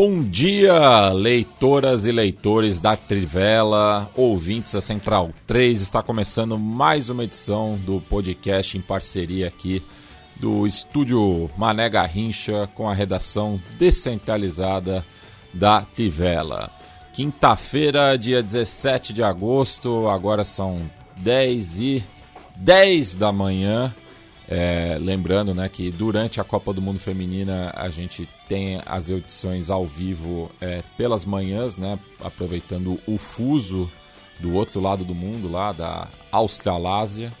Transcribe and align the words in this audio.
Bom 0.00 0.22
dia, 0.22 1.10
leitoras 1.10 2.06
e 2.06 2.12
leitores 2.12 2.78
da 2.78 2.94
Trivela, 2.94 4.08
ouvintes 4.14 4.74
da 4.74 4.80
Central 4.80 5.32
3. 5.44 5.80
Está 5.80 6.04
começando 6.04 6.56
mais 6.56 7.10
uma 7.10 7.24
edição 7.24 7.76
do 7.84 8.00
podcast 8.02 8.78
em 8.78 8.80
parceria 8.80 9.48
aqui 9.48 9.82
do 10.36 10.68
estúdio 10.68 11.50
Mané 11.58 11.90
Garrincha 11.90 12.70
com 12.76 12.88
a 12.88 12.94
redação 12.94 13.60
descentralizada 13.76 15.04
da 15.52 15.82
Trivela. 15.82 16.70
Quinta-feira, 17.12 18.16
dia 18.16 18.40
17 18.40 19.12
de 19.12 19.24
agosto, 19.24 20.06
agora 20.06 20.44
são 20.44 20.88
10 21.16 21.78
e 21.80 22.04
10 22.56 23.16
da 23.16 23.32
manhã. 23.32 23.92
É, 24.48 24.96
lembrando 25.00 25.52
né, 25.56 25.68
que 25.68 25.90
durante 25.90 26.40
a 26.40 26.44
Copa 26.44 26.72
do 26.72 26.80
Mundo 26.80 27.00
Feminina 27.00 27.72
a 27.74 27.90
gente 27.90 28.28
tem 28.48 28.80
as 28.86 29.10
edições 29.10 29.70
ao 29.70 29.86
vivo 29.86 30.50
é, 30.60 30.82
pelas 30.96 31.24
manhãs, 31.24 31.76
né, 31.76 31.98
aproveitando 32.20 32.98
o 33.06 33.18
fuso 33.18 33.90
do 34.40 34.54
outro 34.54 34.80
lado 34.80 35.04
do 35.04 35.14
mundo, 35.14 35.50
lá 35.50 35.72
da 35.72 36.08
Australásia. 36.32 37.32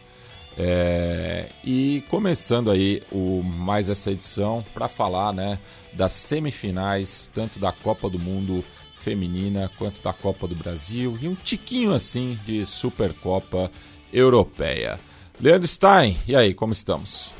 É, 0.60 1.50
e 1.64 2.02
começando 2.08 2.70
aí 2.70 3.02
o, 3.12 3.42
mais 3.42 3.88
essa 3.88 4.10
edição 4.10 4.64
para 4.74 4.88
falar 4.88 5.32
né, 5.32 5.58
das 5.92 6.12
semifinais, 6.12 7.30
tanto 7.32 7.60
da 7.60 7.70
Copa 7.70 8.10
do 8.10 8.18
Mundo 8.18 8.64
Feminina 8.96 9.70
quanto 9.78 10.02
da 10.02 10.12
Copa 10.12 10.48
do 10.48 10.56
Brasil 10.56 11.16
e 11.22 11.28
um 11.28 11.36
tiquinho 11.36 11.92
assim 11.92 12.36
de 12.44 12.66
Supercopa 12.66 13.70
Europeia. 14.12 14.98
Leandro 15.40 15.68
Stein, 15.68 16.18
e 16.26 16.34
aí, 16.34 16.52
como 16.52 16.72
estamos? 16.72 17.37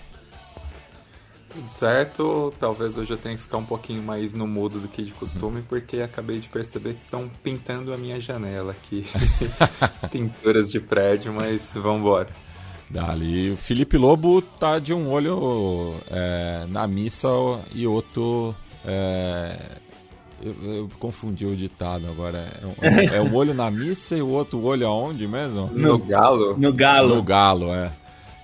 Tudo 1.50 1.68
certo, 1.68 2.52
talvez 2.58 2.96
hoje 2.98 3.10
eu 3.10 3.16
tenha 3.16 3.34
que 3.36 3.42
ficar 3.42 3.56
um 3.56 3.64
pouquinho 3.64 4.02
mais 4.02 4.34
no 4.34 4.46
mudo 4.46 4.78
do 4.78 4.88
que 4.88 5.02
de 5.02 5.12
costume, 5.12 5.62
porque 5.62 6.00
acabei 6.00 6.38
de 6.38 6.48
perceber 6.48 6.94
que 6.94 7.02
estão 7.02 7.30
pintando 7.42 7.92
a 7.92 7.96
minha 7.96 8.20
janela 8.20 8.72
aqui. 8.72 9.06
Pinturas 10.12 10.70
de 10.70 10.78
prédio, 10.78 11.32
mas 11.32 11.72
vamos 11.74 12.00
embora. 12.00 12.28
Dali, 12.90 13.50
o 13.50 13.56
Felipe 13.56 13.96
Lobo 13.96 14.40
tá 14.42 14.78
de 14.78 14.92
um 14.92 15.10
olho 15.10 15.94
é, 16.10 16.66
na 16.68 16.86
missa 16.86 17.28
e 17.74 17.86
outro 17.86 18.54
é, 18.86 19.56
eu, 20.40 20.54
eu, 20.64 20.88
confundi 20.98 21.44
o 21.44 21.54
ditado 21.56 22.08
agora. 22.08 22.46
É, 22.80 23.16
é, 23.16 23.20
o 23.20 23.34
olho 23.36 23.54
na 23.54 23.70
missa 23.70 24.16
e 24.16 24.22
o 24.22 24.28
outro 24.28 24.62
olho 24.62 24.86
aonde 24.86 25.26
mesmo? 25.26 25.68
No, 25.72 25.98
no 25.98 25.98
galo. 25.98 26.56
No 26.56 26.72
galo. 26.72 27.14
No 27.16 27.22
galo, 27.22 27.74
é. 27.74 27.90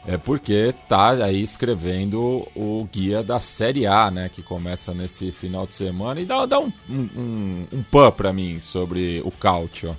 É 0.06 0.18
porque 0.18 0.74
tá 0.88 1.24
aí 1.24 1.42
escrevendo 1.42 2.46
o 2.54 2.86
guia 2.92 3.22
da 3.22 3.40
Série 3.40 3.86
A, 3.86 4.10
né? 4.10 4.28
Que 4.28 4.42
começa 4.42 4.92
nesse 4.92 5.32
final 5.32 5.66
de 5.66 5.74
semana. 5.74 6.20
E 6.20 6.26
dá, 6.26 6.44
dá 6.44 6.60
um, 6.60 6.70
um, 6.88 7.66
um 7.72 7.82
pan 7.82 8.10
pra 8.10 8.32
mim 8.32 8.60
sobre 8.60 9.22
o 9.24 9.30
Cautio. 9.30 9.96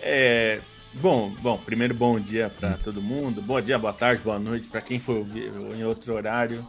É. 0.00 0.60
Bom, 0.94 1.30
bom, 1.40 1.56
primeiro 1.56 1.94
bom 1.94 2.18
dia 2.18 2.50
para 2.58 2.76
todo 2.78 3.00
mundo. 3.00 3.40
Bom 3.40 3.60
dia, 3.60 3.78
boa 3.78 3.92
tarde, 3.92 4.22
boa 4.22 4.40
noite 4.40 4.66
para 4.66 4.80
quem 4.80 4.98
for 4.98 5.18
ouvir 5.18 5.52
em 5.78 5.84
outro 5.84 6.14
horário. 6.14 6.66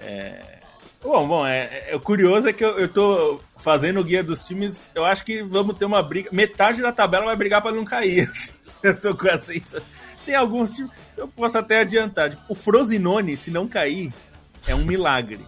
É, 0.00 0.62
Bom, 1.02 1.26
bom, 1.26 1.44
é, 1.44 1.86
é, 1.88 1.96
o 1.96 2.00
curioso 2.00 2.48
é 2.48 2.52
que 2.52 2.64
eu, 2.64 2.78
eu 2.78 2.86
tô 2.86 3.40
fazendo 3.56 3.98
o 3.98 4.04
guia 4.04 4.22
dos 4.22 4.46
times. 4.46 4.88
Eu 4.94 5.04
acho 5.04 5.24
que 5.24 5.42
vamos 5.42 5.76
ter 5.76 5.84
uma 5.84 6.00
briga. 6.00 6.30
Metade 6.32 6.80
da 6.80 6.92
tabela 6.92 7.24
vai 7.24 7.34
brigar 7.34 7.60
para 7.60 7.74
não 7.74 7.84
cair. 7.84 8.30
Eu 8.82 9.00
tô 9.00 9.14
com 9.14 9.28
essa. 9.28 9.52
Tem 10.24 10.34
alguns 10.34 10.72
times. 10.72 10.90
Eu 11.16 11.28
posso 11.28 11.58
até 11.58 11.80
adiantar. 11.80 12.30
Tipo, 12.30 12.42
o 12.48 12.54
Frosinone, 12.54 13.36
se 13.36 13.50
não 13.50 13.66
cair, 13.66 14.12
é 14.66 14.74
um 14.74 14.84
milagre. 14.84 15.40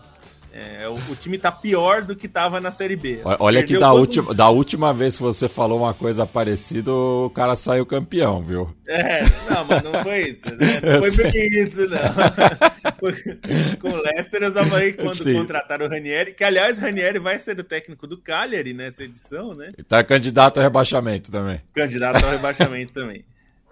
É, 0.56 0.88
o, 0.88 0.94
o, 0.94 1.16
time 1.16 1.36
tá 1.36 1.50
pior 1.50 2.02
do 2.02 2.14
que 2.14 2.28
tava 2.28 2.60
na 2.60 2.70
Série 2.70 2.94
B. 2.94 3.18
Olha 3.40 3.58
Perdeu 3.58 3.76
que 3.76 3.80
da, 3.80 3.92
última, 3.92 4.32
da 4.32 4.48
última 4.50 4.94
vez 4.94 5.16
que 5.16 5.22
você 5.22 5.48
falou 5.48 5.80
uma 5.80 5.92
coisa 5.92 6.24
parecida, 6.24 6.92
o 6.92 7.28
cara 7.30 7.56
saiu 7.56 7.84
campeão, 7.84 8.40
viu? 8.40 8.72
É, 8.86 9.22
não, 9.50 9.64
mas 9.64 9.82
não 9.82 9.92
foi 9.94 10.28
isso. 10.28 10.46
Né? 10.54 10.80
Não 10.94 11.00
foi 11.00 11.10
porque 11.10 11.44
isso, 11.44 11.88
não. 11.88 11.98
Com 13.80 13.88
o 13.88 14.02
Leicester, 14.02 14.42
eu 14.44 14.54
já 14.54 14.64
falei 14.64 14.92
quando 14.92 15.24
Sim. 15.24 15.34
contrataram 15.34 15.86
o 15.86 15.88
Ranieri, 15.88 16.32
que 16.32 16.44
aliás, 16.44 16.78
Ranieri 16.78 17.18
vai 17.18 17.38
ser 17.40 17.58
o 17.58 17.64
técnico 17.64 18.06
do 18.06 18.16
Cagliari 18.16 18.72
nessa 18.72 19.02
edição, 19.02 19.52
né? 19.54 19.72
E 19.76 19.82
tá 19.82 20.04
candidato 20.04 20.58
ao 20.58 20.62
rebaixamento 20.62 21.32
também. 21.32 21.60
Candidato 21.74 22.24
ao 22.24 22.30
rebaixamento 22.30 22.92
também. 22.92 23.24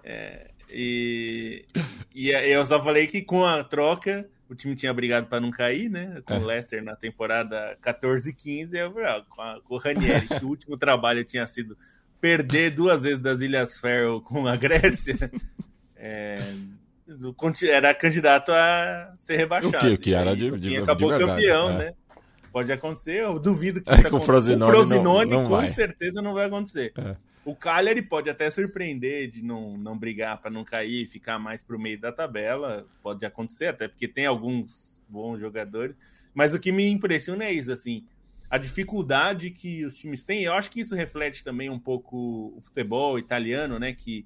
É, 0.03 0.47
e, 0.73 1.65
e 2.13 2.29
eu 2.31 2.65
só 2.65 2.81
falei 2.81 3.07
que 3.07 3.21
com 3.21 3.45
a 3.45 3.63
troca 3.63 4.27
o 4.49 4.55
time 4.55 4.75
tinha 4.75 4.93
brigado 4.93 5.27
para 5.27 5.39
não 5.39 5.51
cair, 5.51 5.89
né? 5.89 6.21
Com 6.25 6.35
é. 6.35 6.37
o 6.37 6.45
Leicester 6.45 6.83
na 6.83 6.95
temporada 6.95 7.77
14 7.81 8.29
e 8.29 8.33
15, 8.33 8.77
eu, 8.77 8.93
ah, 9.05 9.23
com, 9.27 9.41
a, 9.41 9.61
com 9.61 9.75
o 9.75 9.77
Ranieri, 9.77 10.27
que 10.27 10.45
o 10.45 10.49
último 10.49 10.77
trabalho 10.77 11.23
tinha 11.25 11.45
sido 11.47 11.77
perder 12.21 12.71
duas 12.71 13.03
vezes 13.03 13.19
das 13.19 13.41
Ilhas 13.41 13.77
Faroe 13.77 14.21
com 14.21 14.47
a 14.47 14.55
Grécia, 14.55 15.15
é, 15.97 16.39
era 17.69 17.93
candidato 17.93 18.51
a 18.51 19.13
ser 19.17 19.37
rebaixado. 19.37 19.77
O 19.77 19.79
que, 19.79 19.93
o 19.93 19.97
que 19.97 20.13
era 20.13 20.35
de, 20.35 20.51
de, 20.57 20.77
acabou 20.77 21.11
de 21.11 21.17
verdade, 21.17 21.41
campeão, 21.41 21.69
é. 21.71 21.77
né? 21.77 21.93
Pode 22.51 22.71
acontecer, 22.71 23.21
eu 23.21 23.39
duvido 23.39 23.81
que 23.81 23.89
isso 23.91 24.07
é, 24.07 24.09
com 24.09 24.17
o 24.17 24.21
Frosinone, 24.21 24.71
o 24.71 24.73
Frosinone 24.73 25.31
não, 25.31 25.43
não 25.43 25.49
com 25.49 25.67
certeza 25.67 26.21
não 26.21 26.33
vai 26.33 26.45
acontecer. 26.45 26.93
É. 26.97 27.15
O 27.45 27.55
Cagliari 27.55 28.01
pode 28.01 28.29
até 28.29 28.49
surpreender 28.49 29.29
de 29.29 29.43
não, 29.43 29.77
não 29.77 29.97
brigar 29.97 30.41
para 30.41 30.49
não 30.49 30.63
cair 30.63 31.03
e 31.03 31.05
ficar 31.05 31.37
mais 31.37 31.61
para 31.61 31.75
o 31.75 31.79
meio 31.79 31.99
da 31.99 32.11
tabela. 32.11 32.87
Pode 33.01 33.25
acontecer, 33.25 33.65
até 33.65 33.87
porque 33.87 34.07
tem 34.07 34.25
alguns 34.25 35.01
bons 35.09 35.39
jogadores. 35.39 35.95
Mas 36.33 36.53
o 36.53 36.59
que 36.59 36.71
me 36.71 36.89
impressiona 36.89 37.43
é 37.43 37.51
isso, 37.51 37.71
assim, 37.71 38.05
a 38.49 38.57
dificuldade 38.57 39.51
que 39.51 39.83
os 39.83 39.95
times 39.97 40.23
têm. 40.23 40.43
Eu 40.43 40.53
acho 40.53 40.69
que 40.71 40.79
isso 40.79 40.95
reflete 40.95 41.43
também 41.43 41.69
um 41.69 41.79
pouco 41.79 42.53
o 42.55 42.61
futebol 42.61 43.19
italiano, 43.19 43.77
né? 43.77 43.93
Que 43.93 44.25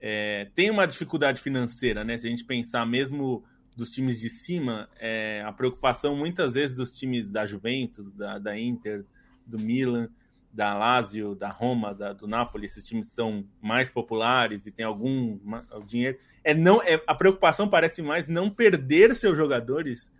é, 0.00 0.48
tem 0.54 0.70
uma 0.70 0.86
dificuldade 0.86 1.40
financeira, 1.40 2.04
né? 2.04 2.16
Se 2.16 2.26
a 2.26 2.30
gente 2.30 2.44
pensar 2.44 2.86
mesmo 2.86 3.44
dos 3.76 3.90
times 3.90 4.18
de 4.18 4.30
cima, 4.30 4.88
é, 4.98 5.42
a 5.44 5.52
preocupação 5.52 6.16
muitas 6.16 6.54
vezes 6.54 6.74
dos 6.74 6.96
times 6.96 7.28
da 7.28 7.44
Juventus, 7.44 8.10
da, 8.10 8.38
da 8.38 8.58
Inter, 8.58 9.04
do 9.46 9.58
Milan, 9.58 10.08
da 10.56 10.72
Lazio, 10.72 11.34
da 11.34 11.50
Roma, 11.50 11.94
da, 11.94 12.14
do 12.14 12.26
Napoli, 12.26 12.64
esses 12.64 12.86
times 12.86 13.08
são 13.08 13.46
mais 13.60 13.90
populares 13.90 14.64
e 14.64 14.72
tem 14.72 14.86
algum 14.86 15.38
dinheiro. 15.84 16.18
É 16.42 16.54
não, 16.54 16.80
é, 16.82 16.98
a 17.06 17.14
preocupação 17.14 17.68
parece 17.68 18.00
mais 18.00 18.26
não 18.26 18.48
perder 18.48 19.14
seus 19.14 19.36
jogadores 19.36 20.10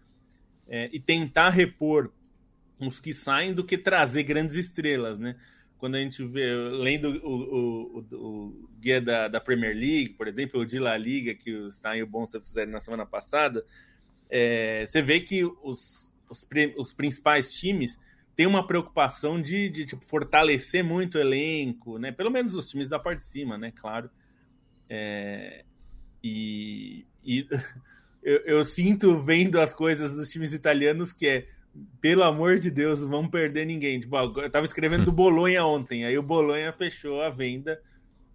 é, 0.69 0.91
e 0.93 1.01
tentar 1.01 1.49
repor 1.49 2.13
os 2.79 3.01
que 3.01 3.15
saem 3.15 3.55
do 3.55 3.65
que 3.65 3.79
trazer 3.79 4.25
grandes 4.25 4.57
estrelas, 4.57 5.19
né? 5.19 5.37
Quando 5.79 5.95
a 5.95 6.01
gente 6.01 6.23
vê, 6.23 6.55
lendo 6.55 7.19
o, 7.25 7.31
o, 7.31 7.99
o, 7.99 8.17
o 8.17 8.71
guia 8.79 9.01
da, 9.01 9.29
da, 9.29 9.41
Premier 9.41 9.75
League, 9.75 10.11
por 10.11 10.29
exemplo, 10.29 10.61
o 10.61 10.67
de 10.67 10.79
La 10.79 10.99
Liga, 10.99 11.35
que 11.35 11.55
o 11.55 11.71
Stein 11.71 12.01
e 12.01 12.03
o 12.03 12.07
Bonsa 12.07 12.39
fizeram 12.41 12.73
na 12.73 12.81
semana 12.81 13.07
passada, 13.07 13.65
é, 14.29 14.85
você 14.85 15.01
vê 15.01 15.21
que 15.21 15.45
os, 15.45 16.13
os, 16.29 16.47
os 16.77 16.93
principais 16.93 17.51
times 17.51 17.99
tem 18.37 18.47
uma 18.47 18.67
preocupação 18.67 19.41
de, 19.41 19.71
de 19.71 19.87
tipo, 19.87 20.05
fortalecer 20.05 20.85
muito 20.85 21.17
o 21.17 21.21
elenco, 21.21 21.99
né? 21.99 22.13
Pelo 22.13 22.31
menos 22.31 22.55
os 22.55 22.69
times 22.69 22.91
da 22.91 22.99
parte 22.99 23.21
de 23.21 23.25
cima, 23.25 23.57
né? 23.57 23.73
Claro. 23.75 24.11
É, 24.91 25.65
e, 26.23 27.07
e 27.25 27.49
eu, 28.23 28.37
eu, 28.45 28.65
sinto 28.65 29.19
vendo 29.19 29.59
as 29.59 29.73
coisas 29.73 30.17
dos 30.17 30.31
times 30.31 30.53
italianos 30.53 31.15
que 31.15 31.27
é, 31.27 31.47
pelo 31.99 32.23
amor 32.25 32.59
de 32.59 32.71
Deus, 32.71 33.03
vão 33.03 33.27
perder 33.27 33.65
ninguém. 33.65 33.99
Tipo, 33.99 34.17
eu 34.17 34.51
tava 34.51 34.67
escrevendo 34.67 35.07
do 35.07 35.13
Bolonha 35.13 35.65
ontem, 35.65 36.05
aí 36.05 36.19
o 36.19 36.23
Bolonha 36.23 36.71
fechou 36.75 37.23
a 37.23 37.31
venda, 37.31 37.81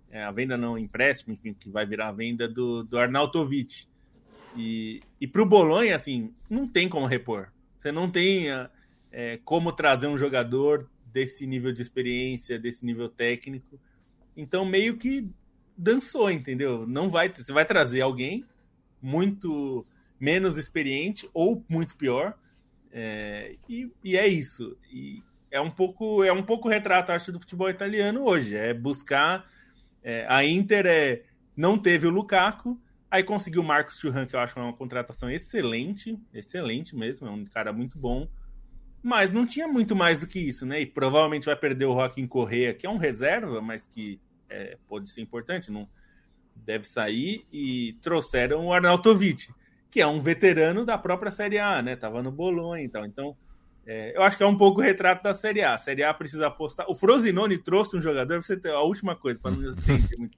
é, 0.10 0.24
a 0.24 0.32
venda 0.32 0.58
não, 0.58 0.80
empréstimo, 0.80 1.34
enfim, 1.34 1.54
que 1.54 1.70
vai 1.70 1.86
virar 1.86 2.08
a 2.08 2.12
venda 2.12 2.48
do, 2.48 2.84
do 2.84 2.98
Arnautovic. 2.98 3.86
E, 4.58 5.00
e 5.20 5.28
pro 5.28 5.46
Bolonha, 5.46 5.96
assim, 5.96 6.34
não 6.50 6.68
tem 6.68 6.90
como 6.90 7.06
repor. 7.06 7.50
Você 7.78 7.92
não 7.92 8.10
tem. 8.10 8.50
A, 8.50 8.70
é, 9.12 9.40
como 9.44 9.72
trazer 9.72 10.08
um 10.08 10.18
jogador 10.18 10.90
desse 11.06 11.46
nível 11.46 11.72
de 11.72 11.82
experiência, 11.82 12.58
desse 12.58 12.86
nível 12.86 13.10
técnico. 13.10 13.80
Então, 14.36 14.64
meio 14.64 14.98
que 14.98 15.30
dançou, 15.78 16.30
entendeu? 16.32 16.86
Não 16.88 17.10
vai, 17.10 17.30
você 17.30 17.52
vai 17.52 17.66
trazer 17.66 18.02
alguém 18.02 18.46
muito 19.02 19.86
menos 20.20 20.58
experiente 20.58 21.30
ou 21.34 21.66
muito 21.68 21.96
pior, 21.96 22.38
é, 22.92 23.56
e, 23.68 23.92
e, 24.04 24.18
é 24.18 24.28
isso. 24.28 24.78
E 24.92 25.24
é 25.50 25.60
um 25.60 25.72
pouco 25.72 26.24
é 26.24 26.32
um 26.32 26.44
pouco 26.44 26.70
retrato, 26.70 27.12
acho, 27.12 27.32
do 27.32 27.40
futebol 27.40 27.70
italiano 27.70 28.24
hoje. 28.24 28.56
É 28.56 28.74
buscar 28.74 29.50
é, 30.04 30.26
a 30.28 30.44
Inter 30.44 30.86
é, 30.86 31.24
não 31.56 31.78
teve 31.78 32.08
o 32.08 32.10
Lukaku, 32.10 32.80
aí 33.10 33.24
conseguiu 33.24 33.62
o 33.62 33.66
Marcos 33.66 33.98
Thuram, 33.98 34.26
que 34.26 34.36
eu 34.36 34.40
acho 34.40 34.60
uma 34.60 34.74
contratação 34.74 35.30
excelente, 35.30 36.18
excelente 36.34 36.96
mesmo, 36.96 37.28
é 37.28 37.32
um 37.32 37.46
cara 37.46 37.72
muito 37.72 37.98
bom. 37.98 38.28
Mas 39.04 39.34
não 39.34 39.46
tinha 39.46 39.68
muito 39.68 39.96
mais 39.96 40.20
do 40.20 40.28
que 40.28 40.40
isso, 40.40 40.66
né? 40.66 40.82
E 40.82 40.86
provavelmente 40.86 41.46
vai 41.46 41.56
perder 41.56 41.86
o 41.86 41.96
Joaquim 41.96 42.28
Correa, 42.28 42.74
que 42.74 42.86
é 42.86 42.90
um 42.90 42.98
reserva, 42.98 43.60
mas 43.60 43.88
que 43.88 44.20
é, 44.50 44.78
pode 44.88 45.10
ser 45.10 45.22
importante, 45.22 45.72
não 45.72 45.90
deve 46.56 46.86
sair. 46.86 47.46
E 47.52 47.94
trouxeram 48.02 48.68
o 48.68 48.74
Arnautovic, 48.74 49.50
que 49.90 50.00
é 50.00 50.06
um 50.06 50.20
veterano 50.20 50.86
da 50.86 50.98
própria 50.98 51.32
Série 51.32 51.58
A, 51.58 51.82
né? 51.82 51.96
Tava 51.96 52.22
no 52.22 52.32
Bolonha 52.32 52.84
e 52.84 52.90
tal. 52.90 53.06
Então, 53.06 53.36
é, 53.86 54.16
eu 54.16 54.22
acho 54.22 54.38
que 54.38 54.44
é 54.44 54.48
um 54.48 54.56
pouco 54.56 54.80
o 54.80 54.84
retrato 54.84 55.24
da 55.24 55.34
Série 55.34 55.62
A. 55.64 55.74
A 55.74 55.78
Série 55.78 56.04
A 56.04 56.14
precisa 56.14 56.48
apostar. 56.48 56.86
O 56.90 56.96
Frosinone 56.96 57.58
trouxe 57.58 57.98
um 57.98 58.02
jogador, 58.02 58.44
você 58.44 58.56
ter 58.56 58.72
a 58.72 58.82
última 58.82 59.16
coisa, 59.16 59.40
para 59.42 59.52
não 59.52 59.70
estender 59.70 60.10
muito. 60.20 60.38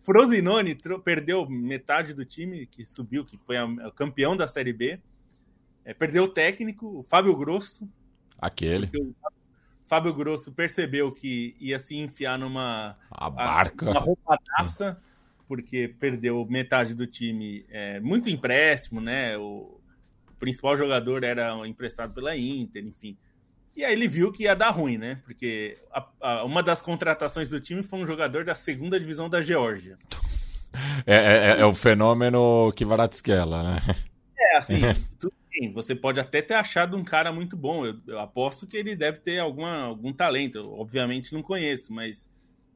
Frosinone 0.00 0.76
perdeu 1.02 1.48
metade 1.48 2.12
do 2.12 2.26
time 2.26 2.66
que 2.66 2.84
subiu, 2.84 3.24
que 3.24 3.38
foi 3.38 3.56
o 3.58 3.90
campeão 3.92 4.36
da 4.36 4.46
Série 4.46 4.72
B. 4.72 5.00
É, 5.84 5.92
perdeu 5.92 6.24
o 6.24 6.28
técnico, 6.28 6.98
o 6.98 7.02
Fábio 7.02 7.36
Grosso. 7.36 7.88
Aquele. 8.38 8.90
O 8.96 9.14
Fábio 9.84 10.14
Grosso 10.14 10.52
percebeu 10.52 11.12
que 11.12 11.54
ia 11.60 11.78
se 11.78 11.96
enfiar 11.96 12.38
numa 12.38 12.96
a 13.10 13.28
barca. 13.28 13.90
uma 13.90 14.00
roubadaça, 14.00 14.96
porque 15.46 15.88
perdeu 16.00 16.44
metade 16.46 16.94
do 16.94 17.06
time. 17.06 17.66
É, 17.68 18.00
muito 18.00 18.30
empréstimo, 18.30 19.00
né? 19.00 19.36
O, 19.36 19.80
principal 20.44 20.76
jogador 20.76 21.24
era 21.24 21.54
emprestado 21.66 22.12
pela 22.12 22.36
Inter, 22.36 22.84
enfim. 22.84 23.16
E 23.74 23.82
aí 23.82 23.92
ele 23.94 24.06
viu 24.06 24.30
que 24.30 24.42
ia 24.42 24.54
dar 24.54 24.70
ruim, 24.70 24.98
né? 24.98 25.20
Porque 25.24 25.78
a, 25.90 26.06
a, 26.20 26.44
uma 26.44 26.62
das 26.62 26.82
contratações 26.82 27.48
do 27.48 27.58
time 27.58 27.82
foi 27.82 27.98
um 27.98 28.06
jogador 28.06 28.44
da 28.44 28.54
segunda 28.54 29.00
divisão 29.00 29.28
da 29.28 29.40
Geórgia. 29.40 29.98
É, 31.06 31.14
é, 31.14 31.36
é, 31.56 31.60
é 31.60 31.64
o 31.64 31.74
fenômeno 31.74 32.72
Kvaratskhelia, 32.76 33.62
né? 33.62 33.78
É, 34.38 34.58
assim, 34.58 34.80
tudo 35.18 35.32
bem. 35.54 35.72
Você 35.72 35.94
pode 35.94 36.20
até 36.20 36.42
ter 36.42 36.54
achado 36.54 36.96
um 36.96 37.04
cara 37.04 37.32
muito 37.32 37.56
bom. 37.56 37.86
Eu, 37.86 37.96
eu 38.06 38.18
aposto 38.18 38.66
que 38.66 38.76
ele 38.76 38.96
deve 38.96 39.18
ter 39.18 39.38
alguma, 39.38 39.82
algum 39.82 40.12
talento. 40.12 40.58
Eu, 40.58 40.72
obviamente 40.72 41.32
não 41.32 41.42
conheço, 41.42 41.92
mas 41.92 42.28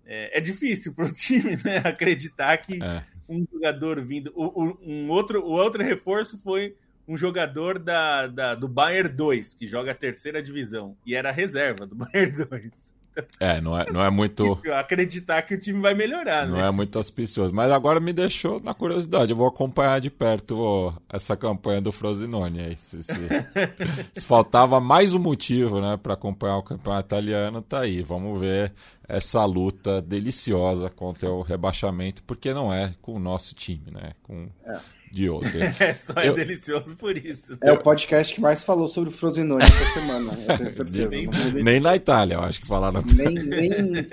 é, 0.06 0.38
é 0.38 0.40
difícil 0.40 0.94
para 0.94 1.04
o 1.04 1.12
time 1.12 1.56
né, 1.64 1.78
acreditar 1.84 2.56
que 2.58 2.82
é. 2.82 3.02
um 3.28 3.44
jogador 3.52 4.00
vindo. 4.00 4.32
O, 4.34 4.64
o, 4.64 4.78
um 4.82 5.10
outro, 5.10 5.42
o 5.42 5.50
outro 5.50 5.82
reforço 5.82 6.38
foi 6.38 6.76
um 7.06 7.16
jogador 7.16 7.78
da, 7.78 8.26
da, 8.26 8.54
do 8.54 8.68
Bayern 8.68 9.08
2, 9.08 9.54
que 9.54 9.66
joga 9.66 9.92
a 9.92 9.94
terceira 9.94 10.42
divisão, 10.42 10.94
e 11.06 11.14
era 11.14 11.30
reserva 11.30 11.86
do 11.86 11.94
Bayern 11.96 12.32
2. 12.44 12.97
É, 13.40 13.60
não 13.60 13.78
é, 13.78 13.90
não 13.90 14.02
é 14.02 14.10
muito. 14.10 14.60
Acreditar 14.74 15.42
que 15.42 15.54
o 15.54 15.58
time 15.58 15.80
vai 15.80 15.94
melhorar, 15.94 16.46
não 16.46 16.58
né? 16.58 16.68
é 16.68 16.70
muito 16.70 16.96
auspicioso. 16.96 17.54
Mas 17.54 17.70
agora 17.70 18.00
me 18.00 18.12
deixou 18.12 18.60
na 18.60 18.74
curiosidade. 18.74 19.30
Eu 19.30 19.36
vou 19.36 19.46
acompanhar 19.46 20.00
de 20.00 20.10
perto 20.10 20.58
ó, 20.58 20.92
essa 21.08 21.36
campanha 21.36 21.80
do 21.80 21.92
Frosinone. 21.92 22.60
Aí, 22.60 22.76
se, 22.76 23.02
se, 23.02 23.12
se, 24.14 24.20
faltava 24.20 24.80
mais 24.80 25.14
um 25.14 25.18
motivo 25.18 25.80
né, 25.80 25.96
para 25.96 26.14
acompanhar 26.14 26.56
o 26.56 26.62
campeonato 26.62 27.06
italiano, 27.06 27.62
tá 27.62 27.80
aí. 27.80 28.02
Vamos 28.02 28.40
ver 28.40 28.72
essa 29.08 29.44
luta 29.44 30.02
deliciosa 30.02 30.90
contra 30.90 31.30
o 31.30 31.42
rebaixamento, 31.42 32.22
porque 32.24 32.52
não 32.52 32.72
é 32.72 32.94
com 33.00 33.14
o 33.14 33.18
nosso 33.18 33.54
time, 33.54 33.90
né? 33.90 34.12
Com. 34.22 34.48
É 34.64 34.97
de 35.12 35.28
outro. 35.28 35.50
É, 35.80 35.94
só 35.94 36.14
é 36.14 36.28
eu... 36.28 36.34
delicioso 36.34 36.96
por 36.96 37.16
isso. 37.16 37.56
É 37.60 37.72
o 37.72 37.78
podcast 37.78 38.34
que 38.34 38.40
mais 38.40 38.64
falou 38.64 38.88
sobre 38.88 39.10
o 39.10 39.12
Frosinone 39.12 39.62
essa 39.62 40.00
semana, 40.00 40.32
eu 40.32 40.58
tenho 40.58 40.72
certeza. 40.72 41.08
nem, 41.10 41.28
nem, 41.62 41.80
na 41.80 41.94
Itália, 41.94 42.34
eu 42.34 42.40
acho 42.40 42.60
que 42.60 42.66
falaram. 42.66 43.02
Nem, 43.14 43.34
nem... 43.34 44.06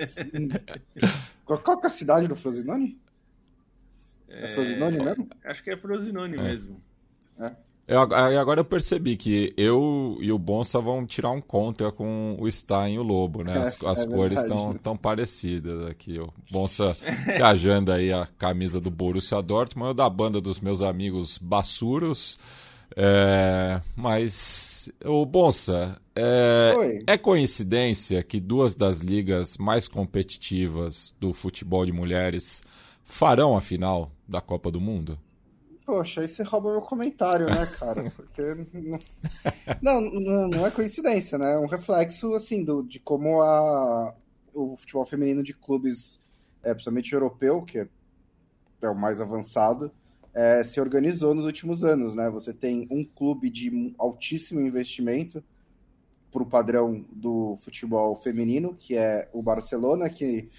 Qual, 1.44 1.58
qual 1.58 1.80
é 1.82 1.86
a 1.86 1.90
cidade 1.90 2.26
do 2.28 2.36
Frosinone? 2.36 2.98
É, 4.28 4.52
é 4.52 4.54
Frosinone 4.54 4.98
mesmo? 4.98 5.28
Acho 5.44 5.62
que 5.62 5.70
é 5.70 5.76
Frosinone 5.76 6.34
é. 6.36 6.42
mesmo. 6.42 6.82
É. 7.40 7.52
Eu, 7.88 8.00
agora 8.00 8.60
eu 8.60 8.64
percebi 8.64 9.16
que 9.16 9.54
eu 9.56 10.18
e 10.20 10.32
o 10.32 10.38
Bonsa 10.38 10.80
vão 10.80 11.06
tirar 11.06 11.30
um 11.30 11.40
contra 11.40 11.92
com 11.92 12.36
o 12.38 12.50
Stein 12.50 12.94
e 12.94 12.98
o 12.98 13.02
Lobo, 13.02 13.44
né? 13.44 13.58
As, 13.58 13.78
é, 13.82 13.88
as 13.88 14.00
é 14.00 14.06
cores 14.06 14.40
estão 14.40 14.74
tão 14.74 14.96
parecidas 14.96 15.88
aqui. 15.88 16.18
O 16.18 16.32
Bonsa 16.50 16.96
viajando 17.24 17.92
aí 17.92 18.12
a 18.12 18.26
camisa 18.38 18.80
do 18.80 18.90
Borussia 18.90 19.40
Dortmund, 19.40 19.90
eu 19.90 19.94
da 19.94 20.10
banda 20.10 20.40
dos 20.40 20.60
meus 20.60 20.82
amigos 20.82 21.38
Bassuros. 21.38 22.38
É, 22.96 23.80
mas, 23.94 24.90
o 25.04 25.24
Bonsa, 25.24 26.00
é, 26.14 27.02
é 27.06 27.16
coincidência 27.16 28.22
que 28.22 28.40
duas 28.40 28.74
das 28.74 28.98
ligas 28.98 29.56
mais 29.58 29.86
competitivas 29.86 31.14
do 31.20 31.32
futebol 31.32 31.84
de 31.84 31.92
mulheres 31.92 32.64
farão 33.04 33.56
a 33.56 33.60
final 33.60 34.10
da 34.28 34.40
Copa 34.40 34.72
do 34.72 34.80
Mundo? 34.80 35.18
Poxa, 35.86 36.20
aí 36.20 36.28
você 36.28 36.42
rouba 36.42 36.72
meu 36.72 36.82
comentário, 36.82 37.46
né, 37.46 37.64
cara? 37.78 38.10
Porque. 38.10 38.42
Não, 39.80 40.00
não, 40.00 40.48
não 40.48 40.66
é 40.66 40.70
coincidência, 40.72 41.38
né? 41.38 41.54
É 41.54 41.58
um 41.58 41.66
reflexo, 41.66 42.34
assim, 42.34 42.64
do, 42.64 42.82
de 42.82 42.98
como 42.98 43.40
a, 43.40 44.12
o 44.52 44.76
futebol 44.76 45.06
feminino 45.06 45.44
de 45.44 45.54
clubes, 45.54 46.20
é, 46.64 46.74
principalmente 46.74 47.12
europeu, 47.12 47.62
que 47.62 47.78
é, 48.82 48.88
o 48.88 48.96
mais 48.96 49.20
avançado, 49.20 49.92
é, 50.34 50.64
se 50.64 50.80
organizou 50.80 51.36
nos 51.36 51.44
últimos 51.44 51.84
anos, 51.84 52.16
né? 52.16 52.28
Você 52.30 52.52
tem 52.52 52.88
um 52.90 53.04
clube 53.04 53.48
de 53.48 53.94
altíssimo 53.96 54.60
investimento 54.60 55.42
para 56.32 56.42
o 56.42 56.46
padrão 56.46 57.06
do 57.12 57.56
futebol 57.60 58.16
feminino, 58.16 58.74
que 58.74 58.96
é 58.96 59.28
o 59.32 59.40
Barcelona, 59.40 60.10
que 60.10 60.50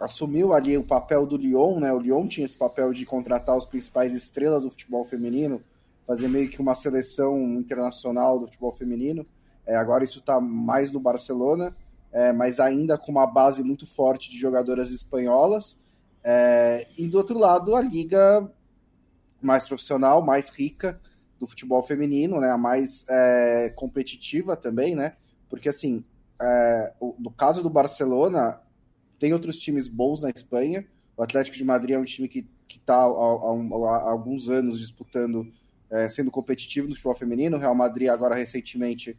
assumiu 0.00 0.54
ali 0.54 0.78
o 0.78 0.82
papel 0.82 1.26
do 1.26 1.36
Lyon, 1.36 1.78
né? 1.78 1.92
O 1.92 1.98
Lyon 1.98 2.26
tinha 2.26 2.44
esse 2.44 2.56
papel 2.56 2.92
de 2.92 3.04
contratar 3.04 3.56
os 3.56 3.66
principais 3.66 4.14
estrelas 4.14 4.62
do 4.62 4.70
futebol 4.70 5.04
feminino, 5.04 5.62
fazer 6.06 6.26
meio 6.26 6.48
que 6.48 6.60
uma 6.60 6.74
seleção 6.74 7.38
internacional 7.54 8.40
do 8.40 8.46
futebol 8.46 8.72
feminino. 8.72 9.26
É, 9.66 9.76
agora 9.76 10.02
isso 10.02 10.18
está 10.18 10.40
mais 10.40 10.90
no 10.90 10.98
Barcelona, 10.98 11.76
é, 12.10 12.32
mas 12.32 12.58
ainda 12.58 12.96
com 12.96 13.12
uma 13.12 13.26
base 13.26 13.62
muito 13.62 13.86
forte 13.86 14.30
de 14.30 14.38
jogadoras 14.38 14.90
espanholas. 14.90 15.76
É, 16.24 16.86
e 16.96 17.06
do 17.06 17.18
outro 17.18 17.38
lado, 17.38 17.76
a 17.76 17.80
liga 17.80 18.50
mais 19.40 19.66
profissional, 19.68 20.22
mais 20.22 20.48
rica 20.48 20.98
do 21.38 21.46
futebol 21.46 21.82
feminino, 21.82 22.40
né? 22.40 22.50
A 22.50 22.58
mais 22.58 23.04
é, 23.08 23.70
competitiva 23.76 24.56
também, 24.56 24.94
né? 24.94 25.12
Porque 25.48 25.68
assim, 25.68 26.02
é, 26.40 26.94
no 27.18 27.30
caso 27.30 27.62
do 27.62 27.68
Barcelona, 27.68 28.60
tem 29.20 29.34
outros 29.34 29.58
times 29.58 29.86
bons 29.86 30.22
na 30.22 30.30
Espanha. 30.30 30.84
O 31.16 31.22
Atlético 31.22 31.56
de 31.56 31.64
Madrid 31.64 31.94
é 31.94 31.98
um 31.98 32.04
time 32.04 32.26
que 32.26 32.46
está 32.68 32.96
há, 32.96 33.04
há, 33.04 33.06
há, 33.06 34.10
alguns 34.10 34.48
anos 34.48 34.80
disputando, 34.80 35.46
é, 35.90 36.08
sendo 36.08 36.30
competitivo 36.30 36.88
no 36.88 36.94
futebol 36.94 37.14
feminino. 37.14 37.56
O 37.58 37.60
Real 37.60 37.74
Madrid 37.74 38.08
agora 38.08 38.34
recentemente 38.34 39.16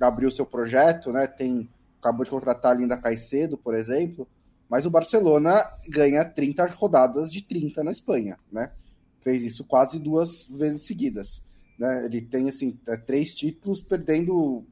abriu 0.00 0.30
seu 0.30 0.46
projeto, 0.46 1.12
né? 1.12 1.26
Tem 1.26 1.68
acabou 2.00 2.24
de 2.24 2.30
contratar 2.30 2.72
a 2.72 2.74
Linda 2.74 2.96
Caicedo, 2.96 3.56
por 3.56 3.74
exemplo. 3.74 4.26
Mas 4.68 4.86
o 4.86 4.90
Barcelona 4.90 5.62
ganha 5.88 6.24
30 6.24 6.66
rodadas 6.66 7.30
de 7.30 7.42
30 7.42 7.84
na 7.84 7.92
Espanha, 7.92 8.38
né? 8.50 8.72
Fez 9.20 9.42
isso 9.42 9.64
quase 9.64 9.98
duas 9.98 10.46
vezes 10.46 10.82
seguidas. 10.82 11.42
Né? 11.78 12.06
Ele 12.06 12.22
tem 12.22 12.48
assim 12.48 12.78
é, 12.88 12.96
três 12.96 13.34
títulos 13.34 13.82
perdendo 13.82 14.64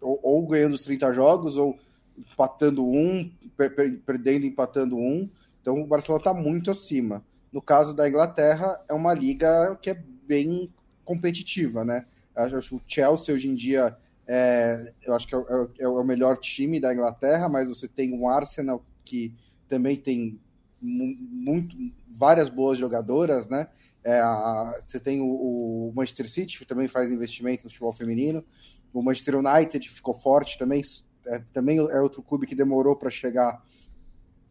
ou, 0.00 0.20
ou 0.22 0.46
ganhando 0.46 0.74
os 0.74 0.84
30 0.84 1.12
jogos 1.12 1.56
ou 1.56 1.76
empatando 2.16 2.86
um, 2.86 3.30
per 3.56 4.00
perdendo 4.04 4.46
empatando 4.46 4.96
um. 4.96 5.28
Então 5.60 5.80
o 5.80 5.86
Barcelona 5.86 6.20
está 6.20 6.34
muito 6.34 6.70
acima. 6.70 7.24
No 7.52 7.62
caso 7.62 7.94
da 7.94 8.08
Inglaterra, 8.08 8.82
é 8.88 8.92
uma 8.92 9.14
liga 9.14 9.76
que 9.80 9.90
é 9.90 9.94
bem 10.26 10.72
competitiva, 11.04 11.84
né? 11.84 12.06
Eu 12.36 12.58
acho 12.58 12.76
o 12.76 12.80
Chelsea 12.86 13.34
hoje 13.34 13.48
em 13.48 13.54
dia 13.54 13.96
é, 14.26 14.92
eu 15.02 15.14
acho 15.14 15.26
que 15.26 15.34
é, 15.34 15.38
é, 15.38 15.84
é, 15.84 15.88
o 15.88 16.02
melhor 16.02 16.38
time 16.38 16.80
da 16.80 16.92
Inglaterra, 16.92 17.48
mas 17.48 17.68
você 17.68 17.86
tem 17.86 18.12
um 18.12 18.28
Arsenal 18.28 18.82
que 19.04 19.34
também 19.68 19.96
tem 19.96 20.40
muito 20.80 21.76
várias 22.08 22.48
boas 22.48 22.78
jogadoras, 22.78 23.46
né? 23.46 23.68
É, 24.02 24.20
a, 24.20 24.82
você 24.86 25.00
tem 25.00 25.20
o, 25.20 25.26
o, 25.26 25.92
Manchester 25.94 26.28
City 26.28 26.58
que 26.58 26.66
também 26.66 26.88
faz 26.88 27.10
investimento 27.10 27.64
no 27.64 27.70
futebol 27.70 27.92
feminino. 27.92 28.44
O 28.92 29.02
Manchester 29.02 29.36
United 29.36 29.88
ficou 29.88 30.14
forte 30.14 30.58
também, 30.58 30.82
é, 31.26 31.38
também 31.52 31.78
é 31.78 32.00
outro 32.00 32.22
clube 32.22 32.46
que 32.46 32.54
demorou 32.54 32.96
para 32.96 33.10
chegar 33.10 33.62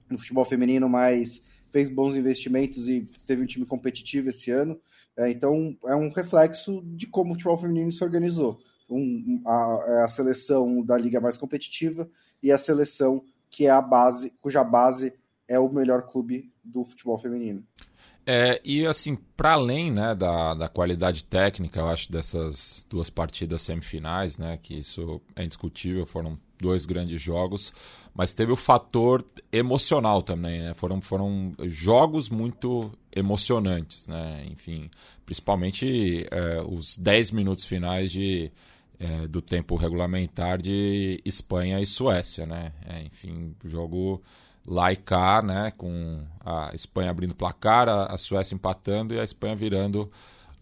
no 0.10 0.18
futebol 0.18 0.46
feminino, 0.46 0.89
mas 0.89 1.42
fez 1.70 1.89
bons 1.89 2.15
investimentos 2.15 2.88
e 2.88 3.01
teve 3.25 3.42
um 3.42 3.48
time 3.48 3.65
competitivo 3.65 4.30
esse 4.30 4.51
ano. 4.51 4.80
É, 5.18 5.30
então 5.30 5.77
é 5.86 5.96
um 5.96 6.10
reflexo 6.10 6.82
de 6.86 7.08
como 7.08 7.32
o 7.32 7.34
futebol 7.34 7.58
feminino 7.58 7.92
se 7.92 8.03
organizou. 8.03 8.60
um, 8.89 9.42
a, 9.46 9.86
é 9.88 10.03
a 10.03 10.08
seleção 10.08 10.84
da 10.84 10.98
liga 10.98 11.20
mais 11.20 11.38
competitiva 11.38 12.10
e 12.42 12.51
a 12.51 12.58
seleção 12.58 13.24
que 13.50 13.65
é 13.65 13.70
a 13.70 13.82
base, 13.82 14.32
cuja 14.42 14.63
base 14.63 15.13
é 15.48 15.60
o 15.60 15.72
melhor 15.72 16.03
clube 16.10 16.51
do 16.63 16.84
futebol 16.84 17.18
feminino. 17.18 17.63
É, 18.25 18.62
e 18.63 18.86
assim, 18.86 19.15
para 19.36 19.53
além 19.53 19.92
né, 19.92 20.15
da, 20.15 20.53
da 20.53 20.70
qualidade 20.70 21.24
técnica, 21.25 21.80
eu 21.80 21.88
acho, 21.88 22.12
dessas 22.12 22.86
duas 22.89 23.10
partidas 23.10 23.62
semifinais, 23.62 24.38
né, 24.38 24.58
que 24.58 24.77
isso 24.77 25.22
é 25.36 25.44
indiscutível, 25.44 26.06
foram 26.06 26.39
dois 26.63 26.86
grandes 26.86 27.22
jogos, 27.22 27.74
mas 28.15 28.34
teve 28.34 28.53
o 28.53 28.55
fator 28.55 29.24
emocional 29.51 30.22
também, 30.22 30.62
né? 30.62 30.74
Foram, 30.74 31.01
foram 31.01 31.53
jogos 31.63 32.29
muito 32.29 32.89
emocionantes, 33.13 34.08
né? 34.08 34.46
Enfim, 34.50 34.89
principalmente 35.25 36.25
é, 36.32 36.62
os 36.62 36.96
10 36.96 37.32
minutos 37.32 37.65
finais 37.65 38.13
de, 38.13 38.50
é, 38.98 39.27
do 39.27 39.41
tempo 39.41 39.75
regulamentar 39.75 40.62
de 40.62 41.22
Espanha 41.25 41.82
e 41.82 41.86
Suécia, 41.86 42.46
né? 42.46 42.72
É, 42.88 43.03
enfim, 43.03 43.53
jogo 43.65 44.22
lá 44.65 44.93
e 44.93 44.96
cá, 44.96 45.41
né? 45.41 45.70
Com 45.75 46.24
a 46.46 46.72
Espanha 46.74 47.12
abrindo 47.12 47.36
placar, 47.36 47.89
a, 47.89 48.05
a 48.05 48.17
Suécia 48.17 48.55
empatando 48.55 49.13
e 49.13 49.20
a 49.20 49.24
Espanha 49.24 49.55
virando 49.55 50.10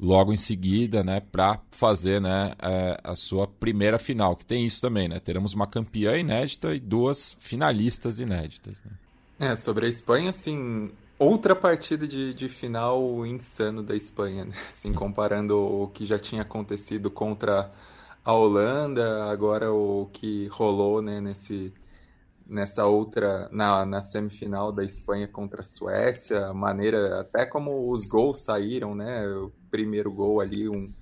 logo 0.02 0.34
em 0.34 0.38
seguida, 0.38 1.04
né, 1.04 1.20
para 1.20 1.60
fazer, 1.70 2.20
né, 2.20 2.54
é, 2.60 2.98
a 3.04 3.16
sua 3.16 3.46
primeira 3.46 4.00
final, 4.00 4.36
que 4.36 4.44
tem 4.44 4.66
isso 4.66 4.82
também, 4.82 5.08
né? 5.08 5.20
Teremos 5.20 5.54
uma 5.54 5.68
campeã 5.68 6.18
inédita 6.18 6.74
e 6.74 6.80
duas 6.80 7.38
finalistas 7.40 8.20
inéditas. 8.20 8.82
Né? 8.84 9.52
É, 9.52 9.56
sobre 9.56 9.86
a 9.86 9.90
Espanha, 9.90 10.32
assim, 10.32 10.90
outra 11.20 11.56
partida 11.56 12.08
de, 12.08 12.34
de 12.34 12.50
final 12.50 13.24
insano 13.28 13.84
da 13.84 13.96
Espanha, 13.96 14.46
né? 14.46 14.56
assim, 14.74 14.92
comparando 14.92 15.56
o 15.58 15.88
que 15.88 16.04
já 16.04 16.18
tinha 16.18 16.42
acontecido 16.42 17.12
contra 17.12 17.72
a 18.26 18.34
Holanda, 18.34 19.26
agora 19.26 19.72
o 19.72 20.10
que 20.12 20.48
rolou, 20.48 21.00
né, 21.02 21.22
nesse 21.22 21.72
nessa 22.52 22.86
outra, 22.86 23.48
na, 23.50 23.86
na 23.86 24.02
semifinal 24.02 24.74
da 24.74 24.84
Espanha 24.84 25.26
contra 25.26 25.62
a 25.62 25.66
Suécia, 25.66 26.48
a 26.48 26.54
maneira, 26.54 27.22
até 27.22 27.46
como 27.46 27.90
os 27.90 28.06
gols 28.06 28.44
saíram, 28.44 28.94
né? 28.94 29.26
O 29.26 29.54
primeiro 29.72 30.12
gol 30.12 30.42
ali, 30.42 30.68
um, 30.68 30.94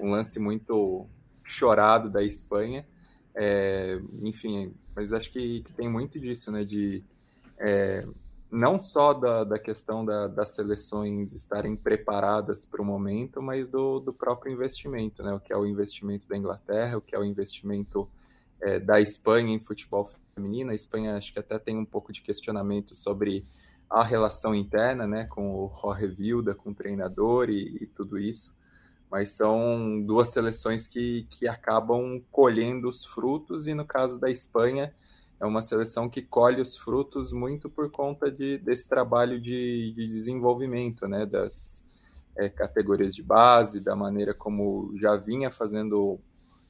um 0.00 0.10
lance 0.10 0.40
muito 0.40 1.06
chorado 1.44 2.08
da 2.08 2.24
Espanha. 2.24 2.86
É, 3.34 4.00
enfim, 4.22 4.74
mas 4.94 5.12
acho 5.12 5.30
que, 5.30 5.60
que, 5.64 5.72
tem 5.74 5.86
muito 5.86 6.18
disso, 6.18 6.50
né? 6.50 6.64
De 6.64 7.04
é, 7.58 8.08
não 8.50 8.80
só 8.80 9.12
da, 9.12 9.44
da 9.44 9.58
questão 9.58 10.02
da, 10.02 10.26
das 10.26 10.54
seleções 10.54 11.34
estarem 11.34 11.76
preparadas 11.76 12.64
para 12.64 12.80
o 12.80 12.84
momento, 12.86 13.42
mas 13.42 13.68
do, 13.68 14.00
do 14.00 14.14
próprio 14.14 14.50
investimento, 14.50 15.22
né? 15.22 15.34
O 15.34 15.40
que 15.40 15.52
é 15.52 15.56
o 15.58 15.66
investimento 15.66 16.26
da 16.26 16.38
Inglaterra, 16.38 16.96
o 16.96 17.02
que 17.02 17.14
é 17.14 17.18
o 17.18 17.24
investimento 17.24 18.08
é, 18.62 18.80
da 18.80 18.98
Espanha 18.98 19.54
em 19.54 19.60
futebol 19.60 20.10
feminina. 20.36 20.72
A 20.72 20.74
Espanha 20.74 21.16
acho 21.16 21.32
que 21.32 21.38
até 21.38 21.58
tem 21.58 21.78
um 21.78 21.84
pouco 21.84 22.12
de 22.12 22.20
questionamento 22.20 22.94
sobre 22.94 23.44
a 23.88 24.04
relação 24.04 24.54
interna, 24.54 25.06
né, 25.06 25.24
com 25.24 25.48
o 25.54 25.72
Jorge 25.80 26.06
Vilda, 26.06 26.54
com 26.54 26.70
o 26.70 26.74
treinador 26.74 27.48
e, 27.48 27.78
e 27.80 27.86
tudo 27.86 28.18
isso. 28.18 28.56
Mas 29.10 29.32
são 29.32 30.02
duas 30.02 30.28
seleções 30.28 30.86
que, 30.86 31.26
que 31.30 31.48
acabam 31.48 32.20
colhendo 32.30 32.88
os 32.88 33.04
frutos, 33.06 33.66
e 33.66 33.74
no 33.74 33.86
caso 33.86 34.18
da 34.20 34.30
Espanha, 34.30 34.92
é 35.40 35.46
uma 35.46 35.62
seleção 35.62 36.08
que 36.08 36.20
colhe 36.20 36.60
os 36.60 36.76
frutos 36.76 37.32
muito 37.32 37.70
por 37.70 37.90
conta 37.90 38.30
de, 38.30 38.58
desse 38.58 38.88
trabalho 38.88 39.40
de, 39.40 39.92
de 39.94 40.06
desenvolvimento, 40.06 41.06
né, 41.06 41.24
das 41.24 41.84
é, 42.36 42.48
categorias 42.48 43.14
de 43.14 43.22
base, 43.22 43.80
da 43.80 43.94
maneira 43.94 44.34
como 44.34 44.92
já 44.98 45.16
vinha 45.16 45.50
fazendo 45.50 46.18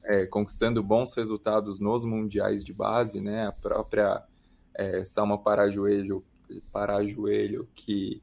é, 0.07 0.25
conquistando 0.25 0.81
bons 0.81 1.13
resultados 1.15 1.79
nos 1.79 2.05
mundiais 2.05 2.63
de 2.63 2.73
base, 2.73 3.19
né? 3.19 3.45
A 3.45 3.51
própria 3.51 4.23
é, 4.73 5.03
Salma 5.03 5.37
Parajoelho, 5.37 6.23
Parajoelho 6.71 7.67
que 7.75 8.21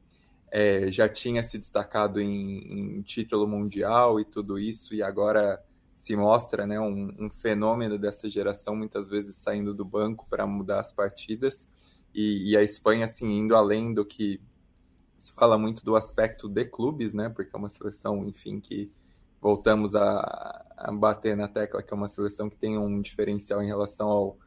é, 0.51 0.89
já 0.91 1.07
tinha 1.07 1.43
se 1.43 1.59
destacado 1.59 2.19
em, 2.19 2.97
em, 2.97 3.01
título 3.03 3.47
mundial 3.47 4.19
e 4.19 4.25
tudo 4.25 4.57
isso, 4.57 4.95
e 4.95 5.03
agora 5.03 5.63
se 5.93 6.15
mostra 6.15 6.65
né, 6.65 6.79
um, 6.79 7.13
um 7.19 7.29
fenômeno 7.29 7.99
dessa 7.99 8.29
geração, 8.29 8.75
muitas 8.75 9.07
vezes 9.07 9.35
saindo 9.35 9.73
do 9.73 9.85
banco 9.85 10.25
para 10.29 10.47
mudar 10.47 10.79
as 10.79 10.91
partidas, 10.91 11.69
e, 12.13 12.51
e, 12.51 12.57
a 12.57 12.63
Espanha, 12.63 13.05
assim, 13.05 13.39
indo 13.39 13.55
além 13.55 13.93
do 13.93 14.05
que 14.05 14.39
se 15.17 15.33
fala 15.33 15.57
muito 15.57 15.83
do 15.83 15.95
aspecto 15.95 16.47
de 16.47 16.65
clubes, 16.65 17.13
né, 17.13 17.29
porque 17.29 17.53
é 17.53 17.59
uma 17.59 17.69
seleção, 17.69 18.25
enfim, 18.25 18.59
que 18.59 18.89
voltamos 19.45 19.95
a, 19.95 20.65
a, 20.75 20.91
bater 20.91 21.37
na 21.37 21.47
tecla 21.47 21.83
que 21.83 21.93
é 21.93 21.95
uma 21.95 22.07
seleção 22.07 22.49
que 22.49 22.57
tem 22.57 22.79
um 22.79 22.99
diferencial 22.99 23.61
em 23.61 23.67
relação 23.67 24.07
ao 24.09 24.37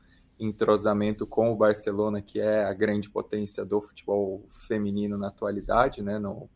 entrosamento 0.40 1.24
com 1.24 1.52
o 1.52 1.56
Barcelona, 1.56 2.20
que 2.20 2.40
é 2.40 2.64
a 2.64 2.72
grande 2.72 3.08
potência 3.08 3.64
do 3.64 3.80
futebol 3.80 4.44
feminino 4.66 5.16
na 5.16 5.28
atualidade, 5.28 6.02
né, 6.02 6.18
no, 6.18 6.50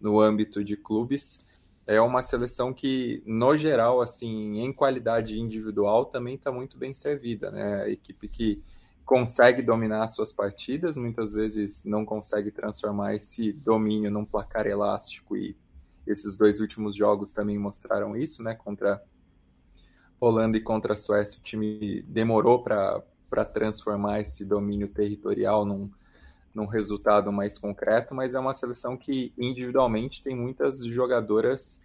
no 0.00 0.20
âmbito 0.20 0.62
de 0.62 0.76
clubes. 0.76 1.44
É 1.88 2.00
uma 2.00 2.22
seleção 2.22 2.72
que, 2.72 3.20
no 3.26 3.56
geral, 3.58 4.00
assim, 4.00 4.60
em 4.60 4.72
qualidade 4.72 5.40
individual, 5.40 6.06
também 6.06 6.36
está 6.36 6.52
muito 6.52 6.78
bem 6.78 6.94
servida, 6.94 7.50
né? 7.50 7.82
A 7.82 7.88
equipe 7.88 8.28
que 8.28 8.62
consegue 9.04 9.60
dominar 9.60 10.08
suas 10.10 10.32
partidas, 10.32 10.96
muitas 10.96 11.32
vezes 11.32 11.84
não 11.84 12.04
consegue 12.04 12.52
transformar 12.52 13.16
esse 13.16 13.52
domínio 13.52 14.10
num 14.10 14.24
placar 14.24 14.68
elástico 14.68 15.36
e 15.36 15.56
esses 16.08 16.36
dois 16.36 16.60
últimos 16.60 16.96
jogos 16.96 17.30
também 17.30 17.58
mostraram 17.58 18.16
isso, 18.16 18.42
né? 18.42 18.54
Contra 18.54 19.02
Holanda 20.20 20.56
e 20.56 20.60
contra 20.60 20.94
a 20.94 20.96
Suécia, 20.96 21.38
o 21.38 21.42
time 21.42 22.02
demorou 22.02 22.62
para 22.62 23.44
transformar 23.52 24.20
esse 24.20 24.44
domínio 24.44 24.88
territorial 24.88 25.64
num, 25.64 25.90
num 26.54 26.66
resultado 26.66 27.30
mais 27.30 27.56
concreto, 27.56 28.14
mas 28.14 28.34
é 28.34 28.40
uma 28.40 28.54
seleção 28.54 28.96
que 28.96 29.32
individualmente 29.38 30.22
tem 30.22 30.34
muitas 30.34 30.84
jogadoras 30.84 31.82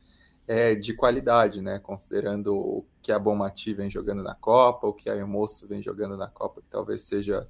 é, 0.47 0.73
de 0.73 0.93
qualidade, 0.93 1.61
né? 1.61 1.79
Considerando 1.79 2.55
o 2.55 2.85
que 3.01 3.11
a 3.11 3.19
Bomati 3.19 3.73
vem 3.73 3.89
jogando 3.89 4.23
na 4.23 4.35
Copa, 4.35 4.87
o 4.87 4.93
que 4.93 5.09
a 5.09 5.15
Hermoso 5.15 5.67
vem 5.67 5.81
jogando 5.81 6.17
na 6.17 6.27
Copa, 6.27 6.61
que 6.61 6.67
talvez 6.69 7.03
seja 7.03 7.47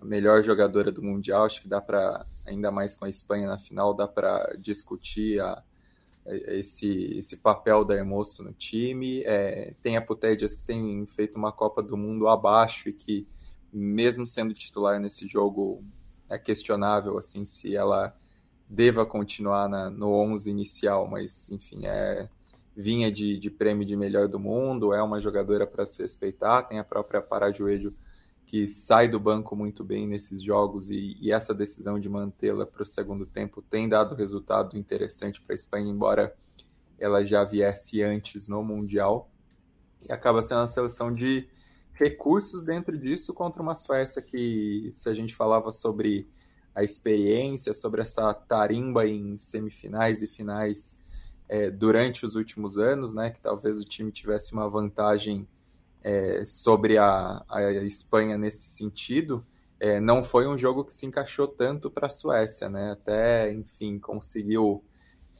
a 0.00 0.04
melhor 0.04 0.42
jogadora 0.42 0.92
do 0.92 1.02
Mundial. 1.02 1.44
Acho 1.44 1.60
que 1.60 1.68
dá 1.68 1.80
para, 1.80 2.24
ainda 2.46 2.70
mais 2.70 2.96
com 2.96 3.04
a 3.04 3.08
Espanha 3.08 3.48
na 3.48 3.58
final, 3.58 3.92
dá 3.92 4.06
para 4.06 4.54
discutir 4.58 5.40
a, 5.40 5.62
esse, 6.26 7.14
esse 7.16 7.36
papel 7.36 7.84
da 7.84 7.96
Emoço 7.96 8.42
no 8.42 8.52
time. 8.52 9.22
É, 9.24 9.74
tem 9.82 9.96
a 9.96 10.02
Putédias 10.02 10.56
que 10.56 10.64
tem 10.64 11.06
feito 11.06 11.36
uma 11.36 11.52
Copa 11.52 11.82
do 11.82 11.96
Mundo 11.96 12.28
abaixo 12.28 12.88
e 12.88 12.92
que, 12.92 13.26
mesmo 13.72 14.26
sendo 14.26 14.54
titular 14.54 14.98
nesse 14.98 15.26
jogo, 15.26 15.84
é 16.28 16.38
questionável 16.38 17.18
assim 17.18 17.44
se 17.44 17.76
ela 17.76 18.16
deva 18.68 19.04
continuar 19.04 19.68
na, 19.68 19.90
no 19.90 20.10
11 20.12 20.50
inicial, 20.50 21.06
mas 21.06 21.50
enfim, 21.50 21.86
é 21.86 22.28
vinha 22.76 23.10
de, 23.12 23.38
de 23.38 23.50
prêmio 23.50 23.86
de 23.86 23.94
melhor 23.94 24.26
do 24.26 24.38
mundo, 24.38 24.92
é 24.92 25.00
uma 25.00 25.20
jogadora 25.20 25.64
para 25.64 25.86
se 25.86 26.02
respeitar, 26.02 26.64
tem 26.64 26.78
a 26.78 26.84
própria 26.84 27.22
Parajoelho 27.22 27.94
que 28.54 28.68
sai 28.68 29.08
do 29.08 29.18
banco 29.18 29.56
muito 29.56 29.82
bem 29.82 30.06
nesses 30.06 30.40
jogos 30.40 30.88
e, 30.88 31.18
e 31.20 31.32
essa 31.32 31.52
decisão 31.52 31.98
de 31.98 32.08
mantê-la 32.08 32.64
para 32.64 32.84
o 32.84 32.86
segundo 32.86 33.26
tempo 33.26 33.60
tem 33.60 33.88
dado 33.88 34.14
resultado 34.14 34.78
interessante 34.78 35.40
para 35.40 35.54
a 35.54 35.56
Espanha, 35.56 35.90
embora 35.90 36.32
ela 36.96 37.24
já 37.24 37.42
viesse 37.42 38.00
antes 38.00 38.46
no 38.46 38.62
Mundial. 38.62 39.28
E 40.08 40.12
acaba 40.12 40.40
sendo 40.40 40.60
uma 40.60 40.68
seleção 40.68 41.12
de 41.12 41.48
recursos 41.94 42.62
dentro 42.62 42.96
disso 42.96 43.34
contra 43.34 43.60
uma 43.60 43.76
Suécia 43.76 44.22
que, 44.22 44.88
se 44.92 45.08
a 45.08 45.14
gente 45.14 45.34
falava 45.34 45.72
sobre 45.72 46.28
a 46.72 46.84
experiência, 46.84 47.74
sobre 47.74 48.02
essa 48.02 48.32
tarimba 48.32 49.04
em 49.04 49.36
semifinais 49.36 50.22
e 50.22 50.28
finais 50.28 51.00
é, 51.48 51.72
durante 51.72 52.24
os 52.24 52.36
últimos 52.36 52.78
anos, 52.78 53.14
né, 53.14 53.30
que 53.30 53.40
talvez 53.40 53.80
o 53.80 53.84
time 53.84 54.12
tivesse 54.12 54.52
uma 54.52 54.70
vantagem 54.70 55.44
é, 56.04 56.44
sobre 56.44 56.98
a, 56.98 57.42
a, 57.48 57.72
Espanha 57.82 58.36
nesse 58.36 58.68
sentido, 58.68 59.44
é, 59.80 59.98
não 59.98 60.22
foi 60.22 60.46
um 60.46 60.56
jogo 60.56 60.84
que 60.84 60.92
se 60.92 61.06
encaixou 61.06 61.48
tanto 61.48 61.90
para 61.90 62.08
a 62.08 62.10
Suécia, 62.10 62.68
né? 62.68 62.92
Até, 62.92 63.50
enfim, 63.50 63.98
conseguiu 63.98 64.84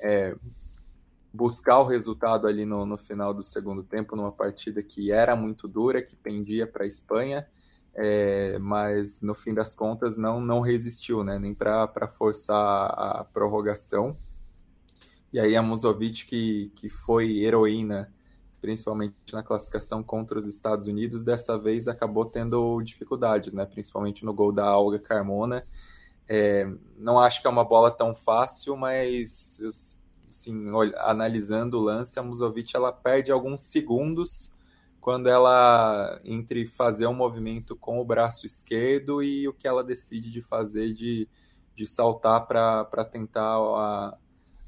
é, 0.00 0.35
buscar 1.33 1.80
o 1.80 1.85
resultado 1.85 2.47
ali 2.47 2.64
no, 2.64 2.87
no, 2.87 2.97
final 2.97 3.35
do 3.35 3.44
segundo 3.44 3.83
tempo, 3.83 4.16
numa 4.16 4.33
partida 4.33 4.83
que 4.83 5.12
era 5.12 5.37
muito 5.37 5.68
dura, 5.68 6.00
que 6.00 6.16
pendia 6.16 6.66
para 6.66 6.85
a 6.85 6.88
Espanha, 6.88 7.47
é, 7.94 8.59
mas 8.59 9.21
no 9.21 9.35
fim 9.35 9.52
das 9.52 9.76
contas 9.76 10.16
não, 10.16 10.40
não 10.40 10.61
resistiu, 10.61 11.23
né? 11.23 11.38
Nem 11.38 11.54
para 11.54 12.09
forçar 12.09 12.87
a 12.87 13.25
prorrogação. 13.25 14.16
E 15.30 15.38
aí 15.38 15.54
a 15.56 15.62
Musovic, 15.62 16.25
que, 16.25 16.73
que 16.75 16.88
foi 16.88 17.38
heroína 17.44 18.11
principalmente 18.64 19.14
na 19.30 19.42
classificação 19.42 20.02
contra 20.02 20.38
os 20.38 20.47
Estados 20.47 20.87
Unidos, 20.87 21.23
dessa 21.23 21.59
vez 21.59 21.87
acabou 21.87 22.25
tendo 22.25 22.80
dificuldades, 22.80 23.52
né? 23.52 23.66
principalmente 23.66 24.25
no 24.25 24.33
gol 24.33 24.50
da 24.50 24.64
Alga 24.64 24.99
Carmona. 24.99 25.66
É, 26.26 26.66
não 26.97 27.21
acho 27.21 27.42
que 27.42 27.47
é 27.47 27.50
uma 27.50 27.62
bola 27.62 27.90
tão 27.90 28.14
fácil, 28.14 28.75
mas 28.75 29.61
assim, 30.30 30.64
analisando 30.97 31.76
o 31.76 31.83
lance, 31.83 32.18
a 32.18 32.23
Musovic 32.23 32.75
ela 32.75 32.90
perde 32.90 33.30
alguns 33.30 33.64
segundos 33.64 34.54
quando 34.99 35.28
ela 35.28 36.18
entre 36.25 36.64
fazer 36.64 37.06
um 37.06 37.12
movimento 37.12 37.76
com 37.76 38.00
o 38.00 38.04
braço 38.04 38.47
esquerdo 38.47 39.23
e 39.23 39.47
o 39.47 39.52
que 39.52 39.68
ela 39.68 39.85
decide 39.85 40.30
de 40.30 40.40
fazer 40.40 40.94
de, 40.94 41.28
de 41.76 41.87
saltar 41.87 42.47
para 42.47 43.04
tentar 43.04 43.59
a, 43.59 44.16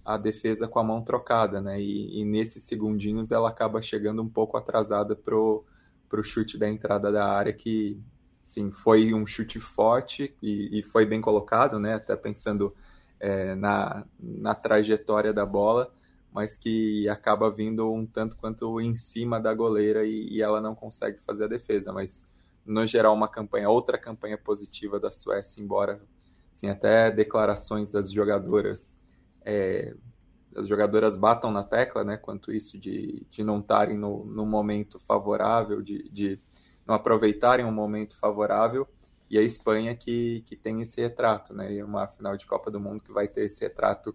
a 0.07 0.17
defesa 0.17 0.69
com 0.69 0.79
a 0.79 0.85
mão 0.85 1.03
trocada, 1.03 1.61
né? 1.61 1.81
E, 1.81 2.21
e 2.21 2.25
nesses 2.25 2.63
segundinhos 2.63 3.33
ela 3.33 3.49
acaba 3.49 3.83
chegando 3.83 4.23
um 4.23 4.29
pouco 4.29 4.57
atrasada 4.57 5.17
pro, 5.17 5.65
pro 6.09 6.23
chute 6.23 6.57
da 6.57 6.69
entrada 6.69 7.11
da 7.11 7.27
área 7.27 7.53
que 7.53 8.01
sim 8.41 8.71
foi 8.71 9.13
um 9.13 9.27
chute 9.27 9.59
forte 9.59 10.33
e, 10.41 10.79
e 10.79 10.83
foi 10.85 11.05
bem 11.05 11.21
colocado, 11.21 11.81
né? 11.81 11.95
Até 11.95 12.15
pensando 12.15 12.73
é, 13.19 13.57
na, 13.57 14.07
na 14.21 14.55
trajetória 14.55 15.33
da 15.33 15.45
bola, 15.45 15.93
mas 16.33 16.57
que 16.57 17.09
acaba 17.09 17.51
vindo 17.51 17.93
um 17.93 18.07
tanto 18.07 18.37
quanto 18.37 18.81
em 18.81 18.95
cima 18.95 19.41
da 19.41 19.53
goleira 19.53 20.07
e, 20.07 20.29
e 20.29 20.41
ela 20.41 20.61
não 20.61 20.77
consegue 20.77 21.19
fazer 21.19 21.45
a 21.45 21.49
defesa. 21.49 21.93
Mas 21.93 22.29
no 22.65 22.87
geral 22.87 23.13
uma 23.13 23.27
campanha, 23.29 23.69
outra 23.69 23.99
campanha 23.99 24.39
positiva 24.39 25.01
da 25.01 25.11
Suécia, 25.11 25.61
embora 25.61 26.01
assim, 26.53 26.69
até 26.69 27.11
declarações 27.11 27.91
das 27.91 28.13
jogadoras 28.13 29.05
é, 29.47 29.95
as 30.57 30.67
jogadoras 30.67 31.17
batam 31.17 31.53
na 31.53 31.63
tecla, 31.63 32.03
né, 32.03 32.17
quanto 32.17 32.53
isso 32.53 32.79
de, 32.79 33.25
de 33.31 33.45
não 33.45 33.61
estarem 33.61 33.97
no, 33.97 34.25
no 34.25 34.45
momento 34.45 34.99
favorável, 34.99 35.81
de, 35.81 36.09
de 36.11 36.41
não 36.85 36.95
aproveitarem 36.95 37.65
um 37.65 37.73
momento 37.73 38.19
favorável, 38.19 38.89
e 39.31 39.39
a 39.39 39.43
Espanha 39.43 39.95
que, 39.95 40.43
que 40.47 40.57
tem 40.57 40.81
esse 40.83 41.01
retrato, 41.01 41.55
né, 41.55 41.73
e 41.73 41.83
uma 41.83 42.09
final 42.09 42.37
de 42.37 42.45
Copa 42.47 42.71
do 42.71 42.81
Mundo 42.81 43.03
que 43.03 43.13
vai 43.13 43.29
ter 43.29 43.45
esse 43.45 43.61
retrato 43.63 44.15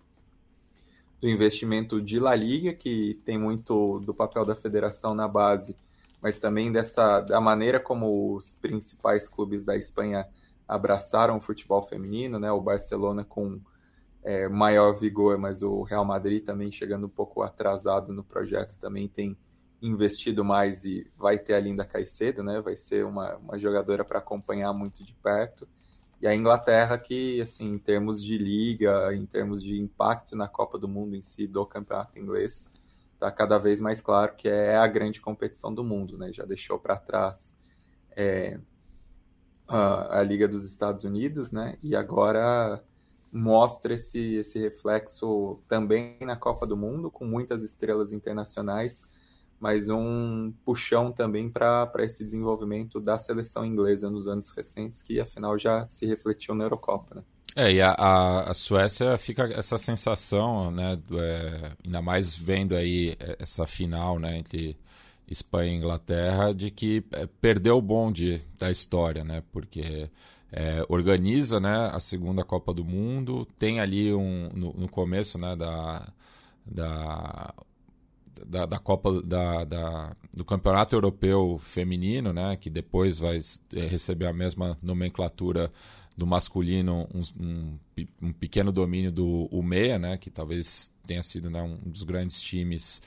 do 1.21 1.29
investimento 1.29 2.01
de 2.01 2.19
La 2.19 2.35
Liga, 2.35 2.73
que 2.73 3.21
tem 3.23 3.37
muito 3.37 3.99
do 3.99 4.13
papel 4.13 4.43
da 4.43 4.55
federação 4.55 5.13
na 5.13 5.27
base, 5.27 5.77
mas 6.21 6.39
também 6.39 6.71
dessa 6.71 7.21
da 7.21 7.39
maneira 7.39 7.79
como 7.79 8.35
os 8.35 8.55
principais 8.55 9.29
clubes 9.29 9.63
da 9.63 9.77
Espanha 9.77 10.27
abraçaram 10.67 11.37
o 11.37 11.41
futebol 11.41 11.81
feminino, 11.83 12.39
né, 12.39 12.51
o 12.51 12.61
Barcelona 12.61 13.23
com 13.23 13.59
é, 14.23 14.47
maior 14.47 14.93
vigor, 14.93 15.37
mas 15.37 15.61
o 15.61 15.81
Real 15.83 16.05
Madrid 16.05 16.43
também 16.43 16.71
chegando 16.71 17.07
um 17.07 17.09
pouco 17.09 17.41
atrasado 17.41 18.13
no 18.13 18.23
projeto, 18.23 18.77
também 18.77 19.07
tem 19.07 19.37
investido 19.81 20.45
mais 20.45 20.83
e 20.85 21.09
vai 21.17 21.39
ter 21.39 21.55
a 21.55 21.59
Linda 21.59 21.83
Caicedo, 21.83 22.43
né? 22.43 22.61
Vai 22.61 22.75
ser 22.75 23.03
uma, 23.03 23.35
uma 23.37 23.57
jogadora 23.57 24.05
para 24.05 24.19
acompanhar 24.19 24.71
muito 24.73 25.03
de 25.03 25.13
perto. 25.15 25.67
E 26.21 26.27
a 26.27 26.35
Inglaterra 26.35 26.99
que, 26.99 27.41
assim, 27.41 27.73
em 27.73 27.79
termos 27.79 28.23
de 28.23 28.37
liga, 28.37 29.11
em 29.13 29.25
termos 29.25 29.63
de 29.63 29.79
impacto 29.79 30.35
na 30.35 30.47
Copa 30.47 30.77
do 30.77 30.87
Mundo 30.87 31.15
em 31.15 31.21
si, 31.23 31.47
do 31.47 31.65
campeonato 31.65 32.19
inglês, 32.19 32.67
está 33.13 33.31
cada 33.31 33.57
vez 33.57 33.81
mais 33.81 34.01
claro 34.01 34.35
que 34.35 34.47
é 34.47 34.75
a 34.75 34.85
grande 34.85 35.19
competição 35.19 35.73
do 35.73 35.83
mundo, 35.83 36.17
né? 36.17 36.31
Já 36.31 36.45
deixou 36.45 36.77
para 36.77 36.95
trás 36.95 37.57
é, 38.15 38.59
a, 39.67 40.19
a 40.19 40.23
Liga 40.23 40.47
dos 40.47 40.63
Estados 40.63 41.05
Unidos, 41.05 41.51
né? 41.51 41.77
E 41.81 41.95
agora 41.95 42.83
mostra 43.31 43.93
esse, 43.93 44.35
esse 44.35 44.59
reflexo 44.59 45.59
também 45.67 46.17
na 46.21 46.35
Copa 46.35 46.65
do 46.67 46.75
Mundo, 46.75 47.09
com 47.09 47.25
muitas 47.25 47.63
estrelas 47.63 48.11
internacionais, 48.11 49.05
mas 49.59 49.89
um 49.89 50.51
puxão 50.65 51.11
também 51.11 51.49
para 51.49 51.89
esse 51.99 52.25
desenvolvimento 52.25 52.99
da 52.99 53.17
seleção 53.17 53.65
inglesa 53.65 54.09
nos 54.09 54.27
anos 54.27 54.49
recentes, 54.49 55.01
que 55.01 55.19
afinal 55.19 55.57
já 55.57 55.87
se 55.87 56.05
refletiu 56.05 56.55
na 56.55 56.65
Eurocopa. 56.65 57.15
Né? 57.15 57.23
É, 57.55 57.71
e 57.71 57.81
a, 57.81 57.93
a, 57.93 58.53
Suécia 58.53 59.17
fica 59.17 59.43
essa 59.53 59.77
sensação, 59.77 60.71
né, 60.71 60.97
é, 61.13 61.71
ainda 61.85 62.01
mais 62.01 62.35
vendo 62.35 62.75
aí 62.75 63.15
essa 63.39 63.67
final 63.67 64.17
né, 64.17 64.37
entre 64.37 64.77
Espanha 65.27 65.71
e 65.71 65.75
Inglaterra, 65.75 66.53
de 66.53 66.71
que 66.71 67.03
é, 67.11 67.27
perdeu 67.39 67.77
o 67.77 67.81
bonde 67.81 68.41
da 68.57 68.71
história, 68.71 69.23
né, 69.23 69.43
porque 69.51 70.09
é, 70.51 70.85
organiza 70.89 71.59
né, 71.59 71.89
a 71.93 71.99
segunda 71.99 72.43
Copa 72.43 72.73
do 72.73 72.83
Mundo, 72.83 73.47
tem 73.57 73.79
ali 73.79 74.13
um, 74.13 74.49
no, 74.53 74.73
no 74.73 74.89
começo 74.89 75.37
né, 75.37 75.55
da, 75.55 76.11
da, 76.65 77.53
da, 78.45 78.65
da 78.65 78.79
Copa 78.79 79.21
da, 79.21 79.63
da, 79.63 80.15
do 80.33 80.43
Campeonato 80.43 80.93
Europeu 80.93 81.59
Feminino, 81.63 82.33
né, 82.33 82.57
que 82.57 82.69
depois 82.69 83.17
vai 83.17 83.39
é, 83.75 83.87
receber 83.87 84.27
a 84.27 84.33
mesma 84.33 84.77
nomenclatura 84.83 85.71
do 86.17 86.27
masculino, 86.27 87.07
um, 87.13 87.21
um, 87.39 87.79
um 88.21 88.33
pequeno 88.33 88.73
domínio 88.73 89.11
do 89.11 89.47
UMEA, 89.51 89.97
né, 89.97 90.17
que 90.17 90.29
talvez 90.29 90.93
tenha 91.05 91.23
sido 91.23 91.49
né, 91.49 91.61
um 91.61 91.77
dos 91.89 92.03
grandes 92.03 92.41
times 92.41 93.01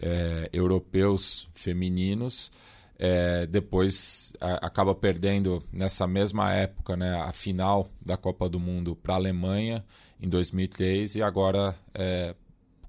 é, 0.00 0.48
europeus 0.50 1.46
femininos 1.52 2.50
é, 2.98 3.46
depois 3.46 4.32
a, 4.40 4.66
acaba 4.66 4.94
perdendo 4.94 5.62
nessa 5.72 6.06
mesma 6.06 6.52
época 6.52 6.96
né, 6.96 7.14
a 7.20 7.32
final 7.32 7.88
da 8.04 8.16
Copa 8.16 8.48
do 8.48 8.58
Mundo 8.58 8.96
para 8.96 9.14
a 9.14 9.16
Alemanha 9.16 9.84
em 10.20 10.28
2003 10.28 11.16
e 11.16 11.22
agora 11.22 11.74
é, 11.94 12.34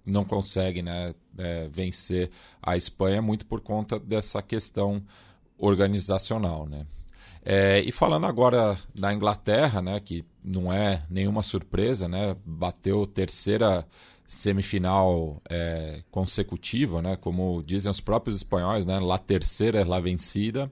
não 0.06 0.24
consegue 0.24 0.82
né, 0.82 1.14
é, 1.38 1.68
vencer 1.68 2.30
a 2.62 2.78
Espanha 2.78 3.22
muito 3.22 3.46
por 3.46 3.62
conta 3.62 4.00
dessa 4.00 4.42
questão 4.42 5.04
organizacional. 5.58 6.66
Né? 6.66 6.86
É, 7.44 7.80
e 7.82 7.92
falando 7.92 8.26
agora 8.26 8.78
da 8.96 9.14
Inglaterra, 9.14 9.82
né, 9.82 10.00
que 10.00 10.26
não 10.44 10.72
é 10.72 11.04
nenhuma 11.10 11.44
surpresa, 11.44 12.08
né, 12.08 12.36
bateu 12.46 13.06
terceira 13.06 13.86
semifinal 14.28 15.42
é, 15.50 16.04
consecutiva, 16.12 17.02
né? 17.02 17.16
Como 17.16 17.64
dizem 17.66 17.90
os 17.90 18.02
próprios 18.02 18.36
espanhóis, 18.36 18.86
né? 18.86 19.00
La 19.00 19.18
terceira 19.18 19.80
é 19.80 19.86
la 19.86 20.00
vencida. 20.00 20.70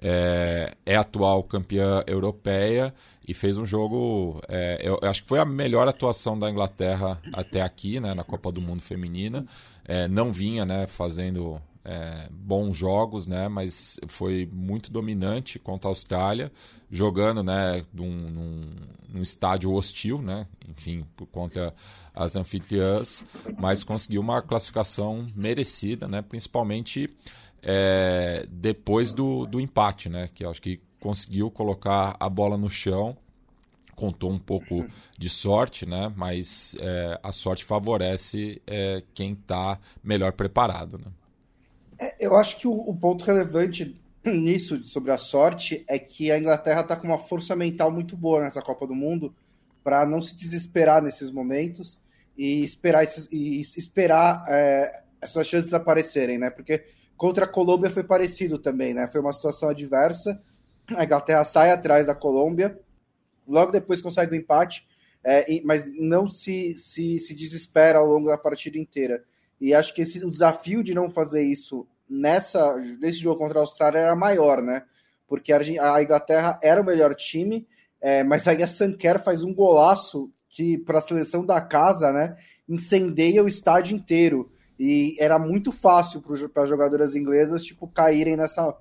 É, 0.00 0.74
é 0.84 0.94
atual 0.94 1.42
campeã 1.42 2.02
europeia 2.06 2.92
e 3.26 3.34
fez 3.34 3.56
um 3.56 3.66
jogo. 3.66 4.40
É, 4.48 4.78
eu, 4.82 4.98
eu, 5.02 5.08
acho 5.08 5.22
que 5.22 5.28
foi 5.28 5.38
a 5.38 5.44
melhor 5.44 5.86
atuação 5.88 6.38
da 6.38 6.50
Inglaterra 6.50 7.20
até 7.32 7.62
aqui, 7.62 7.98
né, 7.98 8.12
na 8.12 8.22
Copa 8.24 8.52
do 8.52 8.60
Mundo 8.60 8.82
Feminina. 8.82 9.46
É, 9.84 10.06
não 10.08 10.32
vinha 10.32 10.66
né, 10.66 10.86
fazendo 10.86 11.60
é, 11.86 12.28
bons 12.32 12.76
jogos, 12.76 13.26
né, 13.26 13.48
mas 13.48 13.98
foi 14.08 14.48
muito 14.52 14.90
dominante 14.90 15.58
contra 15.58 15.88
a 15.88 15.92
Austrália, 15.92 16.52
jogando 16.90 17.42
né, 17.42 17.82
num, 17.94 18.10
num, 18.10 18.70
num 19.10 19.22
estádio 19.22 19.72
hostil, 19.72 20.20
né, 20.20 20.46
enfim, 20.68 21.06
contra 21.32 21.72
as 22.16 22.34
anfitriãs, 22.34 23.24
mas 23.58 23.84
conseguiu 23.84 24.22
uma 24.22 24.40
classificação 24.40 25.26
merecida, 25.36 26.08
né? 26.08 26.22
principalmente 26.22 27.10
é, 27.62 28.46
depois 28.50 29.12
do, 29.12 29.46
do 29.46 29.60
empate, 29.60 30.08
né? 30.08 30.30
que 30.34 30.42
acho 30.42 30.62
que 30.62 30.80
conseguiu 30.98 31.50
colocar 31.50 32.16
a 32.18 32.28
bola 32.28 32.56
no 32.56 32.70
chão, 32.70 33.14
contou 33.94 34.30
um 34.30 34.38
pouco 34.38 34.86
de 35.18 35.28
sorte, 35.28 35.84
né? 35.84 36.10
mas 36.16 36.74
é, 36.80 37.20
a 37.22 37.32
sorte 37.32 37.64
favorece 37.66 38.62
é, 38.66 39.02
quem 39.12 39.32
está 39.32 39.78
melhor 40.02 40.32
preparado. 40.32 40.96
Né? 40.98 41.12
É, 41.98 42.14
eu 42.20 42.36
acho 42.36 42.58
que 42.58 42.68
o, 42.68 42.72
o 42.72 42.94
ponto 42.94 43.24
relevante 43.24 44.00
nisso, 44.24 44.84
sobre 44.84 45.10
a 45.12 45.18
sorte, 45.18 45.84
é 45.88 45.98
que 45.98 46.30
a 46.30 46.38
Inglaterra 46.38 46.80
está 46.80 46.96
com 46.96 47.06
uma 47.06 47.18
força 47.18 47.54
mental 47.56 47.90
muito 47.90 48.16
boa 48.16 48.42
nessa 48.42 48.62
Copa 48.62 48.86
do 48.86 48.94
Mundo 48.94 49.34
para 49.82 50.04
não 50.04 50.20
se 50.20 50.34
desesperar 50.34 51.00
nesses 51.00 51.30
momentos 51.30 52.00
e 52.36 52.64
esperar, 52.64 53.04
esses, 53.04 53.28
e 53.30 53.60
esperar 53.60 54.44
é, 54.48 55.02
essas 55.20 55.46
chances 55.46 55.72
aparecerem, 55.72 56.38
né? 56.38 56.50
Porque 56.50 56.84
contra 57.16 57.44
a 57.44 57.48
Colômbia 57.48 57.90
foi 57.90 58.04
parecido 58.04 58.58
também, 58.58 58.92
né? 58.92 59.06
Foi 59.06 59.20
uma 59.20 59.32
situação 59.32 59.68
adversa. 59.68 60.40
A 60.88 61.04
Inglaterra 61.04 61.44
sai 61.44 61.70
atrás 61.70 62.06
da 62.06 62.14
Colômbia, 62.14 62.78
logo 63.46 63.72
depois 63.72 64.02
consegue 64.02 64.32
o 64.32 64.38
empate, 64.38 64.86
é, 65.24 65.44
mas 65.64 65.84
não 65.98 66.28
se, 66.28 66.76
se, 66.76 67.18
se 67.18 67.34
desespera 67.34 67.98
ao 67.98 68.06
longo 68.06 68.28
da 68.28 68.38
partida 68.38 68.78
inteira. 68.78 69.24
E 69.60 69.74
acho 69.74 69.94
que 69.94 70.02
esse, 70.02 70.24
o 70.24 70.30
desafio 70.30 70.82
de 70.82 70.94
não 70.94 71.10
fazer 71.10 71.42
isso 71.42 71.86
nessa 72.08 72.76
nesse 73.00 73.18
jogo 73.18 73.38
contra 73.38 73.58
a 73.58 73.62
Austrália 73.62 73.98
era 73.98 74.16
maior, 74.16 74.62
né? 74.62 74.82
Porque 75.26 75.52
a, 75.52 76.02
Inglaterra 76.02 76.58
era 76.62 76.80
o 76.80 76.84
melhor 76.84 77.14
time, 77.14 77.66
é, 78.00 78.22
mas 78.22 78.46
aí 78.46 78.62
a 78.62 78.68
Sanquer 78.68 79.22
faz 79.22 79.42
um 79.42 79.52
golaço 79.52 80.30
que 80.48 80.78
para 80.78 80.98
a 80.98 81.02
seleção 81.02 81.44
da 81.44 81.60
casa, 81.60 82.12
né, 82.12 82.36
incendeia 82.68 83.42
o 83.42 83.48
estádio 83.48 83.96
inteiro. 83.96 84.50
E 84.78 85.16
era 85.18 85.38
muito 85.38 85.72
fácil 85.72 86.22
para 86.22 86.62
as 86.62 86.68
jogadoras 86.68 87.16
inglesas, 87.16 87.64
tipo, 87.64 87.88
caírem 87.88 88.36
nessa 88.36 88.74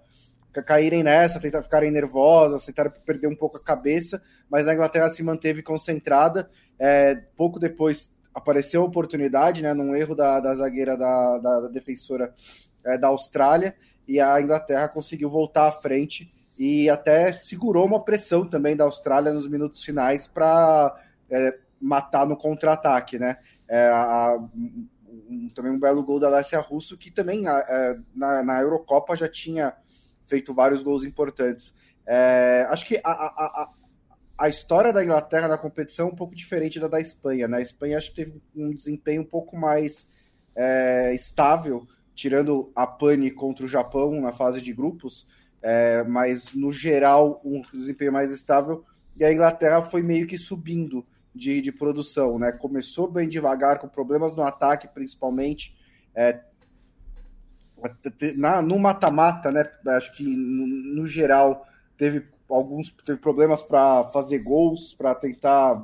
caírem 0.65 1.03
nessa, 1.03 1.39
tentar 1.39 1.61
ficarem 1.61 1.91
nervosas, 1.91 2.65
tentar 2.65 2.89
perder 2.89 3.27
um 3.27 3.35
pouco 3.35 3.57
a 3.57 3.63
cabeça, 3.63 4.21
mas 4.49 4.67
a 4.67 4.73
Inglaterra 4.73 5.09
se 5.09 5.21
manteve 5.21 5.61
concentrada. 5.61 6.49
É, 6.79 7.15
pouco 7.35 7.59
depois 7.59 8.09
apareceu 8.35 8.81
a 8.81 8.85
oportunidade, 8.85 9.63
né, 9.63 9.73
num 9.73 9.95
erro 9.95 10.13
da, 10.13 10.41
da 10.41 10.53
zagueira 10.53 10.97
da, 10.97 11.37
da, 11.37 11.61
da 11.61 11.67
defensora 11.69 12.33
é, 12.83 12.97
da 12.97 13.07
Austrália, 13.07 13.73
e 14.05 14.19
a 14.19 14.39
Inglaterra 14.39 14.89
conseguiu 14.89 15.29
voltar 15.29 15.67
à 15.67 15.71
frente 15.71 16.31
e 16.57 16.89
até 16.89 17.31
segurou 17.31 17.85
uma 17.85 18.03
pressão 18.03 18.45
também 18.45 18.75
da 18.75 18.83
Austrália 18.83 19.33
nos 19.33 19.47
minutos 19.47 19.83
finais 19.83 20.27
para 20.27 20.93
é, 21.29 21.57
matar 21.79 22.27
no 22.27 22.37
contra-ataque, 22.37 23.17
né? 23.17 23.37
É, 23.67 23.89
a, 23.89 24.37
um, 25.29 25.49
também 25.55 25.71
um 25.71 25.79
belo 25.79 26.03
gol 26.03 26.19
da 26.19 26.27
Alessia 26.27 26.59
Russo, 26.59 26.97
que 26.97 27.09
também 27.09 27.47
é, 27.47 27.97
na, 28.13 28.43
na 28.43 28.61
Eurocopa 28.61 29.15
já 29.15 29.27
tinha 29.27 29.73
feito 30.25 30.53
vários 30.53 30.83
gols 30.83 31.03
importantes. 31.03 31.73
É, 32.05 32.67
acho 32.69 32.85
que 32.85 32.99
a, 33.03 33.11
a, 33.11 33.69
a, 34.45 34.49
história 34.49 34.93
da 34.93 35.03
Inglaterra 35.03 35.47
na 35.47 35.57
competição 35.57 36.07
é 36.07 36.11
um 36.11 36.15
pouco 36.15 36.35
diferente 36.35 36.79
da 36.79 36.87
da 36.87 36.99
Espanha. 36.99 37.47
Né? 37.47 37.57
A 37.57 37.61
Espanha 37.61 37.97
acho 37.97 38.11
que 38.11 38.17
teve 38.17 38.41
um 38.55 38.73
desempenho 38.73 39.21
um 39.21 39.25
pouco 39.25 39.57
mais 39.57 40.07
é, 40.55 41.13
estável, 41.13 41.87
tirando 42.13 42.71
a 42.75 42.87
pane 42.87 43.31
contra 43.31 43.65
o 43.65 43.67
Japão 43.67 44.21
na 44.21 44.31
fase 44.31 44.61
de 44.61 44.73
grupos, 44.73 45.27
é, 45.61 46.03
mas 46.03 46.53
no 46.53 46.71
geral 46.71 47.41
um 47.43 47.61
desempenho 47.73 48.13
mais 48.13 48.31
estável. 48.31 48.85
E 49.17 49.23
a 49.23 49.31
Inglaterra 49.31 49.81
foi 49.81 50.01
meio 50.01 50.27
que 50.27 50.37
subindo 50.37 51.05
de, 51.33 51.59
de 51.61 51.71
produção, 51.71 52.39
né? 52.39 52.51
Começou 52.51 53.11
bem 53.11 53.27
devagar, 53.27 53.79
com 53.79 53.87
problemas 53.87 54.35
no 54.35 54.43
ataque, 54.43 54.87
principalmente. 54.87 55.75
É, 56.13 56.39
na, 58.37 58.61
no 58.61 58.79
mata-mata, 58.79 59.51
né? 59.51 59.69
Acho 59.87 60.13
que 60.13 60.23
no, 60.23 60.65
no, 60.65 61.07
geral 61.07 61.67
teve 61.97 62.27
alguns 62.49 62.91
teve 63.05 63.19
problemas 63.19 63.63
para 63.63 64.05
fazer 64.05 64.39
gols, 64.39 64.93
para 64.93 65.15
tentar 65.15 65.83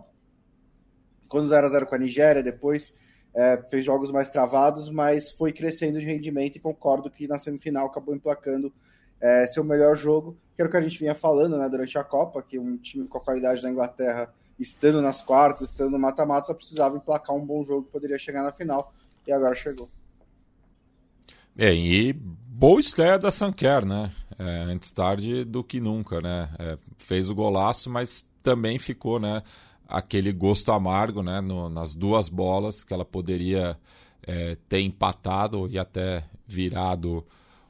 quando 1.27 1.47
0 1.47 1.65
a 1.65 1.69
0 1.69 1.85
com 1.85 1.95
a 1.95 1.97
Nigéria, 1.97 2.43
depois 2.43 2.93
é, 3.33 3.57
fez 3.69 3.85
jogos 3.85 4.11
mais 4.11 4.29
travados, 4.29 4.89
mas 4.89 5.31
foi 5.31 5.53
crescendo 5.53 5.99
de 5.99 6.05
rendimento 6.05 6.57
e 6.57 6.59
concordo 6.59 7.09
que 7.09 7.27
na 7.27 7.37
semifinal 7.37 7.87
acabou 7.87 8.13
emplacando 8.13 8.73
é, 9.19 9.47
seu 9.47 9.63
melhor 9.63 9.95
jogo, 9.95 10.37
que 10.55 10.61
era 10.61 10.67
o 10.67 10.71
que 10.71 10.77
a 10.77 10.81
gente 10.81 10.99
vinha 10.99 11.15
falando 11.15 11.57
né, 11.57 11.69
durante 11.69 11.97
a 11.97 12.03
Copa, 12.03 12.41
que 12.41 12.59
um 12.59 12.77
time 12.77 13.07
com 13.07 13.17
a 13.17 13.21
qualidade 13.21 13.61
da 13.61 13.69
Inglaterra, 13.69 14.33
estando 14.59 15.01
nas 15.01 15.21
quartas, 15.21 15.69
estando 15.69 15.91
no 15.91 15.99
mata-mata, 15.99 16.47
só 16.47 16.53
precisava 16.53 16.97
emplacar 16.97 17.35
um 17.35 17.45
bom 17.45 17.63
jogo, 17.63 17.87
poderia 17.89 18.19
chegar 18.19 18.43
na 18.43 18.51
final, 18.51 18.93
e 19.25 19.31
agora 19.31 19.55
chegou. 19.55 19.89
Bem, 21.55 21.85
e 21.85 22.13
boa 22.53 22.81
estreia 22.81 23.17
da 23.17 23.31
Sanquer, 23.31 23.85
né? 23.85 24.11
É, 24.37 24.43
antes 24.63 24.91
tarde 24.91 25.45
do 25.45 25.63
que 25.63 25.79
nunca, 25.79 26.19
né? 26.19 26.49
É, 26.59 26.77
fez 26.97 27.29
o 27.29 27.35
golaço, 27.35 27.89
mas 27.89 28.27
também 28.43 28.77
ficou, 28.77 29.19
né? 29.19 29.41
Aquele 29.87 30.33
gosto 30.33 30.71
amargo, 30.71 31.23
né? 31.23 31.39
No, 31.39 31.69
nas 31.69 31.95
duas 31.95 32.27
bolas 32.27 32.83
que 32.83 32.93
ela 32.93 33.05
poderia 33.05 33.77
é, 34.27 34.57
ter 34.67 34.81
empatado 34.81 35.69
e 35.69 35.79
até 35.79 36.25
virado 36.45 37.25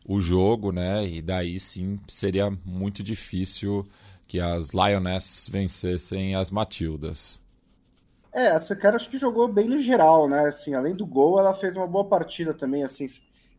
o 0.08 0.20
jogo, 0.20 0.72
né? 0.72 1.06
E 1.06 1.22
daí 1.22 1.60
sim 1.60 2.00
seria 2.08 2.50
muito 2.66 3.04
difícil 3.04 3.88
que 4.28 4.40
as 4.40 4.72
Lionesses 4.72 5.48
vencessem 5.48 6.36
as 6.36 6.50
Matildas. 6.50 7.40
É, 8.34 8.48
a 8.48 8.60
Sanquer 8.60 8.96
acho 8.96 9.10
que 9.10 9.18
jogou 9.18 9.48
bem 9.48 9.68
no 9.68 9.80
geral, 9.80 10.28
né? 10.28 10.48
Assim, 10.48 10.74
além 10.74 10.96
do 10.96 11.06
gol, 11.06 11.38
ela 11.38 11.54
fez 11.54 11.76
uma 11.76 11.86
boa 11.86 12.06
partida 12.06 12.54
também, 12.54 12.84
assim 12.84 13.08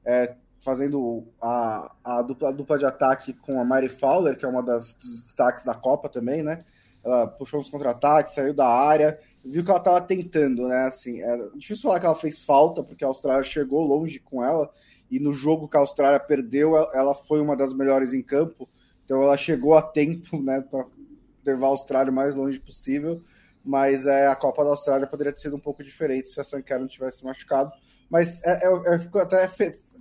é, 0.05 0.35
fazendo 0.63 1.25
a, 1.41 1.93
a, 2.05 2.23
dupla, 2.23 2.49
a 2.49 2.53
dupla 2.53 2.79
de 2.79 2.85
ataque 2.85 3.33
com 3.33 3.61
a 3.61 3.65
Mary 3.65 3.89
Fowler, 3.89 4.39
que 4.39 4.45
é 4.45 4.49
uma 4.49 4.63
das, 4.63 4.95
dos 4.95 5.25
destaques 5.25 5.65
da 5.65 5.75
Copa 5.75 6.09
também, 6.09 6.43
né? 6.43 6.61
Ela 7.05 7.27
puxou 7.27 7.59
uns 7.59 7.69
contra-ataques, 7.69 8.33
saiu 8.33 8.55
da 8.55 8.69
área, 8.69 9.19
viu 9.45 9.65
que 9.65 9.71
ela 9.71 9.81
estava 9.81 10.01
tentando, 10.01 10.69
né? 10.69 10.87
Assim, 10.87 11.21
é 11.21 11.37
difícil 11.57 11.83
falar 11.83 11.99
que 11.99 12.07
ela 12.07 12.15
fez 12.15 12.39
falta, 12.39 12.81
porque 12.81 13.05
a 13.05 13.09
Austrália 13.09 13.43
chegou 13.43 13.85
longe 13.85 14.21
com 14.21 14.43
ela, 14.43 14.71
e 15.11 15.19
no 15.19 15.33
jogo 15.33 15.67
que 15.67 15.77
a 15.77 15.81
Austrália 15.81 16.21
perdeu, 16.21 16.77
ela 16.95 17.13
foi 17.13 17.41
uma 17.41 17.57
das 17.57 17.75
melhores 17.75 18.15
em 18.15 18.23
campo, 18.23 18.69
então 19.05 19.21
ela 19.21 19.37
chegou 19.37 19.77
a 19.77 19.83
tempo, 19.83 20.41
né, 20.41 20.61
para 20.61 20.87
levar 21.45 21.67
a 21.67 21.71
Austrália 21.71 22.13
o 22.13 22.15
mais 22.15 22.37
longe 22.37 22.61
possível, 22.61 23.21
mas 23.65 24.07
é, 24.07 24.29
a 24.29 24.37
Copa 24.37 24.63
da 24.63 24.71
Austrália 24.71 25.09
poderia 25.09 25.33
ter 25.33 25.41
sido 25.41 25.57
um 25.57 25.61
pouco 25.61 25.83
diferente 25.83 26.29
se 26.29 26.41
a 26.41 26.45
Sanquer 26.45 26.79
não 26.79 26.87
tivesse 26.87 27.25
machucado, 27.25 27.73
mas 28.09 28.41
é, 28.45 28.95
é, 28.95 28.99
fico 29.01 29.19
até 29.19 29.49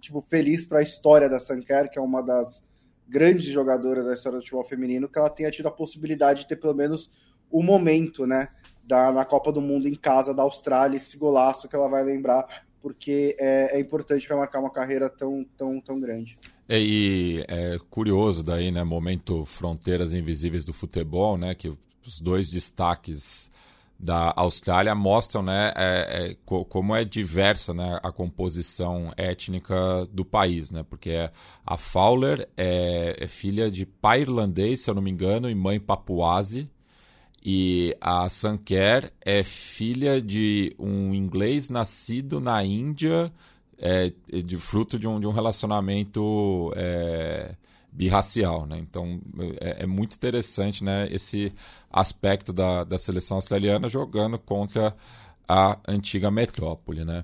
tipo, 0.01 0.21
feliz 0.21 0.65
para 0.65 0.79
a 0.79 0.83
história 0.83 1.29
da 1.29 1.39
Sanker, 1.39 1.89
que 1.89 1.97
é 1.97 2.01
uma 2.01 2.21
das 2.21 2.63
grandes 3.07 3.45
jogadoras 3.45 4.05
da 4.05 4.13
história 4.13 4.39
do 4.39 4.41
futebol 4.41 4.63
feminino, 4.63 5.07
que 5.07 5.19
ela 5.19 5.29
tenha 5.29 5.51
tido 5.51 5.67
a 5.67 5.71
possibilidade 5.71 6.41
de 6.41 6.47
ter 6.47 6.55
pelo 6.55 6.73
menos 6.73 7.09
o 7.49 7.61
momento, 7.61 8.25
né, 8.25 8.47
da, 8.83 9.11
na 9.11 9.25
Copa 9.25 9.51
do 9.51 9.61
Mundo 9.61 9.87
em 9.87 9.95
casa 9.95 10.33
da 10.33 10.43
Austrália, 10.43 10.97
esse 10.97 11.17
golaço 11.17 11.67
que 11.67 11.75
ela 11.75 11.87
vai 11.87 12.03
lembrar, 12.03 12.65
porque 12.81 13.35
é, 13.39 13.77
é 13.77 13.79
importante 13.79 14.25
para 14.27 14.37
marcar 14.37 14.59
uma 14.59 14.71
carreira 14.71 15.09
tão, 15.09 15.45
tão, 15.57 15.79
tão 15.79 15.99
grande. 15.99 16.37
É, 16.67 16.79
e 16.79 17.43
é 17.47 17.77
curioso 17.89 18.41
daí, 18.43 18.71
né, 18.71 18.83
momento 18.83 19.45
fronteiras 19.45 20.13
invisíveis 20.13 20.65
do 20.65 20.73
futebol, 20.73 21.37
né, 21.37 21.53
que 21.53 21.67
os 22.05 22.21
dois 22.21 22.49
destaques 22.49 23.51
da 24.01 24.33
Austrália 24.35 24.95
mostram 24.95 25.43
né, 25.43 25.71
é, 25.75 26.31
é, 26.31 26.35
como 26.43 26.95
é 26.95 27.05
diversa 27.05 27.71
né, 27.71 27.99
a 28.01 28.11
composição 28.11 29.13
étnica 29.15 30.07
do 30.11 30.25
país, 30.25 30.71
né? 30.71 30.81
Porque 30.81 31.29
a 31.63 31.77
Fowler 31.77 32.49
é, 32.57 33.15
é, 33.19 33.27
filha 33.27 33.69
de 33.69 33.85
pai 33.85 34.21
irlandês, 34.21 34.81
se 34.81 34.89
eu 34.89 34.95
não 34.95 35.03
me 35.03 35.11
engano, 35.11 35.47
e 35.47 35.53
mãe 35.53 35.79
papuase. 35.79 36.67
E 37.45 37.95
a 38.01 38.27
Sanker 38.27 39.11
é 39.23 39.43
filha 39.43 40.19
de 40.19 40.75
um 40.79 41.13
inglês 41.13 41.69
nascido 41.69 42.41
na 42.41 42.63
Índia, 42.63 43.31
é, 43.77 44.11
de 44.43 44.57
fruto 44.57 44.97
de 44.97 45.07
um, 45.07 45.19
de 45.19 45.27
um 45.27 45.31
relacionamento 45.31 46.73
é, 46.75 47.55
birracial, 47.91 48.65
né? 48.65 48.77
Então 48.79 49.19
é, 49.59 49.83
é, 49.83 49.85
muito 49.85 50.15
interessante, 50.15 50.83
né? 50.83 51.07
Esse 51.11 51.53
aspecto 51.91 52.53
da, 52.53 52.83
da 52.83 52.97
seleção 52.97 53.37
australiana 53.37 53.89
jogando 53.89 54.39
contra 54.39 54.95
a 55.47 55.77
antiga 55.87 56.31
metrópole, 56.31 57.03
né? 57.03 57.23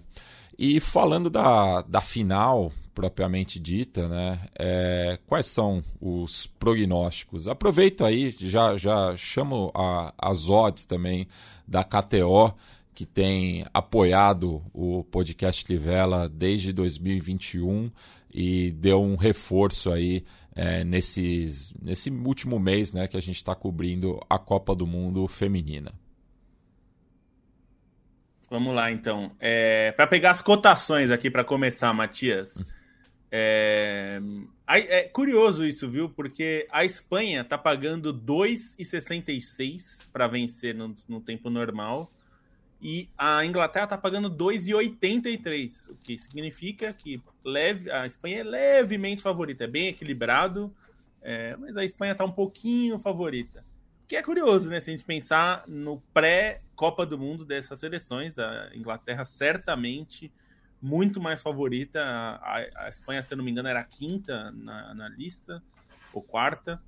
E 0.60 0.80
falando 0.80 1.30
da, 1.30 1.82
da 1.84 2.01
final 2.01 2.71
propriamente 2.93 3.60
dita, 3.60 4.08
né? 4.08 4.39
É, 4.58 5.19
quais 5.27 5.45
são 5.45 5.84
os 6.01 6.47
prognósticos? 6.47 7.47
Aproveito 7.47 8.03
aí, 8.03 8.36
já, 8.39 8.75
já 8.75 9.15
chamo 9.15 9.71
a, 9.75 10.13
as 10.17 10.49
odds 10.49 10.86
também 10.86 11.27
da 11.67 11.84
KTO, 11.84 12.53
que 12.95 13.06
tem 13.06 13.63
apoiado 13.71 14.63
o 14.73 15.03
podcast 15.03 15.63
Livela 15.71 16.27
desde 16.27 16.73
2021 16.73 17.91
e 18.39 18.71
deu 18.71 19.02
um 19.02 19.15
reforço 19.15 19.91
aí 19.91 20.23
é, 20.56 20.84
nesse, 20.84 21.73
nesse 21.82 22.12
último 22.12 22.60
mês 22.60 22.93
né, 22.93 23.08
que 23.08 23.17
a 23.17 23.19
gente 23.19 23.38
está 23.38 23.56
cobrindo 23.56 24.23
a 24.30 24.38
Copa 24.38 24.76
do 24.76 24.86
Mundo 24.86 25.28
Feminina. 25.28 25.91
Vamos 28.47 28.76
lá, 28.76 28.91
então. 28.91 29.32
É, 29.39 29.91
para 29.93 30.06
pegar 30.06 30.30
as 30.30 30.39
cotações 30.39 31.10
aqui 31.10 31.32
para 31.32 31.43
começar, 31.43 31.91
Matias. 31.93 32.63
É, 33.32 34.21
é, 34.67 35.02
curioso 35.10 35.65
isso, 35.65 35.89
viu? 35.89 36.08
Porque 36.08 36.67
a 36.71 36.86
Espanha 36.86 37.41
está 37.41 37.58
pagando 37.58 38.13
2,66 38.13 40.08
para 40.13 40.28
vencer 40.28 40.76
no, 40.76 40.93
no 41.10 41.19
tempo 41.19 41.50
normal 41.50 42.08
e 42.81 43.09
a 43.17 43.43
Inglaterra 43.43 43.85
está 43.85 43.97
pagando 43.97 44.29
2,83, 44.29 45.89
o 45.89 45.95
que 45.95 46.17
significa 46.17 46.93
que 46.93 47.21
leve, 47.43 47.89
a 47.89 48.05
Espanha 48.05 48.39
é 48.39 48.43
levemente 48.43 49.21
favorita, 49.21 49.63
é 49.63 49.67
bem 49.67 49.87
equilibrado, 49.87 50.73
é, 51.21 51.55
mas 51.57 51.75
a 51.75 51.83
Espanha 51.83 52.11
está 52.11 52.23
um 52.23 52.31
pouquinho 52.31 52.99
favorita. 52.99 53.65
O 54.03 54.07
que 54.07 54.15
é 54.15 54.21
curioso, 54.21 54.69
né? 54.69 54.79
Se 54.79 54.89
a 54.89 54.93
gente 54.93 55.03
pensar 55.03 55.63
no 55.67 56.01
pré-Copa 56.13 57.05
do 57.05 57.17
Mundo 57.17 57.43
dessas 57.43 57.79
seleções, 57.79 58.37
a 58.37 58.69
Inglaterra 58.73 59.25
certamente 59.25 60.31
muito 60.81 61.19
mais 61.19 61.41
favorita. 61.41 62.01
A, 62.01 62.85
a 62.85 62.89
Espanha, 62.89 63.21
se 63.21 63.33
eu 63.33 63.37
não 63.37 63.43
me 63.43 63.51
engano, 63.51 63.67
era 63.67 63.81
a 63.81 63.83
quinta 63.83 64.51
na, 64.51 64.93
na 64.93 65.09
lista, 65.09 65.61
ou 66.13 66.21
quarta. 66.21 66.81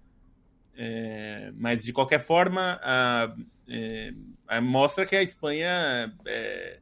É, 0.76 1.52
mas 1.58 1.84
de 1.84 1.92
qualquer 1.92 2.20
forma, 2.20 2.80
a, 2.82 3.36
é, 3.68 4.14
mostra 4.62 5.06
que 5.06 5.16
a 5.16 5.22
Espanha. 5.22 6.14
É, 6.26 6.80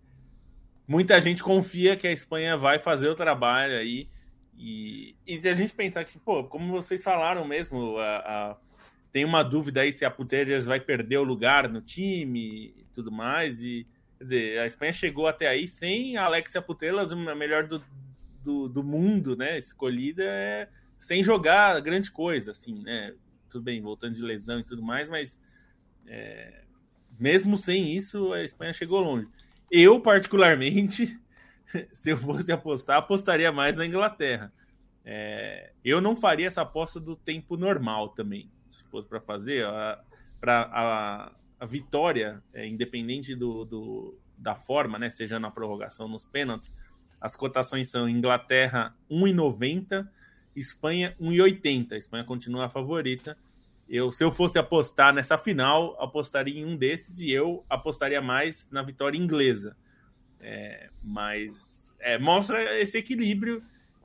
muita 0.88 1.20
gente 1.20 1.44
confia 1.44 1.96
que 1.96 2.08
a 2.08 2.12
Espanha 2.12 2.56
vai 2.56 2.80
fazer 2.80 3.10
o 3.10 3.16
trabalho 3.16 3.78
aí. 3.78 4.10
E, 4.56 5.16
e 5.26 5.40
se 5.40 5.50
a 5.50 5.54
gente 5.54 5.74
pensar 5.74 6.04
que, 6.04 6.18
pô, 6.18 6.44
como 6.44 6.72
vocês 6.72 7.04
falaram 7.04 7.46
mesmo, 7.46 7.98
a, 7.98 8.18
a, 8.18 8.58
tem 9.12 9.26
uma 9.26 9.44
dúvida 9.44 9.82
aí 9.82 9.92
se 9.92 10.06
a 10.06 10.10
Putellas 10.10 10.66
vai 10.66 10.80
perder 10.80 11.18
o 11.18 11.24
lugar 11.24 11.70
no 11.70 11.82
time 11.82 12.74
e 12.78 12.86
tudo 12.94 13.12
mais. 13.12 13.62
E, 13.62 13.86
quer 14.18 14.24
dizer, 14.24 14.60
a 14.60 14.66
Espanha 14.66 14.94
chegou 14.94 15.28
até 15.28 15.48
aí 15.48 15.68
sem 15.68 16.18
a 16.18 16.26
Alexia 16.26 16.62
Putellas, 16.62 17.12
a 17.12 17.36
melhor 17.36 17.68
do, 17.68 17.84
do, 18.44 18.68
do 18.70 18.84
mundo, 18.84 19.36
né? 19.36 19.58
Escolhida, 19.58 20.24
é, 20.24 20.70
sem 20.98 21.24
jogar 21.24 21.80
grande 21.82 22.10
coisa, 22.12 22.52
assim, 22.52 22.82
né? 22.82 23.14
tudo 23.48 23.64
bem, 23.64 23.82
voltando 23.82 24.14
de 24.14 24.22
lesão 24.22 24.60
e 24.60 24.64
tudo 24.64 24.84
mais, 24.84 25.10
mas 25.10 25.42
é, 26.06 26.64
mesmo 27.20 27.58
sem 27.58 27.92
isso, 27.92 28.34
a 28.34 28.44
Espanha 28.44 28.74
chegou 28.74 29.00
longe. 29.00 29.28
Eu, 29.72 30.00
particularmente, 30.00 31.20
se 31.92 32.10
eu 32.10 32.18
fosse 32.18 32.52
apostar, 32.52 32.98
apostaria 32.98 33.52
mais 33.52 33.78
na 33.78 33.86
Inglaterra. 33.86 34.52
É, 35.04 35.72
eu 35.84 36.02
não 36.02 36.16
faria 36.16 36.48
essa 36.48 36.62
aposta 36.62 37.00
do 37.00 37.16
tempo 37.16 37.56
normal 37.56 38.10
também, 38.10 38.52
se 38.70 38.84
fosse 38.86 39.08
para 39.08 39.22
fazer. 39.22 39.66
Para 40.40 40.62
a, 40.72 41.32
a, 41.60 41.66
vitória, 41.66 42.44
é, 42.54 42.68
independente 42.68 43.34
do, 43.34 43.66
do, 43.66 44.20
da 44.38 44.54
forma, 44.54 45.00
né, 45.00 45.10
seja 45.10 45.40
na 45.40 45.50
prorrogação, 45.50 46.08
nos 46.08 46.26
pênaltis, 46.26 46.76
As 47.20 47.36
cotações 47.36 47.90
são 47.90 48.08
Inglaterra 48.08 48.96
1,90, 49.10 50.08
Espanha 50.56 51.16
1,80. 51.20 51.94
A 51.94 51.98
Espanha 51.98 52.24
continua 52.24 52.66
a 52.66 52.70
favorita. 52.70 53.38
Eu, 53.90 54.12
se 54.12 54.24
eu 54.24 54.32
fosse 54.32 54.60
apostar 54.60 55.14
nessa 55.14 55.38
final, 55.38 55.96
apostaria 56.00 56.60
em 56.60 56.66
um 56.66 56.76
desses 56.76 57.22
e 57.22 57.32
eu 57.32 57.66
apostaria 57.70 58.22
mais 58.22 58.70
na 58.70 58.82
vitória 58.82 59.18
inglesa. 59.18 59.78
É, 60.40 60.90
mas 61.02 61.96
é, 62.00 62.18
mostra 62.18 62.80
esse 62.80 62.98
equilíbrio 62.98 63.62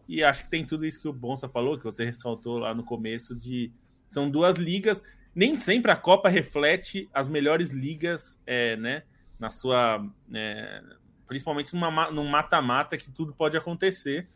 e 0.09 0.23
acho 0.23 0.45
que 0.45 0.51
tem 0.51 0.65
tudo 0.65 0.85
isso 0.85 1.01
que 1.01 1.09
o 1.09 1.13
Bonsa 1.13 1.49
falou, 1.49 1.79
que 1.79 1.85
você 1.85 2.05
ressaltou 2.05 2.59
lá 2.59 2.75
no 2.75 2.85
começo, 2.85 3.35
de 3.35 3.73
são 4.09 4.31
duas 4.31 4.57
ligas. 4.57 5.03
Nem 5.35 5.55
sempre 5.55 5.91
a 5.91 5.97
Copa 5.97 6.29
reflete 6.29 7.09
as 7.13 7.29
melhores 7.29 7.71
ligas, 7.71 8.41
é, 8.47 8.77
né? 8.77 9.03
Na 9.39 9.51
sua. 9.51 10.07
É, 10.33 10.83
principalmente 11.27 11.73
numa, 11.75 12.11
num 12.11 12.27
mata-mata 12.27 12.97
que 12.97 13.11
tudo 13.11 13.33
pode 13.33 13.57
acontecer. 13.57 14.29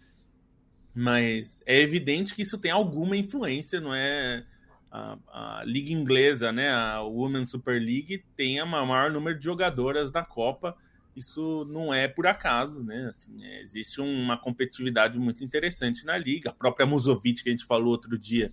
Mas 0.95 1.63
é 1.67 1.79
evidente 1.79 2.35
que 2.35 2.41
isso 2.41 2.57
tem 2.57 2.71
alguma 2.71 3.17
influência, 3.17 3.79
não 3.79 3.95
é? 3.95 4.47
A, 4.91 5.19
a, 5.29 5.65
liga 5.65 5.93
inglesa, 5.93 6.53
né, 6.53 6.71
a 6.73 7.01
Women 7.03 7.45
Super 7.45 7.81
League, 7.81 8.25
tem 8.37 8.61
o 8.63 8.67
maior 8.67 9.11
número 9.11 9.39
de 9.39 9.45
jogadoras 9.45 10.11
da 10.11 10.23
Copa. 10.23 10.77
Isso 11.15 11.67
não 11.71 11.93
é 11.93 12.07
por 12.07 12.27
acaso, 12.27 12.83
né? 12.83 13.07
Assim, 13.09 13.43
é, 13.45 13.63
existe 13.63 14.01
uma 14.01 14.37
competitividade 14.37 15.19
muito 15.19 15.43
interessante 15.43 16.05
na 16.05 16.17
liga. 16.17 16.51
A 16.51 16.55
própria 16.55 16.87
Musovic, 16.87 17.43
que 17.43 17.49
a 17.49 17.53
gente 17.53 17.65
falou 17.65 17.89
outro 17.89 18.19
dia, 18.19 18.53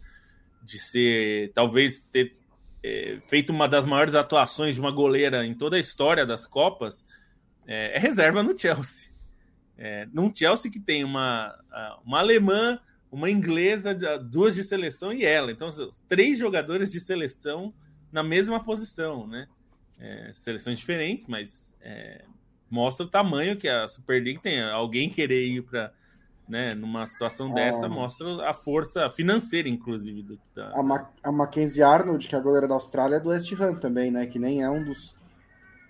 de 0.63 0.79
ser 0.79 1.51
talvez 1.53 2.03
ter 2.03 2.33
é, 2.81 3.19
feito 3.21 3.51
uma 3.51 3.67
das 3.67 3.85
maiores 3.85 4.15
atuações 4.15 4.75
de 4.75 4.81
uma 4.81 4.91
goleira 4.91 5.45
em 5.45 5.53
toda 5.53 5.77
a 5.77 5.79
história 5.79 6.25
das 6.25 6.47
Copas, 6.47 7.05
é, 7.67 7.97
é 7.97 7.99
reserva 7.99 8.41
no 8.41 8.57
Chelsea. 8.57 9.11
É, 9.77 10.07
num 10.13 10.33
Chelsea 10.33 10.71
que 10.71 10.79
tem 10.79 11.03
uma, 11.03 11.53
uma 12.05 12.19
alemã, 12.19 12.79
uma 13.13 13.29
inglesa, 13.29 13.93
duas 14.19 14.55
de 14.55 14.63
seleção 14.63 15.13
e 15.13 15.23
ela. 15.23 15.51
Então, 15.51 15.69
três 16.07 16.39
jogadores 16.39 16.91
de 16.91 16.99
seleção 16.99 17.71
na 18.11 18.23
mesma 18.23 18.63
posição, 18.63 19.27
né? 19.27 19.47
É, 19.99 20.31
seleções 20.33 20.79
diferentes, 20.79 21.27
mas 21.27 21.75
é, 21.79 22.25
mostra 22.69 23.05
o 23.05 23.09
tamanho 23.09 23.55
que 23.55 23.69
a 23.69 23.87
Super 23.87 24.21
League 24.21 24.41
tem. 24.41 24.63
Alguém 24.63 25.11
querer 25.11 25.45
ir 25.45 25.61
para 25.61 25.93
né, 26.49 26.73
numa 26.73 27.05
situação 27.05 27.51
é. 27.51 27.53
dessa, 27.53 27.87
mostra 27.87 28.49
a 28.49 28.53
força 28.53 29.07
financeira, 29.11 29.69
inclusive. 29.69 30.23
Do, 30.23 30.39
da... 30.55 30.71
a, 30.71 30.81
Ma 30.81 31.07
a 31.21 31.31
Mackenzie 31.31 31.83
Arnold, 31.83 32.27
que 32.27 32.33
é 32.33 32.39
a 32.39 32.41
goleira 32.41 32.67
da 32.67 32.73
Austrália, 32.73 33.17
é 33.17 33.19
do 33.19 33.29
West 33.29 33.51
Ham 33.53 33.75
também, 33.75 34.09
né? 34.09 34.25
Que 34.25 34.39
nem 34.39 34.63
é 34.63 34.69
um 34.69 34.83
dos. 34.83 35.15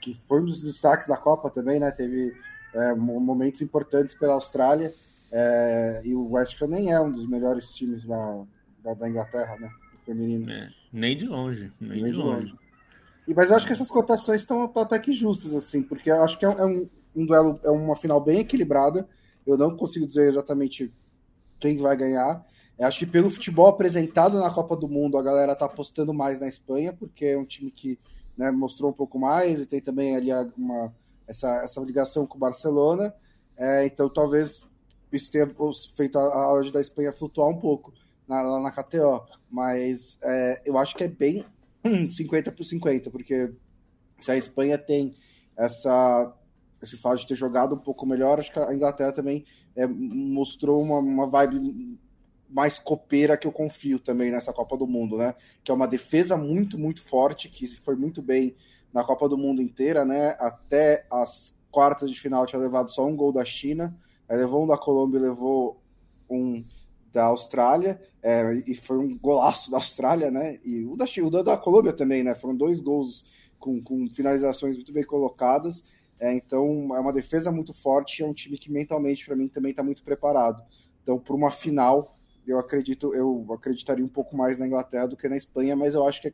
que 0.01 0.19
foi 0.27 0.41
um 0.41 0.45
dos 0.45 0.61
destaques 0.61 1.07
da 1.07 1.15
Copa 1.15 1.49
também, 1.49 1.79
né? 1.79 1.89
Teve 1.89 2.33
é, 2.73 2.93
momentos 2.93 3.61
importantes 3.61 4.13
pela 4.13 4.33
Austrália. 4.33 4.93
É, 5.35 6.01
e 6.05 6.13
o 6.13 6.31
West 6.33 6.61
Ham 6.61 6.67
nem 6.67 6.91
é 6.91 7.01
um 7.01 7.11
dos 7.11 7.25
melhores 7.27 7.73
times 7.73 8.05
da, 8.05 8.43
da, 8.83 8.93
da 8.93 9.09
Inglaterra, 9.09 9.57
né? 9.59 9.67
Feminino. 10.05 10.51
É, 10.51 10.69
nem 10.91 11.17
de 11.17 11.25
longe, 11.25 11.73
nem, 11.81 12.03
nem 12.03 12.05
de, 12.05 12.11
de 12.11 12.17
longe. 12.17 12.45
longe. 12.45 12.59
E, 13.27 13.33
mas 13.33 13.49
eu 13.49 13.55
acho 13.55 13.65
que 13.65 13.73
essas 13.73 13.89
cotações 13.89 14.41
estão 14.41 14.71
até 14.75 14.99
que 14.99 15.11
justas, 15.11 15.55
assim, 15.55 15.81
porque 15.81 16.11
eu 16.11 16.23
acho 16.23 16.37
que 16.37 16.45
é 16.45 16.49
um, 16.49 16.59
é 16.59 16.65
um, 16.65 16.89
um 17.15 17.25
duelo, 17.25 17.59
é 17.63 17.69
uma 17.71 17.95
final 17.95 18.21
bem 18.21 18.41
equilibrada. 18.41 19.09
Eu 19.43 19.57
não 19.57 19.75
consigo 19.75 20.05
dizer 20.05 20.27
exatamente 20.27 20.93
quem 21.59 21.77
vai 21.77 21.97
ganhar. 21.97 22.45
Eu 22.77 22.87
acho 22.87 22.99
que 22.99 23.05
pelo 23.07 23.31
futebol 23.31 23.67
apresentado 23.67 24.39
na 24.39 24.51
Copa 24.51 24.75
do 24.75 24.87
Mundo, 24.87 25.17
a 25.17 25.23
galera 25.23 25.55
tá 25.55 25.65
apostando 25.65 26.13
mais 26.13 26.39
na 26.39 26.47
Espanha, 26.47 26.93
porque 26.93 27.25
é 27.25 27.37
um 27.37 27.45
time 27.45 27.71
que 27.71 27.97
né, 28.37 28.51
mostrou 28.51 28.91
um 28.91 28.93
pouco 28.93 29.17
mais 29.17 29.59
e 29.59 29.65
tem 29.65 29.81
também 29.81 30.15
ali 30.15 30.29
uma, 30.55 30.93
essa, 31.27 31.63
essa 31.63 31.81
ligação 31.81 32.27
com 32.27 32.37
o 32.37 32.39
Barcelona. 32.39 33.15
É, 33.57 33.85
então 33.85 34.09
talvez 34.09 34.63
isso 35.15 35.31
tenha 35.31 35.47
feito 35.95 36.17
a, 36.17 36.53
odd 36.53 36.71
da 36.71 36.81
Espanha 36.81 37.13
flutuar 37.13 37.49
um 37.49 37.59
pouco 37.59 37.93
na, 38.27 38.41
lá 38.41 38.61
na 38.61 38.71
KTO. 38.71 39.25
Mas 39.49 40.17
é, 40.23 40.61
eu 40.65 40.77
acho 40.77 40.95
que 40.95 41.03
é 41.03 41.07
bem 41.07 41.45
50 42.09 42.51
por 42.51 42.63
50, 42.63 43.09
porque 43.09 43.51
se 44.19 44.31
a 44.31 44.37
Espanha 44.37 44.77
tem 44.77 45.15
essa 45.57 46.33
esse 46.81 46.97
fato 46.97 47.19
de 47.19 47.27
ter 47.27 47.35
jogado 47.35 47.75
um 47.75 47.79
pouco 47.79 48.05
melhor, 48.05 48.39
acho 48.39 48.51
que 48.51 48.59
a 48.59 48.73
Inglaterra 48.73 49.13
também 49.13 49.45
é, 49.73 49.87
mostrou 49.87 50.81
uma, 50.81 50.99
uma 50.99 51.25
vibe 51.25 51.97
mais 52.49 52.77
copeira 52.77 53.37
que 53.37 53.47
eu 53.47 53.53
confio 53.53 53.97
também 53.97 54.29
nessa 54.29 54.51
Copa 54.51 54.77
do 54.77 54.85
Mundo, 54.85 55.17
né? 55.17 55.33
Que 55.63 55.71
é 55.71 55.73
uma 55.73 55.87
defesa 55.87 56.35
muito, 56.35 56.77
muito 56.77 57.01
forte, 57.01 57.49
que 57.49 57.67
foi 57.67 57.95
muito 57.95 58.21
bem 58.21 58.55
na 58.91 59.03
Copa 59.03 59.29
do 59.29 59.37
Mundo 59.37 59.61
inteira, 59.61 60.03
né? 60.03 60.35
Até 60.39 61.05
as 61.09 61.55
quartas 61.71 62.11
de 62.11 62.19
final 62.19 62.45
tinha 62.45 62.61
levado 62.61 62.91
só 62.91 63.07
um 63.07 63.15
gol 63.15 63.31
da 63.31 63.43
China, 63.43 63.97
levou 64.29 64.63
um 64.63 64.67
da 64.67 64.77
Colômbia 64.77 65.19
levou 65.19 65.81
um 66.29 66.63
da 67.11 67.25
Austrália, 67.25 68.01
é, 68.23 68.63
e 68.65 68.73
foi 68.73 68.97
um 68.97 69.15
golaço 69.17 69.69
da 69.69 69.77
Austrália, 69.77 70.31
né? 70.31 70.59
E 70.65 70.83
o 70.85 70.95
da, 70.95 71.05
o 71.05 71.29
da, 71.29 71.41
da 71.43 71.57
Colômbia 71.57 71.93
também, 71.93 72.23
né? 72.23 72.33
Foram 72.33 72.55
dois 72.55 72.79
gols 72.79 73.23
com, 73.59 73.81
com 73.81 74.09
finalizações 74.09 74.75
muito 74.75 74.91
bem 74.91 75.03
colocadas. 75.03 75.83
É, 76.19 76.33
então, 76.33 76.95
é 76.95 76.99
uma 76.99 77.13
defesa 77.13 77.51
muito 77.51 77.73
forte, 77.73 78.23
é 78.23 78.25
um 78.25 78.33
time 78.33 78.57
que 78.57 78.71
mentalmente, 78.71 79.25
para 79.25 79.35
mim, 79.35 79.47
também 79.47 79.71
está 79.71 79.83
muito 79.83 80.03
preparado. 80.03 80.63
Então, 81.03 81.19
por 81.19 81.35
uma 81.35 81.51
final, 81.51 82.15
eu 82.47 82.57
acredito, 82.57 83.13
eu 83.13 83.45
acreditaria 83.53 84.03
um 84.03 84.09
pouco 84.09 84.35
mais 84.35 84.57
na 84.57 84.65
Inglaterra 84.65 85.07
do 85.07 85.17
que 85.17 85.29
na 85.29 85.37
Espanha, 85.37 85.75
mas 85.75 85.93
eu 85.93 86.07
acho 86.07 86.21
que 86.21 86.29
é 86.29 86.33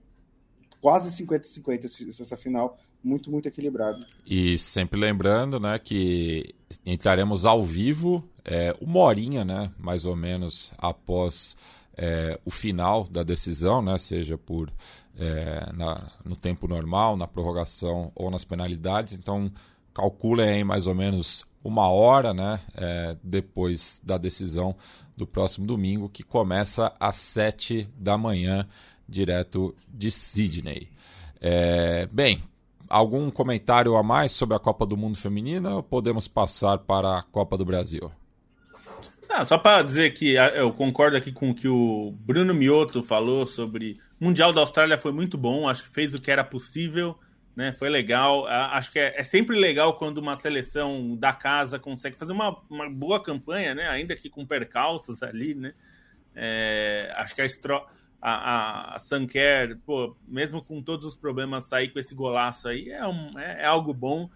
quase 0.79 1.23
50-50 1.23 2.21
essa 2.21 2.37
final, 2.37 2.77
muito, 3.03 3.31
muito 3.31 3.47
equilibrado. 3.47 4.05
E 4.25 4.57
sempre 4.57 4.99
lembrando, 4.99 5.59
né, 5.59 5.79
que 5.79 6.53
entraremos 6.85 7.45
ao 7.45 7.63
vivo 7.63 8.27
é, 8.45 8.75
uma 8.81 8.99
horinha, 8.99 9.45
né, 9.45 9.71
mais 9.77 10.05
ou 10.05 10.15
menos, 10.15 10.71
após 10.77 11.55
é, 11.97 12.39
o 12.45 12.51
final 12.51 13.05
da 13.05 13.23
decisão, 13.23 13.81
né, 13.81 13.97
seja 13.97 14.37
por 14.37 14.71
é, 15.17 15.71
na, 15.73 16.11
no 16.23 16.35
tempo 16.35 16.67
normal, 16.67 17.17
na 17.17 17.27
prorrogação 17.27 18.11
ou 18.15 18.31
nas 18.31 18.45
penalidades. 18.45 19.13
Então, 19.13 19.51
calculem 19.93 20.49
aí 20.49 20.63
mais 20.63 20.87
ou 20.87 20.95
menos 20.95 21.45
uma 21.63 21.89
hora 21.89 22.33
né, 22.33 22.61
é, 22.75 23.17
depois 23.21 24.01
da 24.03 24.17
decisão 24.17 24.75
do 25.17 25.27
próximo 25.27 25.67
domingo, 25.67 26.07
que 26.07 26.23
começa 26.23 26.93
às 26.97 27.17
sete 27.17 27.89
da 27.97 28.17
manhã, 28.17 28.65
direto 29.07 29.75
de 29.89 30.09
Sydney. 30.09 30.89
É, 31.41 32.07
bem, 32.07 32.41
algum 32.89 33.29
comentário 33.29 33.95
a 33.95 34.03
mais 34.03 34.31
sobre 34.31 34.55
a 34.55 34.59
Copa 34.59 34.85
do 34.85 34.97
Mundo 34.97 35.17
Feminina 35.17 35.75
ou 35.75 35.83
podemos 35.83 36.27
passar 36.27 36.79
para 36.79 37.19
a 37.19 37.23
Copa 37.23 37.57
do 37.57 37.63
Brasil? 37.63 38.11
Ah, 39.29 39.45
só 39.45 39.59
para 39.59 39.83
dizer 39.83 40.11
que 40.15 40.33
eu 40.33 40.73
concordo 40.73 41.15
aqui 41.15 41.31
com 41.31 41.51
o 41.51 41.55
que 41.55 41.67
o 41.67 42.11
Bruno 42.19 42.51
Mioto 42.51 43.03
falou 43.03 43.45
sobre 43.45 43.99
o 44.19 44.25
Mundial 44.25 44.51
da 44.51 44.61
Austrália 44.61 44.97
foi 44.97 45.11
muito 45.11 45.37
bom, 45.37 45.69
acho 45.69 45.83
que 45.83 45.89
fez 45.89 46.15
o 46.15 46.19
que 46.19 46.31
era 46.31 46.43
possível, 46.43 47.15
né? 47.55 47.71
Foi 47.71 47.89
legal. 47.89 48.47
Acho 48.47 48.91
que 48.91 48.97
é, 48.97 49.19
é 49.19 49.23
sempre 49.23 49.57
legal 49.57 49.95
quando 49.95 50.17
uma 50.17 50.35
seleção 50.35 51.15
da 51.15 51.31
casa 51.31 51.77
consegue 51.77 52.15
fazer 52.15 52.33
uma, 52.33 52.59
uma 52.69 52.89
boa 52.89 53.21
campanha, 53.21 53.75
né? 53.75 53.87
Ainda 53.87 54.15
que 54.15 54.29
com 54.29 54.45
percalços 54.45 55.21
ali, 55.21 55.53
né? 55.53 55.73
É, 56.35 57.13
acho 57.15 57.35
que 57.35 57.41
a, 57.41 57.45
Stro 57.45 57.85
a, 58.21 58.95
a, 58.95 58.99
Sanker, 58.99 59.77
pô, 59.85 60.15
mesmo 60.27 60.61
com 60.61 60.81
todos 60.81 61.05
os 61.05 61.15
problemas, 61.15 61.65
sair 61.65 61.89
com 61.89 61.99
esse 61.99 62.13
golaço 62.13 62.67
aí 62.67 62.89
é, 62.89 63.07
um, 63.07 63.31
é, 63.37 63.63
é 63.63 63.65
algo 63.65 63.93
bom. 63.93 64.29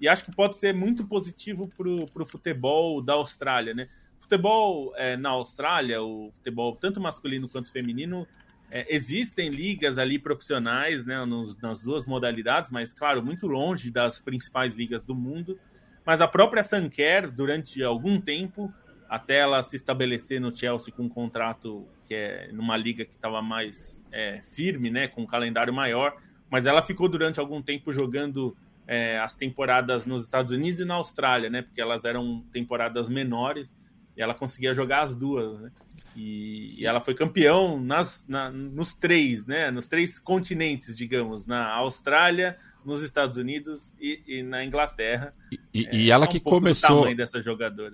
E 0.00 0.08
acho 0.08 0.24
que 0.24 0.34
pode 0.34 0.56
ser 0.56 0.74
muito 0.74 1.06
positivo 1.06 1.68
para 1.68 2.22
o 2.22 2.26
futebol 2.26 3.02
da 3.02 3.14
Austrália, 3.14 3.74
né? 3.74 3.88
Futebol 4.18 4.92
é, 4.96 5.16
na 5.16 5.30
Austrália, 5.30 6.02
o 6.02 6.30
futebol 6.32 6.76
tanto 6.76 7.00
masculino 7.00 7.48
quanto 7.48 7.72
feminino, 7.72 8.26
é, 8.70 8.86
existem 8.94 9.48
ligas 9.48 9.96
ali 9.96 10.18
profissionais 10.18 11.04
né, 11.06 11.24
nos, 11.24 11.56
nas 11.56 11.82
duas 11.82 12.04
modalidades, 12.04 12.70
mas, 12.70 12.92
claro, 12.92 13.24
muito 13.24 13.46
longe 13.46 13.90
das 13.90 14.20
principais 14.20 14.76
ligas 14.76 15.02
do 15.04 15.14
mundo. 15.14 15.58
Mas 16.04 16.20
a 16.20 16.28
própria 16.28 16.62
Sanquer, 16.62 17.30
durante 17.30 17.82
algum 17.82 18.20
tempo, 18.20 18.72
até 19.08 19.38
ela 19.38 19.62
se 19.62 19.76
estabelecer 19.76 20.40
no 20.40 20.54
Chelsea 20.54 20.92
com 20.92 21.04
um 21.04 21.08
contrato 21.08 21.86
que 22.04 22.14
é 22.14 22.50
numa 22.52 22.76
liga 22.76 23.04
que 23.04 23.14
estava 23.14 23.40
mais 23.42 24.04
é, 24.12 24.40
firme, 24.40 24.90
né, 24.90 25.08
com 25.08 25.22
um 25.22 25.26
calendário 25.26 25.72
maior, 25.72 26.16
mas 26.50 26.66
ela 26.66 26.82
ficou 26.82 27.08
durante 27.08 27.38
algum 27.38 27.62
tempo 27.62 27.92
jogando 27.92 28.56
é, 28.86 29.18
as 29.18 29.34
temporadas 29.34 30.06
nos 30.06 30.24
Estados 30.24 30.52
Unidos 30.52 30.80
e 30.80 30.84
na 30.84 30.94
Austrália, 30.94 31.50
né, 31.50 31.62
porque 31.62 31.80
elas 31.80 32.04
eram 32.04 32.44
temporadas 32.52 33.08
menores 33.08 33.76
e 34.16 34.22
ela 34.22 34.34
conseguia 34.34 34.74
jogar 34.74 35.02
as 35.02 35.14
duas, 35.14 35.60
né? 35.60 35.70
E, 36.16 36.74
e 36.76 36.84
ela 36.84 36.98
foi 36.98 37.14
campeão 37.14 37.80
nas, 37.80 38.24
na, 38.26 38.50
nos 38.50 38.92
três, 38.92 39.46
né? 39.46 39.70
Nos 39.70 39.86
três 39.86 40.18
continentes, 40.18 40.96
digamos, 40.96 41.46
na 41.46 41.68
Austrália, 41.74 42.58
nos 42.84 43.00
Estados 43.00 43.36
Unidos 43.36 43.94
e, 44.00 44.20
e 44.26 44.42
na 44.42 44.64
Inglaterra. 44.64 45.32
E, 45.50 45.60
e, 45.74 45.96
e 46.04 46.10
ela 46.10 46.24
é 46.24 46.28
um 46.28 46.30
que 46.30 46.40
começou. 46.40 47.06
Né? 47.06 47.16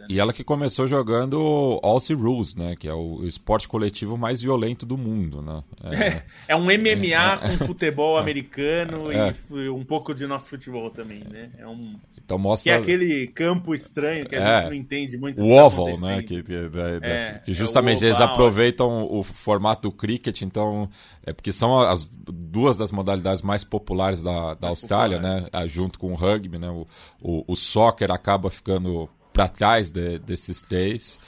E 0.09 0.19
ela 0.19 0.33
que 0.33 0.43
começou 0.43 0.87
jogando 0.87 1.81
Aussie 1.83 2.15
Rules, 2.15 2.55
né? 2.55 2.75
Que 2.77 2.89
é 2.89 2.95
o 2.95 3.25
esporte 3.25 3.69
coletivo 3.69 4.19
mais 4.19 4.43
violento 4.43 4.85
do 4.85 4.97
mundo, 4.97 5.41
né? 5.41 5.63
É, 5.85 6.23
é 6.55 6.57
um 6.57 6.65
MMA 6.65 7.39
com 7.41 7.67
futebol 7.67 8.17
americano 8.19 9.11
é. 9.13 9.35
e 9.51 9.69
um 9.69 9.85
pouco 9.85 10.15
de 10.15 10.27
nosso 10.27 10.51
futebol 10.51 10.91
também, 10.91 11.23
né? 11.31 11.51
É 11.59 11.67
um 11.67 11.95
então 12.25 12.39
mostra... 12.39 12.73
Que 12.73 12.79
é 12.79 12.81
aquele 12.81 13.27
campo 13.29 13.75
estranho 13.75 14.27
que 14.27 14.35
a 14.35 14.39
é, 14.39 14.61
gente 14.61 14.69
não 14.69 14.75
entende 14.75 15.19
muito. 15.19 15.43
O 15.43 15.49
tá 15.49 15.65
oval, 15.67 16.01
né? 16.01 16.23
Que, 16.23 16.43
que, 16.43 16.55
é, 17.03 17.41
que 17.45 17.53
justamente 17.53 18.03
é 18.03 18.09
eles 18.09 18.21
aproveitam 18.21 19.07
o 19.11 19.23
formato 19.23 19.91
do 19.91 19.93
cricket, 19.95 20.41
então 20.41 20.89
é 21.27 21.33
porque 21.33 21.53
são 21.53 21.79
as 21.79 22.07
duas 22.07 22.79
das 22.79 22.91
modalidades 22.91 23.43
mais 23.43 23.63
populares 23.63 24.23
da, 24.23 24.55
da 24.55 24.69
Austrália, 24.69 25.19
populares. 25.19 25.51
né? 25.53 25.69
Junto 25.69 25.99
com 25.99 26.13
o 26.13 26.15
rugby, 26.15 26.59
né? 26.59 26.71
O, 26.71 26.87
o, 27.21 27.44
o 27.47 27.57
soccer 27.57 28.11
acaba 28.11 28.51
ficando 28.51 29.09
para 29.33 29.49
trás 29.49 29.91
de, 29.91 30.19
desses 30.19 30.63
três. 30.63 31.19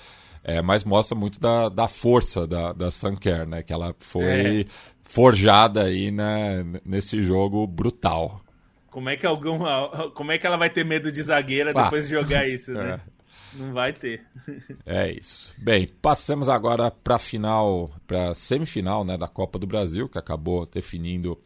É, 0.43 0.63
mas 0.63 0.85
mostra 0.85 1.17
muito 1.17 1.41
da, 1.41 1.69
da 1.69 1.89
força 1.89 2.47
da, 2.47 2.73
da 2.73 2.91
Sunker, 2.91 3.47
né? 3.49 3.65
Que 3.65 3.73
ela 3.73 3.95
foi 3.99 4.61
é. 4.61 4.65
forjada 5.03 5.83
aí 5.85 6.13
né, 6.13 6.65
nesse 6.85 7.21
jogo 7.21 7.67
brutal. 7.67 8.41
Como 8.89 9.09
é 9.09 9.17
que 9.17 9.27
alguma, 9.27 10.11
como 10.15 10.31
é 10.31 10.39
que 10.39 10.47
ela 10.47 10.57
vai 10.57 10.71
ter 10.71 10.85
medo 10.85 11.11
de 11.11 11.21
zagueira 11.21 11.75
depois 11.75 12.05
de 12.05 12.15
jogar 12.15 12.49
isso, 12.49 12.73
né? 12.73 13.01
É. 13.13 13.17
Não 13.59 13.73
vai 13.73 13.91
ter. 13.91 14.23
É 14.85 15.11
isso. 15.11 15.53
Bem, 15.57 15.89
passamos 16.03 16.47
agora 16.47 16.91
para 16.91 17.17
a 17.17 17.19
final, 17.19 17.91
para 18.07 18.35
semifinal, 18.35 19.03
né, 19.03 19.17
da 19.17 19.27
Copa 19.27 19.59
do 19.59 19.67
Brasil, 19.67 20.11
que 20.11 20.19
acabou 20.19 20.67
definindo 20.67 21.39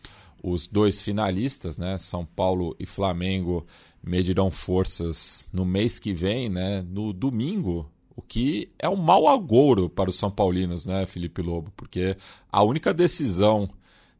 os 0.42 0.66
dois 0.66 1.00
finalistas, 1.00 1.78
né? 1.78 1.98
São 1.98 2.24
Paulo 2.24 2.74
e 2.80 2.86
Flamengo 2.86 3.64
medirão 4.02 4.50
forças 4.50 5.48
no 5.52 5.64
mês 5.64 5.98
que 5.98 6.12
vem, 6.12 6.48
né? 6.48 6.82
No 6.82 7.12
domingo, 7.12 7.90
o 8.16 8.22
que 8.22 8.70
é 8.78 8.88
um 8.88 8.96
mau 8.96 9.28
agouro 9.28 9.88
para 9.88 10.10
os 10.10 10.18
São 10.18 10.30
Paulinos, 10.30 10.84
né, 10.84 11.06
Felipe 11.06 11.42
Lobo? 11.42 11.72
Porque 11.76 12.16
a 12.50 12.62
única 12.62 12.92
decisão 12.92 13.68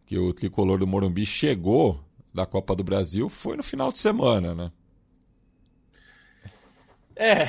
que 0.07 0.19
o 0.19 0.33
tricolor 0.33 0.79
do 0.79 0.87
Morumbi 0.87 1.25
chegou 1.25 2.03
da 2.33 2.47
Copa 2.47 2.75
do 2.75 2.85
Brasil 2.85 3.29
foi 3.29 3.57
no 3.57 3.63
final 3.63 3.93
de 3.93 3.99
semana, 3.99 4.55
né? 4.55 4.73
É, 7.17 7.49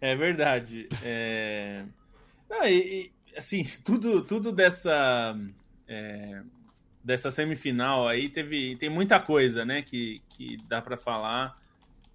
é 0.00 0.16
verdade. 0.16 0.88
É... 1.02 1.84
Ah, 2.50 2.70
e, 2.70 3.10
assim, 3.36 3.64
tudo, 3.84 4.22
tudo 4.22 4.52
dessa 4.52 5.36
é, 5.88 6.42
dessa 7.06 7.30
semifinal 7.30 8.08
aí 8.08 8.28
teve 8.28 8.74
tem 8.76 8.90
muita 8.90 9.20
coisa, 9.20 9.64
né, 9.64 9.80
que, 9.80 10.20
que 10.28 10.58
dá 10.68 10.82
para 10.82 10.96
falar. 10.96 11.56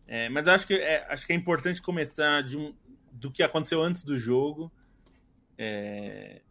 É, 0.06 0.28
mas 0.28 0.46
acho 0.50 0.68
que 0.68 0.74
é, 0.74 1.08
acho 1.10 1.26
que 1.26 1.32
é 1.32 1.36
importante 1.36 1.82
começar 1.82 2.44
de 2.44 2.58
um, 2.58 2.74
do 3.14 3.32
que 3.32 3.42
aconteceu 3.42 3.82
antes 3.82 4.04
do 4.04 4.20
jogo. 4.20 4.70
É, 5.58 6.42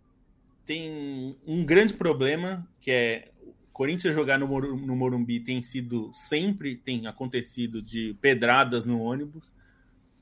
tem 0.64 1.36
um 1.46 1.62
grande 1.62 1.92
problema 1.92 2.66
que 2.80 2.90
é 2.90 3.28
Corinthians 3.74 4.14
jogar 4.14 4.38
no, 4.38 4.46
no 4.46 4.96
Morumbi 4.96 5.40
tem 5.40 5.62
sido 5.62 6.10
sempre 6.14 6.76
tem 6.76 7.06
acontecido 7.06 7.82
de 7.82 8.16
pedradas 8.22 8.86
no 8.86 9.00
ônibus. 9.00 9.52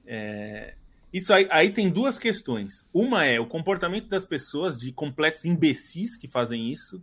É, 0.05 0.75
isso 1.13 1.33
aí, 1.33 1.47
aí, 1.51 1.71
tem 1.71 1.89
duas 1.89 2.19
questões. 2.19 2.85
Uma 2.93 3.25
é 3.25 3.39
o 3.39 3.47
comportamento 3.47 4.09
das 4.09 4.25
pessoas 4.25 4.77
de 4.77 4.91
completos 4.91 5.45
imbecis 5.45 6.17
que 6.17 6.27
fazem 6.27 6.73
isso. 6.73 7.01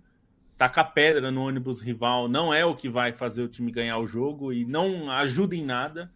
Tacar 0.57 0.93
pedra 0.93 1.31
no 1.31 1.41
ônibus 1.41 1.81
rival 1.81 2.27
não 2.27 2.53
é 2.53 2.65
o 2.65 2.75
que 2.75 2.87
vai 2.87 3.11
fazer 3.11 3.41
o 3.41 3.47
time 3.47 3.71
ganhar 3.71 3.97
o 3.97 4.05
jogo 4.05 4.53
e 4.53 4.65
não 4.65 5.11
ajuda 5.11 5.55
em 5.55 5.65
nada. 5.65 6.11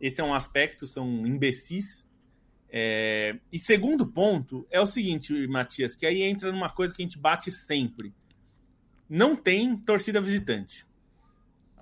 Esse 0.00 0.20
é 0.20 0.24
um 0.24 0.32
aspecto, 0.32 0.86
são 0.86 1.26
imbecis. 1.26 2.08
É, 2.68 3.38
e 3.52 3.58
segundo 3.58 4.06
ponto 4.06 4.66
é 4.70 4.80
o 4.80 4.86
seguinte, 4.86 5.46
Matias, 5.46 5.94
que 5.94 6.06
aí 6.06 6.22
entra 6.22 6.50
numa 6.50 6.70
coisa 6.70 6.92
que 6.94 7.02
a 7.02 7.04
gente 7.04 7.18
bate 7.18 7.50
sempre 7.50 8.14
não 9.08 9.36
tem 9.36 9.76
torcida 9.76 10.20
visitante. 10.20 10.86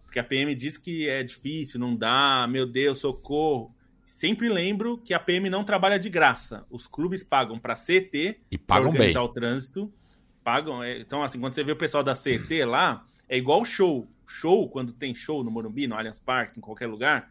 Porque 0.05 0.19
a 0.19 0.25
PM 0.25 0.55
diz 0.55 0.77
que 0.77 1.09
é 1.09 1.23
difícil, 1.23 1.81
não 1.81 1.97
dá, 1.97 2.47
meu 2.49 2.67
Deus, 2.67 2.99
socorro. 2.99 3.75
Sempre 4.05 4.49
lembro 4.49 4.99
que 4.99 5.15
a 5.15 5.19
PM 5.19 5.49
não 5.49 5.65
trabalha 5.65 5.99
de 5.99 6.11
graça. 6.11 6.67
Os 6.71 6.87
clubes 6.87 7.25
pagam 7.25 7.59
para 7.59 7.75
CT 7.75 8.41
e 8.51 8.59
pagam 8.59 8.91
organizar 8.91 9.21
bem. 9.21 9.29
o 9.29 9.33
trânsito. 9.33 9.93
Pagam. 10.45 10.83
É, 10.83 11.01
então, 11.01 11.23
assim, 11.23 11.41
quando 11.41 11.55
você 11.55 11.65
vê 11.65 11.73
o 11.73 11.77
pessoal 11.77 12.05
da 12.05 12.15
CT 12.15 12.65
lá, 12.67 13.05
é 13.29 13.37
igual 13.37 13.65
show. 13.65 14.07
Show, 14.27 14.69
quando 14.69 14.93
tem 14.93 15.15
show 15.15 15.43
no 15.43 15.51
Morumbi, 15.51 15.87
no 15.87 15.97
Allianz 15.97 16.21
Parque, 16.21 16.59
em 16.59 16.63
qualquer 16.63 16.87
lugar, 16.87 17.31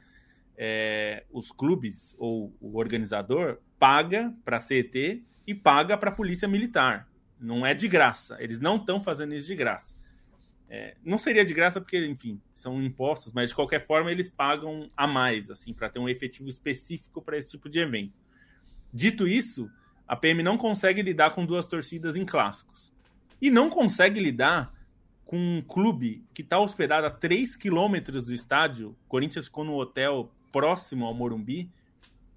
é, 0.57 1.23
os 1.31 1.51
clubes 1.51 2.15
ou 2.19 2.53
o 2.59 2.77
organizador 2.77 3.59
paga 3.79 4.33
para 4.43 4.59
CT 4.59 5.23
e 5.45 5.53
paga 5.55 5.97
para 5.97 6.09
a 6.09 6.13
polícia 6.13 6.47
militar. 6.47 7.07
Não 7.39 7.65
é 7.65 7.73
de 7.73 7.87
graça. 7.87 8.37
Eles 8.39 8.59
não 8.59 8.77
estão 8.77 8.99
fazendo 8.99 9.33
isso 9.33 9.47
de 9.47 9.55
graça. 9.55 9.95
É, 10.69 10.95
não 11.03 11.17
seria 11.17 11.45
de 11.45 11.53
graça 11.53 11.79
porque, 11.79 12.03
enfim, 12.05 12.41
são 12.53 12.81
impostos, 12.81 13.33
mas 13.33 13.49
de 13.49 13.55
qualquer 13.55 13.85
forma 13.85 14.11
eles 14.11 14.29
pagam 14.29 14.89
a 14.95 15.05
mais, 15.05 15.51
assim, 15.51 15.73
para 15.73 15.89
ter 15.89 15.99
um 15.99 16.09
efetivo 16.09 16.49
específico 16.49 17.21
para 17.21 17.37
esse 17.37 17.51
tipo 17.51 17.69
de 17.69 17.79
evento. 17.79 18.17
Dito 18.91 19.27
isso, 19.27 19.69
a 20.07 20.15
PM 20.15 20.41
não 20.41 20.57
consegue 20.57 21.01
lidar 21.01 21.31
com 21.31 21.45
duas 21.45 21.67
torcidas 21.67 22.15
em 22.15 22.25
clássicos. 22.25 22.92
E 23.43 23.51
não 23.51 23.69
consegue 23.69 24.21
lidar 24.21 24.73
com 25.25 25.35
um 25.35 25.61
clube 25.61 26.23
que 26.33 26.41
está 26.41 26.57
hospedado 26.61 27.07
a 27.07 27.09
3 27.09 27.57
quilômetros 27.57 28.27
do 28.27 28.33
estádio. 28.33 28.95
Corinthians 29.05 29.47
ficou 29.47 29.65
no 29.65 29.75
hotel 29.75 30.31
próximo 30.49 31.05
ao 31.05 31.13
Morumbi 31.13 31.69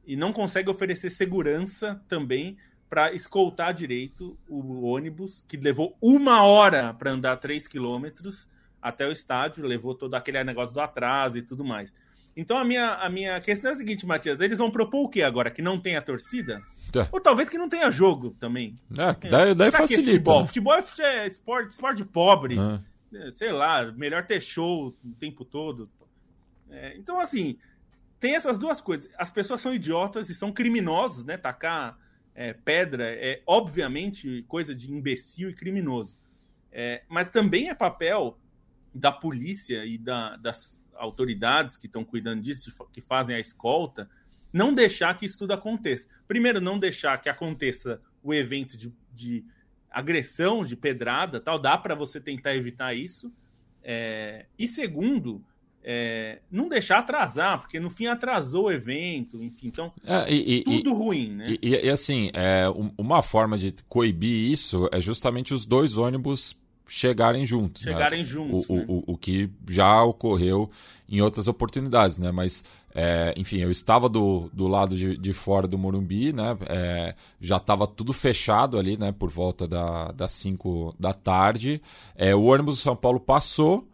e 0.05 0.17
não 0.17 0.33
consegue 0.33 0.69
oferecer 0.69 1.11
segurança 1.11 2.03
também 2.09 2.57
para 2.91 3.13
escoltar 3.13 3.73
direito 3.73 4.37
o 4.49 4.83
ônibus, 4.83 5.45
que 5.47 5.57
levou 5.57 5.97
uma 6.03 6.43
hora 6.43 6.93
para 6.93 7.13
andar 7.13 7.37
3 7.37 7.69
quilômetros 7.69 8.49
até 8.83 9.07
o 9.07 9.13
estádio, 9.13 9.65
levou 9.65 9.95
todo 9.95 10.17
aquele 10.17 10.43
negócio 10.43 10.75
do 10.75 10.81
atraso 10.81 11.39
e 11.39 11.43
tudo 11.43 11.65
mais. 11.65 11.95
Então 12.37 12.59
a 12.59 12.65
minha, 12.65 12.95
a 12.95 13.09
minha 13.09 13.41
questão 13.41 13.71
é 13.71 13.75
a 13.75 13.77
seguinte, 13.77 14.05
Matias: 14.05 14.41
eles 14.41 14.59
vão 14.59 14.71
propor 14.71 15.05
o 15.05 15.09
que 15.09 15.23
agora? 15.23 15.51
Que 15.51 15.63
não 15.63 15.81
tenha 15.81 16.03
torcida? 16.03 16.63
É. 16.95 17.09
Ou 17.11 17.21
talvez 17.21 17.49
que 17.49 17.57
não 17.57 17.69
tenha 17.69 17.91
jogo 17.91 18.37
também. 18.39 18.75
É, 18.93 19.29
daí, 19.29 19.55
daí 19.55 19.73
facilita. 19.73 20.11
Futebol? 20.11 20.41
Né? 20.41 20.47
futebol 20.47 20.75
é 20.75 21.27
esporte, 21.27 21.73
esporte 21.73 22.05
pobre. 22.05 22.57
É. 22.59 23.31
Sei 23.31 23.51
lá, 23.51 23.91
melhor 23.93 24.27
ter 24.27 24.41
show 24.43 24.95
o 25.03 25.13
tempo 25.15 25.45
todo. 25.45 25.89
É, 26.69 26.95
então, 26.97 27.19
assim, 27.19 27.57
tem 28.21 28.35
essas 28.35 28.59
duas 28.59 28.81
coisas. 28.81 29.11
As 29.17 29.31
pessoas 29.31 29.61
são 29.61 29.73
idiotas 29.73 30.29
e 30.29 30.35
são 30.35 30.53
criminosos, 30.53 31.25
né? 31.25 31.39
Tacar 31.39 31.99
é, 32.35 32.53
pedra 32.53 33.09
é 33.09 33.41
obviamente 33.47 34.45
coisa 34.47 34.75
de 34.75 34.93
imbecil 34.93 35.49
e 35.49 35.55
criminoso. 35.55 36.19
É, 36.71 37.03
mas 37.09 37.31
também 37.31 37.71
é 37.71 37.75
papel 37.75 38.39
da 38.95 39.11
polícia 39.11 39.85
e 39.87 39.97
da, 39.97 40.37
das 40.37 40.79
autoridades 40.99 41.77
que 41.77 41.87
estão 41.87 42.05
cuidando 42.05 42.43
disso, 42.43 42.73
que 42.93 43.01
fazem 43.01 43.37
a 43.37 43.41
escolta, 43.41 44.09
não 44.53 44.73
deixar 44.73 45.17
que 45.17 45.27
isso 45.27 45.39
tudo 45.39 45.53
aconteça. 45.53 46.07
Primeiro, 46.27 46.61
não 46.61 46.79
deixar 46.79 47.21
que 47.21 47.29
aconteça 47.29 48.01
o 48.23 48.33
evento 48.33 48.77
de, 48.77 48.93
de 49.13 49.45
agressão, 49.91 50.65
de 50.65 50.77
pedrada, 50.77 51.41
tal. 51.41 51.59
Dá 51.59 51.77
para 51.77 51.95
você 51.95 52.21
tentar 52.21 52.55
evitar 52.55 52.95
isso. 52.95 53.33
É, 53.83 54.47
e 54.59 54.67
segundo, 54.67 55.45
é, 55.89 56.41
não 56.51 56.69
deixar 56.69 56.99
atrasar, 56.99 57.61
porque 57.61 57.79
no 57.79 57.89
fim 57.89 58.07
atrasou 58.07 58.65
o 58.65 58.73
evento, 58.73 59.41
enfim, 59.41 59.69
então 59.69 59.93
é, 60.05 60.33
e, 60.33 60.65
tudo 60.65 60.91
e, 60.91 60.93
ruim, 60.93 61.31
né? 61.31 61.47
E, 61.63 61.69
e, 61.69 61.89
assim, 61.89 62.29
é, 62.35 62.65
uma 62.99 63.23
forma 63.23 63.57
de 63.57 63.73
coibir 63.89 64.51
isso 64.51 64.89
é 64.91 65.01
justamente 65.01 65.55
os 65.55 65.65
dois 65.65 65.97
ônibus 65.97 66.59
chegarem 66.87 67.45
juntos. 67.45 67.85
Né? 67.85 67.93
Chegarem 67.93 68.19
né? 68.21 68.25
juntos. 68.25 68.69
O, 68.69 68.77
né? 68.77 68.85
o, 68.89 68.95
o, 68.95 69.05
o, 69.15 69.17
que 69.17 69.51
já 69.69 70.03
ocorreu 70.03 70.71
em 71.09 71.21
outras 71.21 71.49
oportunidades, 71.49 72.19
né? 72.19 72.31
Mas, 72.31 72.65
é, 72.95 73.35
enfim, 73.37 73.59
eu 73.59 73.71
estava 73.71 74.09
do, 74.09 74.51
do 74.53 74.69
lado 74.69 74.97
de, 74.97 75.17
de 75.17 75.33
fora 75.33 75.67
do 75.67 75.79
Morumbi, 75.79 76.33
né? 76.33 76.57
É, 76.69 77.15
já 77.41 77.57
estava 77.57 77.87
tudo 77.87 78.13
fechado 78.13 78.79
ali, 78.79 78.97
né? 78.97 79.13
Por 79.13 79.31
volta 79.31 79.67
da, 79.67 80.13
das 80.13 80.33
5 80.33 80.95
da 80.99 81.13
tarde. 81.13 81.83
É, 82.15 82.35
o 82.35 82.45
ônibus 82.45 82.77
do 82.77 82.81
São 82.81 82.97
Paulo 82.97 83.21
passou 83.21 83.89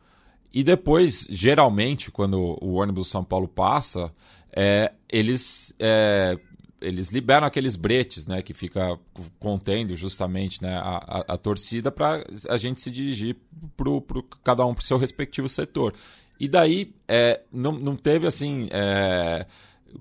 e 0.53 0.63
depois, 0.63 1.27
geralmente, 1.31 2.11
quando 2.11 2.59
o 2.61 2.75
ônibus 2.75 3.07
do 3.07 3.11
São 3.11 3.25
Paulo 3.25 3.49
passa, 3.49 4.13
é, 4.55 4.93
eles, 5.09 5.73
é, 5.79 6.39
eles 6.83 7.11
liberam 7.11 7.47
aqueles 7.47 7.77
bretes, 7.77 8.27
né? 8.27 8.43
Que 8.43 8.53
fica 8.53 8.99
contendo 9.39 9.97
justamente 9.97 10.63
né, 10.63 10.77
a, 10.77 11.25
a, 11.29 11.35
a 11.35 11.37
torcida 11.37 11.91
para 11.91 12.25
a 12.49 12.57
gente 12.57 12.81
se 12.81 12.91
dirigir 12.91 13.37
pro, 13.77 14.01
pro, 14.01 14.23
cada 14.45 14.65
um 14.67 14.75
para 14.75 14.83
o 14.83 14.85
seu 14.85 14.99
respectivo 14.99 15.49
setor. 15.49 15.95
E 16.39 16.49
daí 16.49 16.95
é, 17.07 17.41
não, 17.53 17.73
não 17.73 17.97
teve 17.97 18.27
assim. 18.27 18.69
É, 18.71 19.47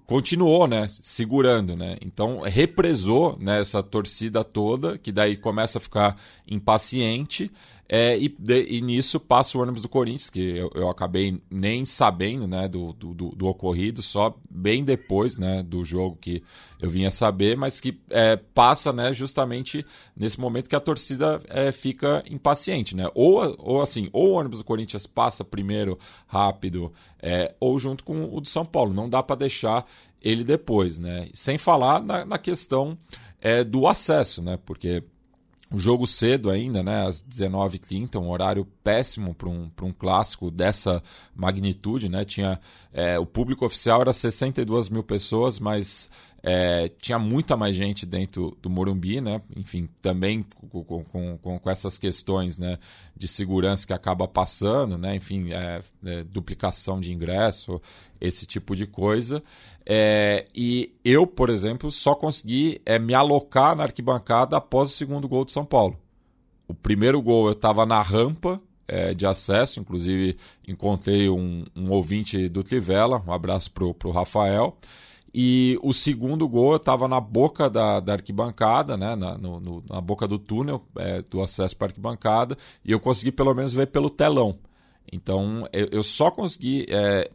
continuou, 0.05 0.67
né, 0.67 0.87
segurando, 0.89 1.75
né? 1.75 1.97
Então 2.01 2.41
represou 2.41 3.37
né, 3.39 3.59
essa 3.59 3.83
torcida 3.83 4.43
toda, 4.43 4.97
que 4.97 5.11
daí 5.11 5.35
começa 5.35 5.77
a 5.77 5.81
ficar 5.81 6.17
impaciente 6.47 7.51
é, 7.93 8.17
e, 8.17 8.29
de, 8.29 8.63
e, 8.69 8.79
nisso 8.79 9.19
passa 9.19 9.57
o 9.57 9.61
ônibus 9.61 9.81
do 9.81 9.89
Corinthians, 9.89 10.29
que 10.29 10.39
eu, 10.39 10.71
eu 10.73 10.89
acabei 10.89 11.41
nem 11.49 11.85
sabendo 11.85 12.47
né, 12.47 12.65
do, 12.65 12.93
do, 12.93 13.13
do, 13.13 13.47
ocorrido, 13.47 14.01
só 14.01 14.33
bem 14.49 14.81
depois 14.81 15.37
né, 15.37 15.61
do 15.61 15.83
jogo 15.83 16.15
que 16.15 16.41
eu 16.81 16.89
vinha 16.89 17.11
saber, 17.11 17.57
mas 17.57 17.81
que 17.81 17.99
é, 18.09 18.37
passa 18.37 18.93
né, 18.93 19.11
justamente 19.11 19.85
nesse 20.15 20.39
momento 20.39 20.69
que 20.69 20.75
a 20.75 20.79
torcida 20.79 21.37
é, 21.49 21.73
fica 21.73 22.23
impaciente. 22.29 22.95
Né? 22.95 23.09
Ou, 23.13 23.57
ou 23.59 23.81
assim, 23.81 24.07
ou 24.13 24.29
o 24.29 24.33
ônibus 24.35 24.59
do 24.59 24.65
Corinthians 24.65 25.05
passa 25.05 25.43
primeiro 25.43 25.99
rápido, 26.27 26.93
é, 27.21 27.53
ou 27.59 27.77
junto 27.77 28.05
com 28.05 28.23
o 28.33 28.39
do 28.39 28.47
São 28.47 28.65
Paulo. 28.65 28.93
Não 28.93 29.09
dá 29.09 29.21
para 29.21 29.35
deixar 29.35 29.85
ele 30.21 30.45
depois. 30.45 30.97
Né? 30.97 31.27
Sem 31.33 31.57
falar 31.57 32.01
na, 32.01 32.23
na 32.23 32.37
questão 32.37 32.97
é, 33.41 33.65
do 33.65 33.85
acesso, 33.85 34.41
né? 34.41 34.57
porque 34.65 35.03
o 35.71 35.77
jogo 35.77 36.05
cedo 36.05 36.49
ainda, 36.49 36.83
né, 36.83 37.07
às 37.07 37.23
19h30, 37.23 38.19
um 38.19 38.29
horário 38.29 38.67
péssimo 38.83 39.33
para 39.33 39.47
um, 39.47 39.71
um 39.81 39.93
clássico 39.93 40.51
dessa 40.51 41.01
magnitude. 41.33 42.09
Né? 42.09 42.25
Tinha, 42.25 42.59
é, 42.91 43.17
o 43.17 43.25
público 43.25 43.65
oficial 43.65 44.01
era 44.01 44.11
62 44.11 44.89
mil 44.89 45.01
pessoas, 45.01 45.59
mas 45.59 46.09
é, 46.43 46.89
tinha 47.01 47.19
muita 47.19 47.55
mais 47.55 47.75
gente 47.75 48.05
dentro 48.05 48.57
do 48.61 48.69
Morumbi, 48.69 49.21
né? 49.21 49.41
Enfim, 49.55 49.87
também 50.01 50.43
com, 50.69 50.83
com, 50.83 51.37
com, 51.37 51.59
com 51.59 51.69
essas 51.69 51.97
questões 51.97 52.57
né, 52.57 52.79
de 53.15 53.27
segurança 53.27 53.85
que 53.85 53.93
acaba 53.93 54.27
passando, 54.27 54.97
né? 54.97 55.15
Enfim, 55.15 55.51
é, 55.51 55.81
é, 56.03 56.23
duplicação 56.23 56.99
de 56.99 57.13
ingresso, 57.13 57.79
esse 58.19 58.47
tipo 58.47 58.75
de 58.75 58.87
coisa. 58.87 59.43
É, 59.85 60.45
e 60.55 60.91
eu, 61.05 61.27
por 61.27 61.49
exemplo, 61.49 61.91
só 61.91 62.15
consegui 62.15 62.81
é, 62.85 62.97
me 62.97 63.13
alocar 63.13 63.75
na 63.75 63.83
arquibancada 63.83 64.57
após 64.57 64.89
o 64.89 64.93
segundo 64.93 65.27
gol 65.27 65.45
de 65.45 65.51
São 65.51 65.65
Paulo. 65.65 65.99
O 66.67 66.73
primeiro 66.73 67.21
gol 67.21 67.47
eu 67.47 67.53
estava 67.53 67.85
na 67.85 68.01
rampa 68.01 68.59
é, 68.87 69.13
de 69.13 69.27
acesso, 69.27 69.79
inclusive 69.79 70.37
encontrei 70.67 71.29
um, 71.29 71.65
um 71.75 71.91
ouvinte 71.91 72.49
do 72.49 72.63
Trivela, 72.63 73.23
um 73.27 73.31
abraço 73.31 73.71
para 73.71 73.85
o 73.85 74.11
Rafael. 74.11 74.75
E 75.33 75.79
o 75.81 75.93
segundo 75.93 76.47
gol 76.47 76.71
eu 76.71 76.77
estava 76.77 77.07
na 77.07 77.19
boca 77.19 77.69
da, 77.69 77.99
da 77.99 78.13
arquibancada, 78.13 78.97
né? 78.97 79.15
na, 79.15 79.37
no, 79.37 79.59
no, 79.59 79.83
na 79.89 80.01
boca 80.01 80.27
do 80.27 80.37
túnel 80.37 80.81
é, 80.97 81.21
do 81.21 81.41
acesso 81.41 81.75
para 81.75 81.87
a 81.87 81.89
arquibancada, 81.89 82.57
e 82.83 82.91
eu 82.91 82.99
consegui 82.99 83.31
pelo 83.31 83.53
menos 83.53 83.73
ver 83.73 83.87
pelo 83.87 84.09
telão. 84.09 84.59
Então 85.11 85.67
eu, 85.71 85.87
eu 85.91 86.03
só 86.03 86.29
consegui 86.29 86.85
é, 86.89 87.29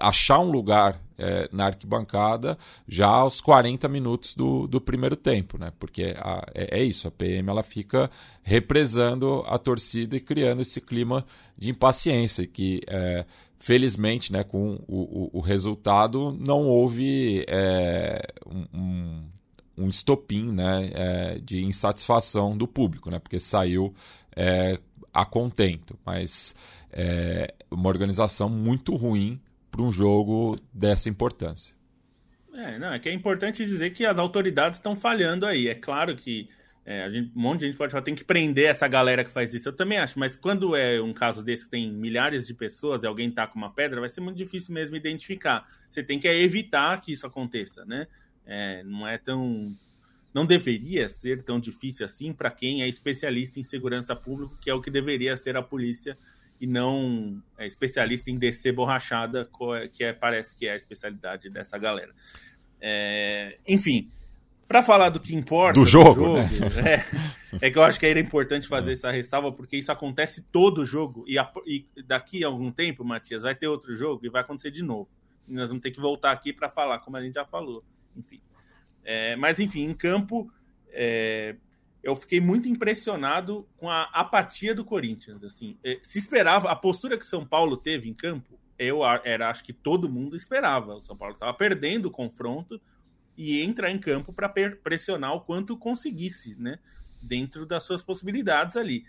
achar 0.00 0.38
um 0.38 0.50
lugar 0.50 1.00
é, 1.18 1.48
na 1.52 1.66
arquibancada 1.66 2.58
já 2.86 3.06
aos 3.06 3.40
40 3.40 3.88
minutos 3.88 4.34
do, 4.34 4.66
do 4.66 4.80
primeiro 4.80 5.16
tempo, 5.16 5.58
né? 5.58 5.72
Porque 5.78 6.14
a, 6.18 6.46
é, 6.54 6.80
é, 6.80 6.84
isso, 6.84 7.08
a 7.08 7.10
PM 7.10 7.48
ela 7.48 7.62
fica 7.62 8.10
represando 8.42 9.44
a 9.46 9.58
torcida 9.58 10.16
e 10.16 10.20
criando 10.20 10.62
esse 10.62 10.80
clima 10.80 11.24
de 11.56 11.70
impaciência 11.70 12.46
que 12.46 12.80
é, 12.86 13.24
felizmente, 13.58 14.32
né, 14.32 14.44
com 14.44 14.78
o, 14.86 15.30
o, 15.34 15.38
o 15.38 15.40
resultado 15.40 16.36
não 16.38 16.68
houve 16.68 17.44
é, 17.48 18.20
um, 18.46 19.24
um 19.76 19.88
estopim 19.88 20.52
né, 20.52 20.90
é, 20.92 21.38
de 21.38 21.64
insatisfação 21.64 22.56
do 22.56 22.68
público, 22.68 23.10
né, 23.10 23.18
porque 23.18 23.40
saiu 23.40 23.94
é, 24.36 24.78
a 25.12 25.24
contento, 25.24 25.98
mas 26.04 26.54
é 26.92 27.54
uma 27.70 27.88
organização 27.88 28.48
muito 28.48 28.94
ruim 28.94 29.40
para 29.74 29.82
um 29.82 29.90
jogo 29.90 30.56
dessa 30.72 31.08
importância. 31.08 31.74
É, 32.54 32.78
não, 32.78 32.92
é 32.92 32.98
que 33.00 33.08
é 33.08 33.12
importante 33.12 33.64
dizer 33.64 33.90
que 33.90 34.06
as 34.06 34.18
autoridades 34.18 34.78
estão 34.78 34.94
falhando 34.94 35.44
aí. 35.44 35.66
É 35.66 35.74
claro 35.74 36.14
que 36.14 36.48
é, 36.86 37.10
gente, 37.10 37.32
um 37.34 37.40
monte 37.40 37.60
de 37.60 37.66
gente 37.66 37.76
pode 37.76 37.90
falar, 37.90 38.04
tem 38.04 38.14
que 38.14 38.22
prender 38.22 38.66
essa 38.66 38.86
galera 38.86 39.24
que 39.24 39.30
faz 39.30 39.52
isso. 39.52 39.68
Eu 39.68 39.72
também 39.72 39.98
acho, 39.98 40.16
mas 40.16 40.36
quando 40.36 40.76
é 40.76 41.00
um 41.00 41.12
caso 41.12 41.42
desse 41.42 41.64
que 41.64 41.70
tem 41.70 41.90
milhares 41.90 42.46
de 42.46 42.54
pessoas 42.54 43.02
e 43.02 43.06
alguém 43.06 43.30
tá 43.30 43.48
com 43.48 43.58
uma 43.58 43.72
pedra, 43.72 43.98
vai 43.98 44.08
ser 44.08 44.20
muito 44.20 44.36
difícil 44.36 44.72
mesmo 44.72 44.94
identificar. 44.94 45.66
Você 45.90 46.04
tem 46.04 46.20
que 46.20 46.28
evitar 46.28 47.00
que 47.00 47.10
isso 47.10 47.26
aconteça, 47.26 47.84
né? 47.84 48.06
É, 48.46 48.84
não 48.84 49.08
é 49.08 49.18
tão. 49.18 49.74
Não 50.32 50.44
deveria 50.44 51.08
ser 51.08 51.42
tão 51.42 51.58
difícil 51.58 52.04
assim 52.04 52.32
para 52.32 52.50
quem 52.50 52.82
é 52.82 52.88
especialista 52.88 53.58
em 53.58 53.62
segurança 53.62 54.14
pública, 54.14 54.56
que 54.60 54.68
é 54.68 54.74
o 54.74 54.80
que 54.80 54.90
deveria 54.90 55.36
ser 55.36 55.56
a 55.56 55.62
polícia 55.62 56.18
e 56.64 56.66
não 56.66 57.42
é 57.58 57.66
especialista 57.66 58.30
em 58.30 58.38
descer 58.38 58.72
borrachada, 58.72 59.46
que 59.92 60.02
é, 60.02 60.14
parece 60.14 60.56
que 60.56 60.66
é 60.66 60.72
a 60.72 60.76
especialidade 60.76 61.50
dessa 61.50 61.76
galera. 61.76 62.14
É, 62.80 63.58
enfim, 63.68 64.10
para 64.66 64.82
falar 64.82 65.10
do 65.10 65.20
que 65.20 65.34
importa 65.34 65.78
do 65.78 65.84
jogo, 65.84 66.36
do 66.36 66.42
jogo 66.42 66.74
né? 66.80 67.04
é, 67.60 67.66
é, 67.66 67.70
que 67.70 67.76
eu 67.76 67.82
acho 67.82 68.00
que 68.00 68.06
era 68.06 68.18
importante 68.18 68.66
fazer 68.66 68.94
essa 68.94 69.10
ressalva, 69.10 69.52
porque 69.52 69.76
isso 69.76 69.92
acontece 69.92 70.42
todo 70.50 70.86
jogo, 70.86 71.22
e, 71.28 71.38
a, 71.38 71.52
e, 71.66 71.84
daqui 72.06 72.42
a 72.42 72.46
algum 72.46 72.72
tempo, 72.72 73.04
Matias, 73.04 73.42
vai 73.42 73.54
ter 73.54 73.68
outro 73.68 73.92
jogo 73.94 74.24
e 74.24 74.30
vai 74.30 74.40
acontecer 74.40 74.70
de 74.70 74.82
novo. 74.82 75.10
E 75.46 75.52
nós 75.52 75.68
vamos 75.68 75.82
ter 75.82 75.90
que 75.90 76.00
voltar 76.00 76.32
aqui 76.32 76.50
para 76.50 76.70
falar, 76.70 76.98
como 77.00 77.18
a 77.18 77.22
gente 77.22 77.34
já 77.34 77.44
falou. 77.44 77.84
Enfim. 78.16 78.40
É, 79.04 79.36
mas, 79.36 79.60
enfim, 79.60 79.82
em 79.82 79.92
campo, 79.92 80.50
é, 80.88 81.56
eu 82.04 82.14
fiquei 82.14 82.38
muito 82.38 82.68
impressionado 82.68 83.66
com 83.78 83.88
a 83.88 84.02
apatia 84.12 84.74
do 84.74 84.84
Corinthians. 84.84 85.42
Assim, 85.42 85.78
é, 85.82 85.98
se 86.02 86.18
esperava 86.18 86.70
a 86.70 86.76
postura 86.76 87.16
que 87.16 87.24
São 87.24 87.46
Paulo 87.46 87.78
teve 87.78 88.08
em 88.08 88.14
campo, 88.14 88.60
eu 88.78 89.00
era 89.24 89.48
acho 89.48 89.64
que 89.64 89.72
todo 89.72 90.08
mundo 90.08 90.36
esperava. 90.36 90.96
O 90.96 91.02
São 91.02 91.16
Paulo 91.16 91.32
estava 91.32 91.54
perdendo 91.54 92.06
o 92.06 92.10
confronto 92.10 92.78
e 93.36 93.62
entrar 93.62 93.90
em 93.90 93.98
campo 93.98 94.32
para 94.32 94.48
pressionar 94.48 95.32
o 95.32 95.40
quanto 95.40 95.78
conseguisse, 95.78 96.54
né? 96.56 96.78
Dentro 97.22 97.64
das 97.64 97.84
suas 97.84 98.02
possibilidades 98.02 98.76
ali. 98.76 99.06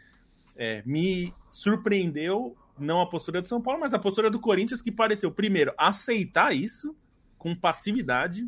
É, 0.55 0.81
me 0.85 1.33
surpreendeu 1.49 2.55
não 2.79 3.01
a 3.01 3.09
postura 3.09 3.41
do 3.41 3.47
São 3.47 3.61
Paulo, 3.61 3.81
mas 3.81 3.93
a 3.93 3.99
postura 3.99 4.29
do 4.29 4.39
Corinthians 4.39 4.81
que 4.81 4.91
pareceu 4.91 5.29
primeiro 5.31 5.73
aceitar 5.77 6.55
isso 6.55 6.95
com 7.37 7.53
passividade 7.53 8.47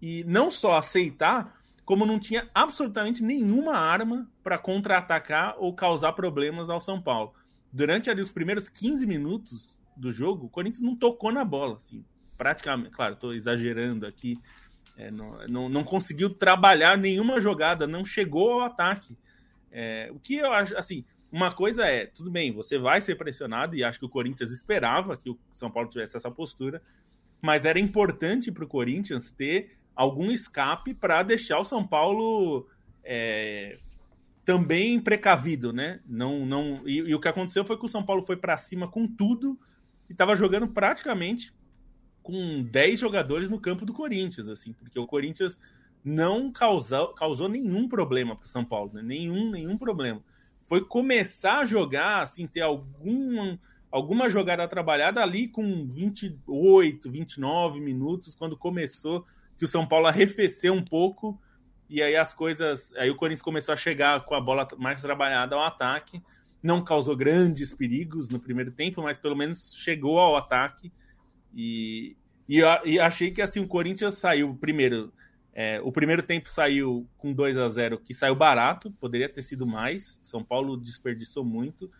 e 0.00 0.24
não 0.24 0.50
só 0.50 0.78
aceitar, 0.78 1.55
como 1.86 2.04
não 2.04 2.18
tinha 2.18 2.50
absolutamente 2.52 3.22
nenhuma 3.22 3.78
arma 3.78 4.28
para 4.42 4.58
contra-atacar 4.58 5.54
ou 5.56 5.72
causar 5.72 6.12
problemas 6.14 6.68
ao 6.68 6.80
São 6.80 7.00
Paulo. 7.00 7.32
Durante 7.72 8.10
ali 8.10 8.20
os 8.20 8.32
primeiros 8.32 8.68
15 8.68 9.06
minutos 9.06 9.80
do 9.96 10.10
jogo, 10.10 10.46
o 10.46 10.48
Corinthians 10.48 10.82
não 10.82 10.96
tocou 10.96 11.30
na 11.30 11.44
bola, 11.44 11.76
assim, 11.76 12.04
praticamente. 12.36 12.90
Claro, 12.90 13.14
estou 13.14 13.32
exagerando 13.32 14.04
aqui. 14.04 14.36
É, 14.96 15.12
não, 15.12 15.30
não, 15.48 15.68
não, 15.68 15.84
conseguiu 15.84 16.28
trabalhar 16.28 16.98
nenhuma 16.98 17.40
jogada, 17.40 17.86
não 17.86 18.04
chegou 18.04 18.54
ao 18.54 18.60
ataque. 18.62 19.16
É, 19.70 20.10
o 20.12 20.18
que 20.18 20.34
eu 20.34 20.52
acho, 20.52 20.76
assim, 20.76 21.04
uma 21.30 21.52
coisa 21.52 21.86
é, 21.86 22.06
tudo 22.06 22.32
bem, 22.32 22.50
você 22.50 22.78
vai 22.78 23.00
ser 23.00 23.14
pressionado, 23.14 23.76
e 23.76 23.84
acho 23.84 24.00
que 24.00 24.06
o 24.06 24.08
Corinthians 24.08 24.50
esperava 24.50 25.16
que 25.16 25.30
o 25.30 25.38
São 25.52 25.70
Paulo 25.70 25.88
tivesse 25.88 26.16
essa 26.16 26.30
postura, 26.32 26.82
mas 27.40 27.64
era 27.64 27.78
importante 27.78 28.50
para 28.50 28.64
o 28.64 28.68
Corinthians 28.68 29.30
ter 29.30 29.76
algum 29.96 30.30
escape 30.30 30.92
para 30.92 31.22
deixar 31.22 31.58
o 31.58 31.64
São 31.64 31.84
Paulo 31.84 32.68
é, 33.02 33.78
também 34.44 35.00
precavido, 35.00 35.72
né? 35.72 36.00
Não, 36.06 36.44
não 36.44 36.86
e, 36.86 36.98
e, 36.98 37.14
o 37.14 37.18
que 37.18 37.28
aconteceu 37.28 37.64
foi 37.64 37.78
que 37.78 37.86
o 37.86 37.88
São 37.88 38.04
Paulo 38.04 38.22
foi 38.22 38.36
para 38.36 38.56
cima 38.58 38.86
com 38.86 39.08
tudo 39.08 39.58
e 40.08 40.12
estava 40.12 40.36
jogando 40.36 40.68
praticamente 40.68 41.52
com 42.22 42.62
10 42.62 43.00
jogadores 43.00 43.48
no 43.48 43.58
campo 43.58 43.86
do 43.86 43.92
Corinthians, 43.92 44.48
assim, 44.48 44.72
porque 44.72 44.98
o 44.98 45.06
Corinthians 45.06 45.58
não 46.04 46.52
causou, 46.52 47.08
causou 47.14 47.48
nenhum 47.48 47.88
problema 47.88 48.36
para 48.36 48.46
o 48.46 48.48
São 48.48 48.64
Paulo, 48.64 48.92
né? 48.94 49.02
nenhum, 49.02 49.50
nenhum 49.50 49.78
problema. 49.78 50.22
Foi 50.62 50.84
começar 50.84 51.60
a 51.60 51.64
jogar, 51.64 52.22
assim, 52.22 52.46
ter 52.46 52.60
algum, 52.60 53.56
alguma 53.90 54.28
jogada 54.28 54.66
trabalhada 54.68 55.22
ali 55.22 55.48
com 55.48 55.86
28, 55.86 57.10
29 57.10 57.80
minutos, 57.80 58.34
quando 58.34 58.56
começou 58.56 59.24
que 59.58 59.64
o 59.64 59.68
São 59.68 59.86
Paulo 59.86 60.06
arrefeceu 60.06 60.72
um 60.72 60.84
pouco 60.84 61.40
e 61.88 62.02
aí 62.02 62.16
as 62.16 62.34
coisas. 62.34 62.92
Aí 62.96 63.10
o 63.10 63.16
Corinthians 63.16 63.42
começou 63.42 63.72
a 63.72 63.76
chegar 63.76 64.24
com 64.24 64.34
a 64.34 64.40
bola 64.40 64.66
mais 64.78 65.00
trabalhada 65.00 65.54
ao 65.54 65.62
ataque. 65.62 66.22
Não 66.62 66.82
causou 66.82 67.16
grandes 67.16 67.72
perigos 67.72 68.28
no 68.28 68.40
primeiro 68.40 68.72
tempo, 68.72 69.02
mas 69.02 69.16
pelo 69.16 69.36
menos 69.36 69.74
chegou 69.76 70.18
ao 70.18 70.36
ataque. 70.36 70.92
E, 71.54 72.16
e, 72.48 72.60
e 72.84 72.98
achei 72.98 73.30
que 73.30 73.40
assim 73.40 73.60
o 73.60 73.68
Corinthians 73.68 74.14
saiu 74.14 74.54
primeiro. 74.54 75.12
É, 75.52 75.80
o 75.80 75.90
primeiro 75.90 76.22
tempo 76.22 76.50
saiu 76.50 77.08
com 77.16 77.32
2 77.32 77.56
a 77.56 77.66
0 77.68 77.98
que 77.98 78.12
saiu 78.12 78.34
barato, 78.34 78.90
poderia 79.00 79.28
ter 79.28 79.40
sido 79.40 79.66
mais. 79.66 80.20
São 80.22 80.44
Paulo 80.44 80.76
desperdiçou 80.76 81.44
muito. 81.44 81.90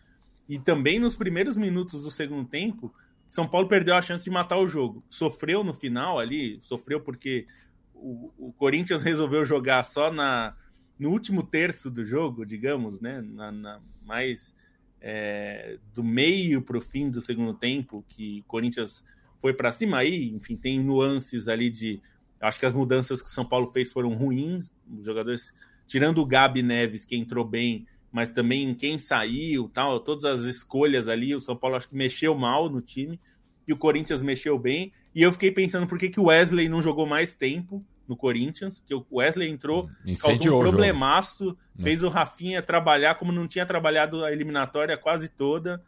E 0.47 0.59
também 0.59 0.99
nos 0.99 1.15
primeiros 1.15 1.57
minutos 1.57 2.03
do 2.03 2.11
segundo 2.11 2.47
tempo, 2.47 2.93
são 3.29 3.47
Paulo 3.47 3.67
perdeu 3.67 3.95
a 3.95 4.01
chance 4.01 4.23
de 4.23 4.29
matar 4.29 4.57
o 4.57 4.67
jogo. 4.67 5.03
Sofreu 5.09 5.63
no 5.63 5.73
final 5.73 6.19
ali, 6.19 6.59
sofreu 6.61 7.01
porque 7.01 7.45
o, 7.93 8.31
o 8.37 8.53
Corinthians 8.53 9.01
resolveu 9.03 9.43
jogar 9.43 9.83
só 9.83 10.11
na, 10.11 10.55
no 10.97 11.09
último 11.09 11.43
terço 11.43 11.91
do 11.91 12.03
jogo, 12.05 12.45
digamos, 12.45 12.99
né? 12.99 13.21
Na, 13.21 13.51
na 13.51 13.81
mais 14.03 14.55
é, 15.01 15.77
do 15.93 16.03
meio 16.03 16.61
para 16.61 16.77
o 16.77 16.81
fim 16.81 17.09
do 17.09 17.21
segundo 17.21 17.53
tempo, 17.53 18.05
que 18.07 18.43
Corinthians 18.47 19.03
foi 19.37 19.53
para 19.53 19.71
cima 19.71 19.97
aí, 19.97 20.29
enfim, 20.29 20.55
tem 20.55 20.79
nuances 20.79 21.47
ali 21.47 21.69
de. 21.69 22.01
Acho 22.39 22.59
que 22.59 22.65
as 22.65 22.73
mudanças 22.73 23.21
que 23.21 23.29
o 23.29 23.31
São 23.31 23.45
Paulo 23.45 23.67
fez 23.67 23.91
foram 23.91 24.13
ruins. 24.13 24.71
Os 24.97 25.05
jogadores, 25.05 25.53
tirando 25.87 26.19
o 26.19 26.25
Gabi 26.25 26.61
Neves, 26.61 27.03
que 27.03 27.15
entrou 27.15 27.43
bem, 27.43 27.85
mas 28.17 28.31
também 28.31 28.73
quem 28.73 28.97
saiu, 28.97 29.69
tal, 29.69 29.99
todas 29.99 30.25
as 30.25 30.41
escolhas 30.41 31.07
ali, 31.07 31.35
o 31.35 31.39
São 31.39 31.55
Paulo 31.55 31.75
acho 31.75 31.87
que 31.87 31.95
mexeu 31.95 32.33
mal 32.33 32.67
no 32.67 32.81
time 32.81 33.19
e 33.67 33.71
o 33.71 33.77
Corinthians 33.77 34.23
mexeu 34.23 34.57
bem. 34.57 34.91
E 35.13 35.21
eu 35.21 35.31
fiquei 35.31 35.51
pensando 35.51 35.85
por 35.85 35.99
que, 35.99 36.09
que 36.09 36.19
o 36.19 36.23
Wesley 36.23 36.67
não 36.67 36.81
jogou 36.81 37.05
mais 37.05 37.35
tempo 37.35 37.85
no 38.07 38.17
Corinthians, 38.17 38.79
porque 38.79 38.95
o 38.95 39.05
Wesley 39.11 39.47
entrou, 39.47 39.87
Incendiou 40.03 40.39
causou 40.39 40.57
um 40.57 40.61
problemaço, 40.61 41.55
fez 41.79 42.01
o 42.01 42.09
Rafinha 42.09 42.59
trabalhar 42.59 43.13
como 43.13 43.31
não 43.31 43.47
tinha 43.47 43.67
trabalhado 43.67 44.25
a 44.25 44.31
eliminatória 44.31 44.97
quase 44.97 45.29
toda. 45.29 45.79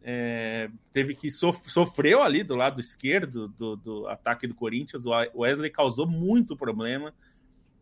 É, 0.00 0.70
teve 0.94 1.14
que 1.14 1.30
sof 1.30 1.70
sofreu 1.70 2.22
ali 2.22 2.42
do 2.42 2.56
lado 2.56 2.80
esquerdo 2.80 3.48
do, 3.48 3.76
do, 3.76 4.08
ataque 4.08 4.46
do 4.46 4.54
Corinthians. 4.54 5.04
O 5.04 5.40
Wesley 5.42 5.68
causou 5.68 6.06
muito 6.06 6.56
problema. 6.56 7.12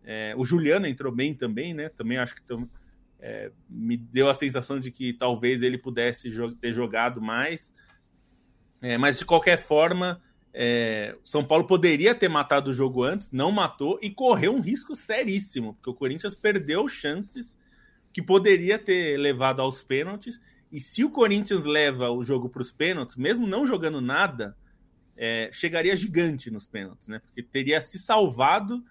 É, 0.03 0.35
o 0.37 0.45
Juliano 0.45 0.85
entrou 0.85 1.13
bem 1.13 1.33
também, 1.33 1.73
né? 1.73 1.89
Também 1.91 2.19
acho 2.19 2.35
que 2.35 2.43
é, 3.27 3.51
me 3.71 3.97
deu 3.97 4.29
a 4.29 4.35
sensação 4.35 4.79
de 4.79 4.91
que 4.91 5.15
talvez 5.15 5.63
ele 5.63 5.79
pudesse 5.79 6.29
jo 6.29 6.55
ter 6.55 6.75
jogado 6.75 7.23
mais. 7.23 7.75
É, 8.83 8.99
mas 8.99 9.19
de 9.19 9.25
qualquer 9.25 9.57
forma, 9.57 10.23
é, 10.53 11.17
São 11.25 11.43
Paulo 11.43 11.67
poderia 11.67 12.15
ter 12.15 12.29
matado 12.29 12.69
o 12.69 12.73
jogo 12.73 13.03
antes, 13.03 13.33
não 13.33 13.51
matou 13.51 13.99
e 14.03 14.11
correu 14.11 14.55
um 14.55 14.61
risco 14.61 14.95
seríssimo, 14.95 15.73
porque 15.73 15.89
o 15.89 15.95
Corinthians 15.95 16.35
perdeu 16.35 16.87
chances 16.87 17.59
que 18.13 18.21
poderia 18.21 18.79
ter 18.79 19.17
levado 19.17 19.63
aos 19.63 19.83
pênaltis 19.83 20.39
e 20.71 20.79
se 20.79 21.03
o 21.03 21.09
Corinthians 21.09 21.65
leva 21.65 22.11
o 22.11 22.23
jogo 22.23 22.51
para 22.51 22.61
os 22.61 22.71
pênaltis, 22.71 23.17
mesmo 23.17 23.47
não 23.47 23.67
jogando 23.67 24.03
nada, 24.03 24.55
é, 25.17 25.49
chegaria 25.51 25.97
gigante 25.97 26.51
nos 26.51 26.67
pênaltis, 26.67 27.09
né? 27.09 27.21
Porque 27.21 27.43
teria 27.43 27.81
se 27.81 27.99
salvado 27.99 28.85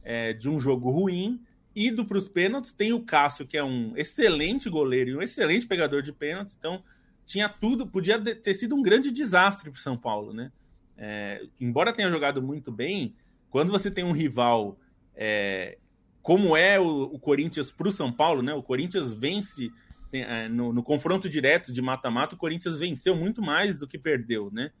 é, 0.00 0.32
de 0.32 0.48
um 0.48 0.60
jogo 0.60 0.90
ruim, 0.90 1.42
ido 1.74 2.04
para 2.04 2.18
os 2.18 2.28
pênaltis. 2.28 2.72
Tem 2.72 2.92
o 2.92 3.00
Cássio, 3.00 3.46
que 3.46 3.56
é 3.56 3.64
um 3.64 3.96
excelente 3.96 4.68
goleiro 4.68 5.10
e 5.10 5.16
um 5.16 5.22
excelente 5.22 5.66
pegador 5.66 6.02
de 6.02 6.12
pênaltis, 6.12 6.56
então 6.58 6.82
tinha 7.24 7.48
tudo, 7.48 7.86
podia 7.86 8.20
ter 8.20 8.54
sido 8.54 8.74
um 8.74 8.82
grande 8.82 9.10
desastre 9.10 9.70
para 9.70 9.80
São 9.80 9.96
Paulo, 9.96 10.32
né? 10.32 10.50
É, 10.96 11.42
embora 11.60 11.92
tenha 11.92 12.10
jogado 12.10 12.42
muito 12.42 12.72
bem, 12.72 13.14
quando 13.48 13.70
você 13.70 13.90
tem 13.90 14.04
um 14.04 14.12
rival 14.12 14.78
é, 15.14 15.78
como 16.22 16.56
é 16.56 16.78
o, 16.78 17.02
o 17.04 17.18
Corinthians 17.18 17.70
para 17.70 17.88
o 17.88 17.92
São 17.92 18.12
Paulo, 18.12 18.42
né? 18.42 18.52
O 18.52 18.62
Corinthians 18.62 19.12
vence 19.12 19.70
tem, 20.10 20.22
é, 20.22 20.48
no, 20.48 20.72
no, 20.72 20.82
confronto 20.82 21.28
direto 21.28 21.72
de 21.72 21.80
mata-mata, 21.80 22.34
o 22.34 22.38
Corinthians 22.38 22.78
venceu 22.78 23.14
muito 23.14 23.40
mais 23.40 23.78
do 23.78 23.86
que 23.86 23.96
perdeu, 23.96 24.50
né? 24.52 24.72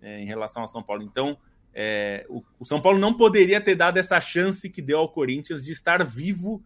É, 0.00 0.20
em 0.20 0.24
relação 0.24 0.62
ao 0.62 0.68
São 0.68 0.82
Paulo. 0.82 1.02
Então, 1.02 1.36
é, 1.80 2.26
o, 2.28 2.42
o, 2.58 2.64
São 2.64 2.82
Paulo 2.82 2.98
não 2.98 3.14
poderia 3.14 3.60
ter 3.60 3.76
dado 3.76 3.98
essa 3.98 4.20
chance 4.20 4.68
que 4.68 4.82
deu 4.82 4.98
ao 4.98 5.08
Corinthians 5.08 5.64
de 5.64 5.70
estar 5.70 6.04
vivo 6.04 6.60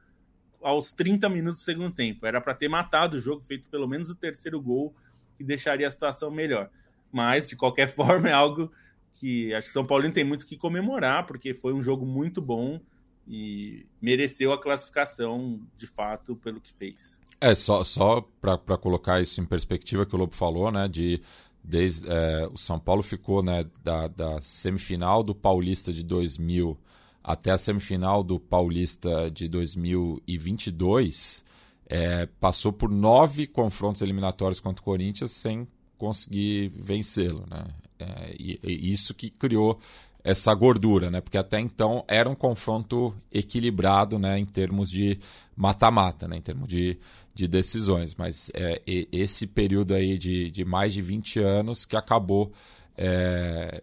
aos 0.63 0.95
30 0.95 1.29
minutos 1.29 1.61
do 1.61 1.65
segundo 1.65 1.91
tempo. 1.91 2.25
Era 2.25 2.41
para 2.41 2.55
ter 2.55 2.67
matado 2.67 3.19
o 3.19 3.21
jogo, 3.21 3.43
feito 3.43 3.69
pelo 3.69 3.87
menos 3.87 4.09
o 4.09 4.15
terceiro 4.15 4.59
gol, 4.59 4.95
que 5.37 5.45
deixaria 5.45 5.87
a 5.87 5.91
situação 5.91 6.31
melhor. 6.31 6.71
Mas, 7.13 7.51
de 7.51 7.57
qualquer 7.57 7.89
forma, 7.93 8.31
é 8.31 8.33
algo 8.33 8.73
que 9.13 9.53
acho 9.53 9.67
que 9.67 9.71
o 9.71 9.75
São 9.75 9.87
Paulo 9.87 10.11
tem 10.11 10.25
muito 10.25 10.47
que 10.47 10.57
comemorar, 10.57 11.27
porque 11.27 11.53
foi 11.53 11.75
um 11.75 11.83
jogo 11.83 12.07
muito 12.07 12.41
bom 12.41 12.81
e 13.29 13.85
mereceu 14.01 14.51
a 14.51 14.59
classificação 14.59 15.61
de 15.77 15.87
fato 15.87 16.37
pelo 16.37 16.59
que 16.59 16.73
fez. 16.73 17.21
É, 17.39 17.55
só, 17.55 17.85
só 17.85 18.27
para 18.41 18.79
colocar 18.79 19.21
isso 19.21 19.43
em 19.43 19.45
perspectiva 19.45 20.07
que 20.07 20.15
o 20.15 20.19
Lobo 20.19 20.35
falou, 20.35 20.73
né, 20.73 20.89
de 20.89 21.21
desde, 21.63 22.09
é, 22.11 22.49
o 22.53 22.59
São 22.59 22.79
Paulo 22.79 23.03
ficou 23.03 23.43
né, 23.43 23.65
da, 23.83 24.09
da 24.09 24.41
semifinal 24.41 25.23
do 25.23 25.35
Paulista 25.35 25.93
de 25.93 26.03
2000 26.03 26.79
até 27.23 27.53
a 27.53 27.59
semifinal 27.59 28.25
do 28.25 28.41
Paulista 28.41 29.31
de 29.31 29.47
2022, 29.49 31.45
é, 31.87 32.27
passou 32.41 32.73
por 32.73 32.91
nove 32.91 33.47
confrontos 33.47 34.03
eliminatórios 34.03 34.59
contra 34.59 34.83
o 34.83 34.85
Corinthians 34.85 35.31
sem 35.31 35.69
conseguir 35.97 36.73
vencê-lo. 36.75 37.47
Né? 37.49 37.65
É, 37.99 38.35
e, 38.39 38.59
e, 38.65 38.93
isso 38.93 39.15
que 39.15 39.31
criou 39.31 39.79
essa 40.25 40.53
gordura, 40.55 41.11
né? 41.11 41.21
Porque 41.21 41.39
até 41.39 41.59
então 41.61 42.05
era 42.09 42.29
um 42.29 42.35
confronto 42.35 43.15
equilibrado, 43.31 44.19
né? 44.19 44.39
Em 44.39 44.47
termos 44.47 44.89
de 44.89 45.19
mata-mata, 45.57 46.27
né? 46.27 46.37
Em 46.37 46.41
termos 46.41 46.69
de, 46.69 46.99
de 47.35 47.47
decisões. 47.47 48.15
Mas 48.15 48.51
é, 48.55 48.81
esse 49.13 49.47
período 49.47 49.95
aí 49.95 50.19
de, 50.19 50.51
de 50.51 50.65
mais 50.65 50.93
de 50.93 51.03
20 51.03 51.39
anos 51.41 51.85
que 51.85 51.97
acabou 51.97 52.53
é, 52.97 53.83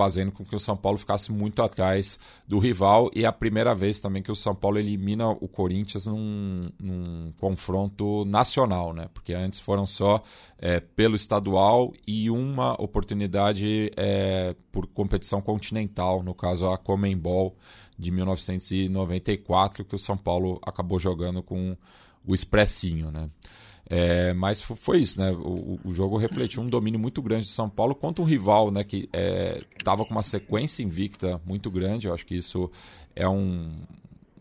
fazendo 0.00 0.32
com 0.32 0.42
que 0.42 0.56
o 0.56 0.58
São 0.58 0.74
Paulo 0.74 0.96
ficasse 0.96 1.30
muito 1.30 1.60
atrás 1.60 2.18
do 2.48 2.58
rival 2.58 3.10
e 3.14 3.24
é 3.24 3.26
a 3.26 3.32
primeira 3.32 3.74
vez 3.74 4.00
também 4.00 4.22
que 4.22 4.32
o 4.32 4.34
São 4.34 4.54
Paulo 4.54 4.78
elimina 4.78 5.28
o 5.28 5.46
Corinthians 5.46 6.06
num, 6.06 6.70
num 6.80 7.34
confronto 7.38 8.24
nacional, 8.24 8.94
né? 8.94 9.10
Porque 9.12 9.34
antes 9.34 9.60
foram 9.60 9.84
só 9.84 10.22
é, 10.58 10.80
pelo 10.80 11.14
estadual 11.14 11.92
e 12.06 12.30
uma 12.30 12.72
oportunidade 12.82 13.92
é, 13.94 14.56
por 14.72 14.86
competição 14.86 15.42
continental, 15.42 16.22
no 16.22 16.32
caso 16.32 16.66
a 16.70 16.78
Comembol 16.78 17.54
de 17.98 18.10
1994, 18.10 19.84
que 19.84 19.94
o 19.94 19.98
São 19.98 20.16
Paulo 20.16 20.58
acabou 20.64 20.98
jogando 20.98 21.42
com 21.42 21.76
o 22.26 22.34
Expressinho, 22.34 23.10
né? 23.10 23.28
É, 23.92 24.32
mas 24.34 24.62
foi 24.62 25.00
isso, 25.00 25.18
né? 25.18 25.32
O, 25.32 25.80
o, 25.84 25.92
jogo 25.92 26.16
refletiu 26.16 26.62
um 26.62 26.68
domínio 26.68 27.00
muito 27.00 27.20
grande 27.20 27.46
de 27.46 27.50
São 27.50 27.68
Paulo 27.68 27.92
contra 27.92 28.22
um 28.22 28.24
rival, 28.24 28.70
né? 28.70 28.84
Que 28.84 29.08
estava 29.76 30.02
é, 30.02 30.04
com 30.06 30.12
uma 30.12 30.22
sequência 30.22 30.84
invicta 30.84 31.40
muito 31.44 31.68
grande. 31.72 32.06
Eu 32.06 32.14
acho 32.14 32.24
que 32.24 32.36
isso 32.36 32.70
é 33.16 33.28
um, 33.28 33.68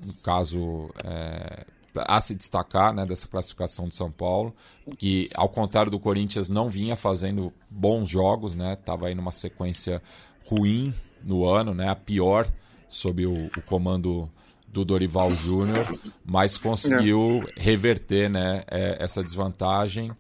um 0.06 0.14
caso 0.24 0.92
é, 1.04 1.66
a 1.96 2.22
se 2.22 2.36
destacar, 2.36 2.94
né? 2.94 3.08
Dessa 3.08 3.28
classificação 3.28 3.90
de 3.90 3.96
São 3.96 4.12
Paulo, 4.12 4.54
que 5.00 5.32
ao 5.34 5.50
contrário 5.50 5.90
do 5.90 6.00
Corinthians 6.00 6.48
não 6.48 6.68
vinha 6.68 6.96
fazendo 6.96 7.52
bons 7.68 8.08
jogos, 8.08 8.54
né? 8.54 8.78
Aí 9.02 9.16
numa 9.16 9.32
sequência 9.32 10.00
ruim 10.46 10.94
no 11.24 11.50
ano, 11.50 11.74
né? 11.74 11.90
A 11.90 11.96
pior 11.96 12.48
sob 12.88 13.26
o, 13.26 13.48
o 13.48 13.62
comando 13.64 14.30
do 14.72 14.86
Dorival 14.86 15.32
Júnior, 15.32 15.86
mas 16.26 16.58
conseguiu 16.58 17.44
é. 17.56 17.62
reverter 17.62 18.30
né, 18.30 18.64
é, 18.70 18.98
essa 19.00 19.24
desvantagem 19.24 20.12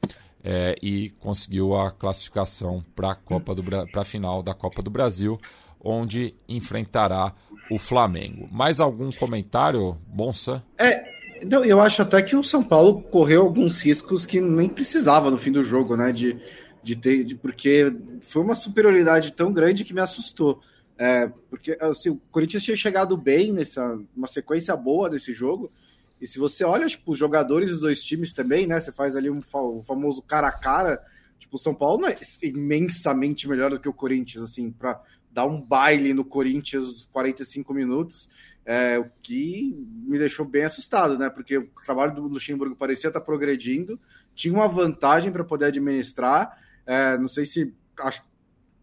é, 0.44 0.76
e 0.82 1.10
conseguiu 1.20 1.76
a 1.76 1.92
classificação 1.92 2.84
para 2.96 3.12
a 3.12 3.86
para 3.92 4.04
final 4.04 4.42
da 4.42 4.54
Copa 4.54 4.82
do 4.82 4.90
Brasil, 4.90 5.40
onde 5.80 6.36
enfrentará 6.48 7.34
o 7.70 7.78
Flamengo. 7.78 8.48
Mais 8.52 8.80
algum 8.80 9.12
comentário, 9.12 9.98
Bonsa? 10.08 10.64
É, 10.78 11.04
então, 11.42 11.64
eu 11.64 11.80
acho 11.80 12.02
até 12.02 12.22
que 12.22 12.36
o 12.36 12.44
São 12.44 12.64
Paulo 12.64 13.02
correu 13.04 13.44
alguns 13.44 13.82
riscos 13.82 14.26
que 14.26 14.42
nem 14.42 14.68
precisava 14.68 15.30
no 15.30 15.38
fim 15.38 15.52
do 15.52 15.64
jogo, 15.64 15.96
né? 15.96 16.12
De, 16.12 16.38
de 16.84 16.96
ter, 16.96 17.24
de, 17.24 17.36
porque 17.36 17.94
foi 18.22 18.42
uma 18.42 18.56
superioridade 18.56 19.32
tão 19.34 19.52
grande 19.52 19.86
que 19.86 19.94
me 19.94 20.02
assustou. 20.02 20.62
É, 21.02 21.32
porque 21.50 21.78
assim, 21.80 22.10
o 22.10 22.18
Corinthians 22.30 22.62
tinha 22.62 22.76
chegado 22.76 23.16
bem 23.16 23.54
nessa 23.54 23.98
uma 24.14 24.28
sequência 24.28 24.76
boa 24.76 25.10
desse 25.10 25.34
jogo. 25.34 25.72
E 26.20 26.28
se 26.28 26.38
você 26.38 26.66
olha 26.66 26.88
tipo, 26.88 27.14
os 27.14 27.18
jogadores 27.18 27.70
dos 27.70 27.80
dois 27.80 28.02
times 28.02 28.34
também, 28.34 28.68
né? 28.68 28.82
Você 28.82 28.92
faz 28.92 29.16
ali 29.16 29.30
um, 29.30 29.42
famoso 29.42 30.22
cara 30.22 30.50
a 30.50 30.52
cara. 30.52 31.02
Tipo, 31.40 31.56
o 31.56 31.60
São 31.60 31.74
Paulo 31.74 32.02
não 32.02 32.10
é 32.10 32.18
imensamente 32.44 33.48
melhor 33.48 33.70
do 33.72 33.80
que 33.80 33.88
o 33.88 33.94
Corinthians, 33.94 34.44
assim, 34.44 34.70
para 34.70 35.02
dar 35.32 35.46
um 35.46 35.62
baile 35.62 36.14
no 36.14 36.26
Corinthians 36.26 37.08
45 37.14 37.74
minutos, 37.74 38.30
é, 38.66 39.00
o 39.00 39.10
que 39.22 39.74
me 40.06 40.20
deixou 40.20 40.46
bem 40.46 40.64
assustado, 40.64 41.18
né? 41.18 41.30
Porque 41.30 41.58
o 41.58 41.70
trabalho 41.86 42.14
do 42.14 42.28
Luxemburgo 42.28 42.76
parecia 42.76 43.08
estar 43.08 43.22
progredindo, 43.22 43.98
tinha 44.36 44.54
uma 44.54 44.68
vantagem 44.68 45.32
para 45.32 45.46
poder 45.46 45.66
administrar. 45.66 46.60
É, 46.86 47.18
não 47.18 47.30
sei 47.30 47.46
se 47.46 47.74
acho, 48.00 48.22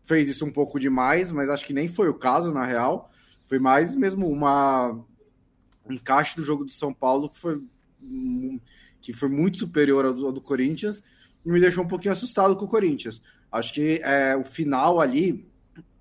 fez 0.07 0.29
isso 0.29 0.47
um 0.47 0.53
pouco 0.53 0.79
demais, 0.79 1.33
mas 1.33 1.51
acho 1.51 1.67
que 1.67 1.75
nem 1.75 1.89
foi 1.89 2.09
o 2.09 2.15
caso, 2.15 2.53
na 2.53 2.65
real. 2.65 3.11
Foi 3.47 3.59
mais 3.59 3.95
mesmo 3.95 4.29
uma 4.29 4.93
um 5.89 5.93
encaixe 5.93 6.37
do 6.37 6.43
jogo 6.43 6.65
do 6.65 6.73
São 6.73 6.93
Paulo 6.93 7.29
que 7.29 7.39
foi, 7.39 7.63
que 9.01 9.13
foi 9.13 9.29
muito 9.29 9.59
superior 9.59 10.05
ao 10.05 10.15
do, 10.15 10.27
ao 10.27 10.33
do 10.33 10.41
Corinthians 10.41 11.03
e 11.45 11.51
me 11.51 11.61
deixou 11.61 11.85
um 11.85 11.89
pouquinho 11.89 12.13
assustado 12.13 12.57
com 12.57 12.65
o 12.65 12.69
Corinthians. 12.69 13.23
Acho 13.51 13.75
que 13.75 14.01
é, 14.03 14.37
o 14.37 14.45
final 14.45 15.01
ali, 15.01 15.49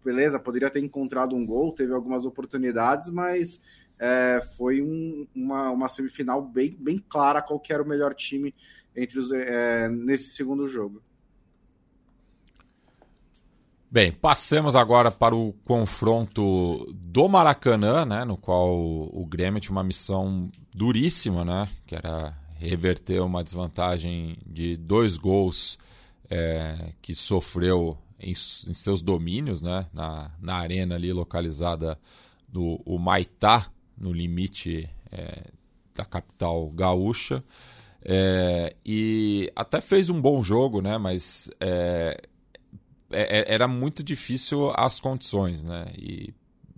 beleza, 0.04 0.40
poderia 0.40 0.70
ter 0.70 0.80
encontrado 0.80 1.36
um 1.36 1.46
gol, 1.46 1.72
teve 1.72 1.94
algumas 1.94 2.26
oportunidades, 2.26 3.10
mas 3.12 3.60
é, 4.00 4.42
foi 4.58 4.82
um, 4.82 5.28
uma, 5.36 5.70
uma 5.70 5.88
semifinal 5.88 6.42
bem, 6.42 6.76
bem 6.80 6.98
clara 6.98 7.42
qual 7.42 7.62
era 7.70 7.84
o 7.84 7.88
melhor 7.88 8.14
time 8.16 8.54
entre 8.96 9.20
os, 9.20 9.32
é, 9.32 9.88
nesse 9.88 10.36
segundo 10.36 10.68
jogo. 10.68 11.02
Bem, 13.96 14.12
passemos 14.12 14.76
agora 14.76 15.10
para 15.10 15.34
o 15.34 15.54
confronto 15.64 16.86
do 16.94 17.30
Maracanã, 17.30 18.04
né, 18.04 18.26
no 18.26 18.36
qual 18.36 18.76
o 18.76 19.26
Grêmio 19.26 19.62
tinha 19.62 19.72
uma 19.72 19.86
missão 19.86 20.52
duríssima, 20.74 21.46
né, 21.46 21.70
que 21.88 21.96
era 21.96 22.38
reverter 22.58 23.22
uma 23.22 23.42
desvantagem 23.42 24.36
de 24.46 24.76
dois 24.76 25.16
gols 25.16 25.80
é, 26.30 26.92
que 27.02 27.16
sofreu 27.16 27.98
em, 28.20 28.32
em, 28.32 28.74
seus 28.74 29.02
domínios, 29.02 29.62
né? 29.62 29.86
Na, 29.94 30.30
na 30.42 30.56
arena 30.56 30.96
ali 30.96 31.14
localizada 31.14 31.98
no 32.54 32.82
o 32.86 33.00
Maitá, 33.00 33.72
no 33.98 34.12
limite 34.12 34.90
é, 35.10 35.52
da 35.96 36.04
capital 36.04 36.70
gaúcha. 36.72 37.42
É, 38.04 38.76
e 38.86 39.50
até 39.56 39.80
fez 39.80 40.10
um 40.10 40.20
bom 40.20 40.44
jogo, 40.44 40.82
né? 40.82 40.98
Mas 40.98 41.50
é, 43.16 43.40
é, 43.40 43.54
era 43.54 43.68
muito 43.68 44.04
difícil 44.04 44.72
as 44.76 45.00
condições, 45.00 45.64
né? 45.64 45.86
E 45.98 46.34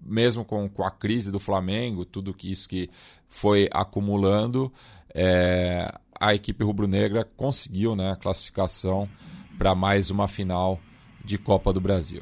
mesmo 0.07 0.45
com, 0.45 0.69
com 0.69 0.83
a 0.83 0.91
crise 0.91 1.31
do 1.31 1.39
Flamengo, 1.39 2.05
tudo 2.05 2.33
que 2.33 2.51
isso 2.51 2.69
que 2.69 2.89
foi 3.27 3.67
acumulando, 3.71 4.71
é, 5.13 5.91
a 6.19 6.33
equipe 6.33 6.63
rubro-negra 6.63 7.27
conseguiu 7.35 7.95
né, 7.95 8.11
a 8.11 8.15
classificação 8.15 9.09
para 9.57 9.75
mais 9.75 10.09
uma 10.09 10.27
final 10.27 10.79
de 11.25 11.37
Copa 11.37 11.73
do 11.73 11.81
Brasil. 11.81 12.21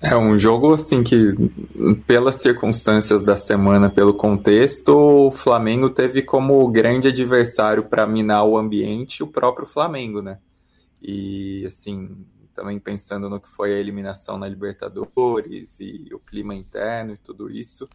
É 0.00 0.14
um 0.14 0.38
jogo 0.38 0.74
assim 0.74 1.02
que, 1.02 1.16
pelas 2.06 2.36
circunstâncias 2.36 3.24
da 3.24 3.36
semana, 3.36 3.90
pelo 3.90 4.14
contexto, 4.14 4.96
o 4.96 5.32
Flamengo 5.32 5.90
teve 5.90 6.22
como 6.22 6.68
grande 6.68 7.08
adversário 7.08 7.82
para 7.84 8.06
minar 8.06 8.44
o 8.44 8.56
ambiente 8.56 9.24
o 9.24 9.26
próprio 9.26 9.66
Flamengo, 9.66 10.22
né? 10.22 10.38
E 11.02 11.64
assim, 11.66 12.16
também 12.58 12.80
pensando 12.80 13.30
no 13.30 13.40
que 13.40 13.48
foi 13.48 13.72
a 13.72 13.78
eliminação 13.78 14.36
na 14.36 14.48
Libertadores 14.48 15.78
e 15.78 16.08
o 16.12 16.18
clima 16.18 16.56
interno 16.56 17.14
e 17.14 17.16
tudo 17.16 17.48
isso, 17.48 17.88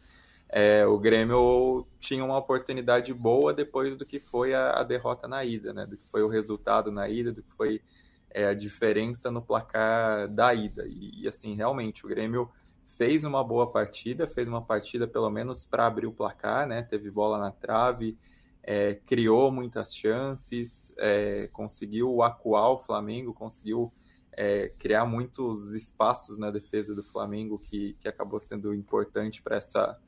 é, 0.47 0.85
o 0.85 0.97
Grêmio 0.97 1.85
tinha 1.99 2.23
uma 2.23 2.37
oportunidade 2.37 3.13
boa 3.13 3.53
depois 3.53 3.97
do 3.97 4.05
que 4.05 4.21
foi 4.21 4.53
a, 4.53 4.79
a 4.79 4.83
derrota 4.83 5.27
na 5.27 5.43
ida, 5.43 5.73
né? 5.73 5.85
Do 5.85 5.97
que 5.97 6.07
foi 6.07 6.23
o 6.23 6.29
resultado 6.29 6.93
na 6.93 7.09
ida, 7.09 7.33
do 7.33 7.43
que 7.43 7.51
foi 7.51 7.81
é, 8.29 8.45
a 8.45 8.53
diferença 8.53 9.29
no 9.29 9.41
placar 9.41 10.29
da 10.29 10.53
ida. 10.53 10.85
E, 10.87 11.23
e, 11.23 11.27
assim, 11.27 11.55
realmente, 11.55 12.05
o 12.05 12.09
Grêmio 12.09 12.49
fez 12.97 13.25
uma 13.25 13.43
boa 13.43 13.69
partida, 13.69 14.27
fez 14.27 14.47
uma 14.47 14.61
partida 14.61 15.05
pelo 15.05 15.29
menos 15.29 15.65
para 15.65 15.87
abrir 15.87 16.07
o 16.07 16.13
placar, 16.13 16.65
né? 16.65 16.83
Teve 16.83 17.11
bola 17.11 17.37
na 17.37 17.51
trave, 17.51 18.17
é, 18.61 18.95
criou 19.05 19.51
muitas 19.51 19.93
chances, 19.93 20.93
é, 20.97 21.49
conseguiu 21.51 22.23
acuar 22.23 22.69
o 22.69 22.77
Flamengo, 22.77 23.33
conseguiu 23.33 23.91
é, 24.35 24.69
criar 24.79 25.05
muitos 25.05 25.73
espaços 25.73 26.37
na 26.37 26.51
defesa 26.51 26.93
do 26.95 27.03
Flamengo, 27.03 27.59
que, 27.59 27.95
que 27.99 28.07
acabou 28.07 28.39
sendo 28.39 28.73
importante 28.73 29.41
para 29.41 29.57
essa 29.57 29.99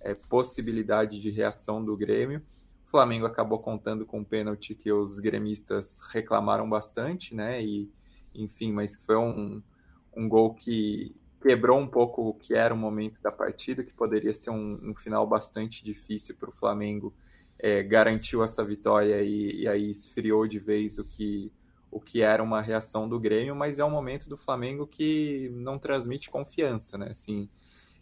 é, 0.00 0.14
possibilidade 0.14 1.20
de 1.20 1.30
reação 1.30 1.84
do 1.84 1.96
Grêmio. 1.96 2.42
Flamengo 2.94 3.26
acabou 3.26 3.58
contando 3.58 4.06
com 4.06 4.20
um 4.20 4.24
pênalti 4.24 4.72
que 4.72 4.92
os 4.92 5.18
gremistas 5.18 6.02
reclamaram 6.12 6.70
bastante, 6.70 7.34
né? 7.34 7.60
E, 7.60 7.90
enfim, 8.32 8.70
mas 8.70 8.94
foi 8.94 9.16
um, 9.16 9.60
um 10.16 10.28
gol 10.28 10.54
que 10.54 11.12
quebrou 11.42 11.80
um 11.80 11.88
pouco 11.88 12.28
o 12.28 12.34
que 12.34 12.54
era 12.54 12.72
o 12.72 12.76
momento 12.76 13.20
da 13.20 13.32
partida, 13.32 13.82
que 13.82 13.92
poderia 13.92 14.36
ser 14.36 14.50
um, 14.50 14.78
um 14.80 14.94
final 14.94 15.26
bastante 15.26 15.84
difícil 15.84 16.36
para 16.36 16.48
o 16.48 16.52
Flamengo. 16.52 17.12
É, 17.58 17.82
garantiu 17.82 18.44
essa 18.44 18.64
vitória 18.64 19.20
e, 19.22 19.62
e, 19.62 19.66
aí 19.66 19.90
esfriou 19.90 20.46
de 20.46 20.60
vez 20.60 20.96
o 20.96 21.04
que, 21.04 21.50
o 21.94 22.00
que 22.00 22.22
era 22.22 22.42
uma 22.42 22.60
reação 22.60 23.08
do 23.08 23.20
Grêmio, 23.20 23.54
mas 23.54 23.78
é 23.78 23.84
um 23.84 23.90
momento 23.90 24.28
do 24.28 24.36
Flamengo 24.36 24.84
que 24.84 25.48
não 25.54 25.78
transmite 25.78 26.28
confiança, 26.28 26.98
né? 26.98 27.10
Assim, 27.12 27.48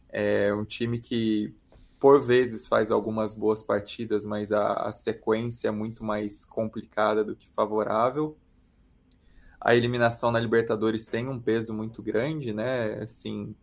é 0.09 0.53
um 0.55 0.65
time 0.65 0.99
que 0.99 1.55
por 2.01 2.23
vezes 2.23 2.67
faz 2.67 2.91
algumas 2.91 3.35
boas 3.35 3.63
partidas, 3.63 4.25
mas 4.25 4.51
a, 4.51 4.73
a, 4.73 4.93
sequência 4.93 5.69
é 5.69 5.71
muito 5.71 6.03
mais 6.03 6.47
complicada 6.47 7.23
do 7.23 7.37
que 7.37 7.47
favorável. 7.51 8.35
A 9.61 9.77
eliminação 9.77 10.33
na 10.33 10.41
Libertadores 10.41 11.07
tem 11.07 11.29
um 11.29 11.39
peso 11.39 11.75
muito 11.75 12.03
grande, 12.03 12.51
né? 12.51 12.95
Assim, 12.95 13.55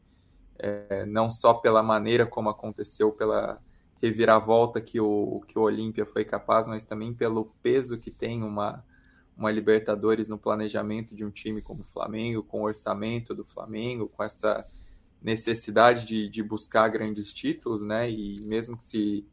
é, 0.60 1.08
não 1.08 1.32
só 1.32 1.56
pela 1.56 1.82
maneira 1.82 2.28
como 2.28 2.50
aconteceu, 2.50 3.12
pela 3.12 3.60
reviravolta 4.00 4.80
que 4.80 5.00
o, 5.00 5.42
que 5.48 5.58
o 5.58 5.64
Olímpia 5.64 6.06
foi 6.06 6.24
capaz, 6.24 6.68
mas 6.68 6.86
também 6.86 7.16
pelo 7.16 7.46
peso 7.64 7.98
que 7.98 8.12
tem 8.12 8.44
uma, 8.44 8.86
uma 9.40 9.50
Libertadores 9.50 10.28
no 10.28 10.38
planejamento 10.38 11.16
de 11.16 11.24
um 11.24 11.32
time 11.32 11.62
como 11.62 11.80
o 11.80 11.86
Flamengo, 11.86 12.44
com 12.44 12.60
o 12.60 12.66
orçamento 12.66 13.34
do 13.34 13.46
Flamengo, 13.46 14.10
com 14.10 14.22
essa 14.22 14.68
necessidade 15.22 16.06
de, 16.06 16.28
de 16.28 16.44
buscar 16.44 16.90
grandes 16.90 17.32
títulos, 17.32 17.82
né? 17.82 18.12
E 18.12 18.42
mesmo 18.42 18.76
que 18.76 18.84
se 18.84 19.26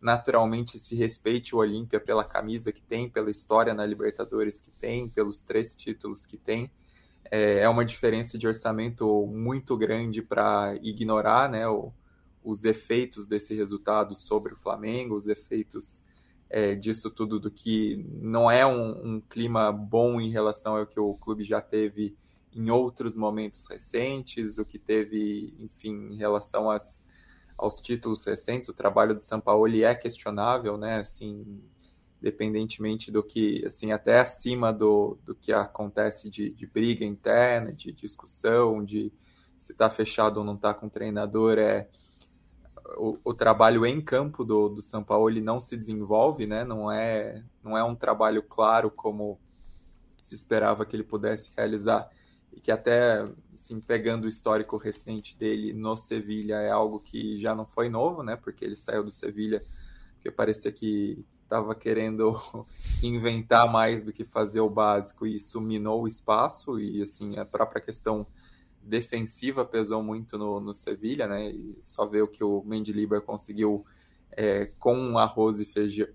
naturalmente 0.00 0.80
se 0.80 0.96
respeite 0.96 1.54
o 1.54 1.58
Olímpia 1.58 2.00
pela 2.00 2.24
camisa 2.24 2.72
que 2.72 2.82
tem, 2.82 3.08
pela 3.08 3.30
história 3.30 3.72
na 3.72 3.86
Libertadores 3.86 4.60
que 4.60 4.72
tem, 4.72 5.08
pelos 5.08 5.42
três 5.42 5.76
títulos 5.76 6.26
que 6.26 6.36
tem, 6.36 6.68
é, 7.30 7.60
é 7.60 7.68
uma 7.68 7.84
diferença 7.84 8.36
de 8.36 8.48
orçamento 8.48 9.24
muito 9.28 9.76
grande 9.76 10.20
para 10.22 10.74
ignorar, 10.82 11.48
né? 11.48 11.68
O, 11.68 11.92
os 12.42 12.64
efeitos 12.64 13.28
desse 13.28 13.54
resultado 13.54 14.16
sobre 14.16 14.54
o 14.54 14.56
Flamengo, 14.56 15.14
os 15.14 15.28
efeitos 15.28 16.04
é, 16.52 16.74
disso 16.74 17.10
tudo 17.10 17.40
do 17.40 17.50
que 17.50 18.06
não 18.20 18.50
é 18.50 18.66
um, 18.66 19.14
um 19.14 19.20
clima 19.22 19.72
bom 19.72 20.20
em 20.20 20.30
relação 20.30 20.76
ao 20.76 20.86
que 20.86 21.00
o 21.00 21.14
clube 21.14 21.42
já 21.42 21.62
teve 21.62 22.14
em 22.54 22.68
outros 22.68 23.16
momentos 23.16 23.66
recentes, 23.66 24.58
o 24.58 24.64
que 24.64 24.78
teve, 24.78 25.54
enfim, 25.58 26.10
em 26.12 26.16
relação 26.16 26.70
às, 26.70 27.02
aos 27.56 27.80
títulos 27.80 28.26
recentes, 28.26 28.68
o 28.68 28.74
trabalho 28.74 29.14
do 29.14 29.22
São 29.22 29.40
Paulo 29.40 29.66
é 29.82 29.94
questionável, 29.94 30.76
né? 30.76 30.96
Assim, 30.96 31.62
independentemente 32.20 33.10
do 33.10 33.22
que, 33.22 33.64
assim, 33.64 33.90
até 33.90 34.20
acima 34.20 34.74
do, 34.74 35.16
do 35.24 35.34
que 35.34 35.54
acontece 35.54 36.28
de, 36.28 36.50
de 36.50 36.66
briga 36.66 37.02
interna, 37.02 37.72
de 37.72 37.92
discussão, 37.92 38.84
de 38.84 39.10
se 39.58 39.72
está 39.72 39.88
fechado 39.88 40.36
ou 40.36 40.44
não 40.44 40.56
está 40.56 40.74
com 40.74 40.86
o 40.86 40.90
treinador, 40.90 41.58
é 41.58 41.88
o, 42.96 43.18
o, 43.24 43.34
trabalho 43.34 43.84
em 43.86 44.00
campo 44.00 44.44
do, 44.44 44.68
do 44.68 44.82
São 44.82 45.02
Paulo 45.02 45.28
ele 45.28 45.40
não 45.40 45.60
se 45.60 45.76
desenvolve, 45.76 46.46
né? 46.46 46.64
Não 46.64 46.90
é, 46.90 47.42
não 47.62 47.76
é 47.76 47.84
um 47.84 47.94
trabalho 47.94 48.42
claro 48.42 48.90
como 48.90 49.38
se 50.20 50.34
esperava 50.34 50.84
que 50.84 50.94
ele 50.94 51.02
pudesse 51.02 51.52
realizar 51.56 52.08
e 52.52 52.60
que 52.60 52.70
até 52.70 53.26
assim, 53.52 53.80
pegando 53.80 54.24
o 54.24 54.28
histórico 54.28 54.76
recente 54.76 55.36
dele 55.36 55.72
no 55.72 55.96
Sevilha 55.96 56.56
é 56.56 56.70
algo 56.70 57.00
que 57.00 57.38
já 57.40 57.54
não 57.54 57.66
foi 57.66 57.88
novo, 57.88 58.22
né? 58.22 58.36
Porque 58.36 58.64
ele 58.64 58.76
saiu 58.76 59.04
do 59.04 59.10
Sevilha 59.10 59.62
porque 60.14 60.30
parecia 60.30 60.70
que 60.70 61.24
estava 61.42 61.74
querendo 61.74 62.40
inventar 63.02 63.70
mais 63.70 64.02
do 64.02 64.12
que 64.12 64.24
fazer 64.24 64.60
o 64.60 64.70
básico 64.70 65.26
e 65.26 65.36
isso 65.36 65.60
minou 65.60 66.02
o 66.02 66.06
espaço 66.06 66.78
e 66.78 67.02
assim 67.02 67.38
a 67.38 67.44
própria 67.44 67.80
questão 67.80 68.26
defensiva 68.82 69.64
pesou 69.64 70.02
muito 70.02 70.36
no, 70.36 70.60
no 70.60 70.74
Sevilha, 70.74 71.26
né? 71.26 71.50
E 71.50 71.76
só 71.80 72.06
ver 72.06 72.22
o 72.22 72.28
que 72.28 72.42
o 72.42 72.62
Mendilibar 72.64 73.22
conseguiu 73.22 73.84
é, 74.30 74.66
com 74.78 75.18
arroz 75.18 75.60
e 75.60 75.64
feijão, 75.64 76.08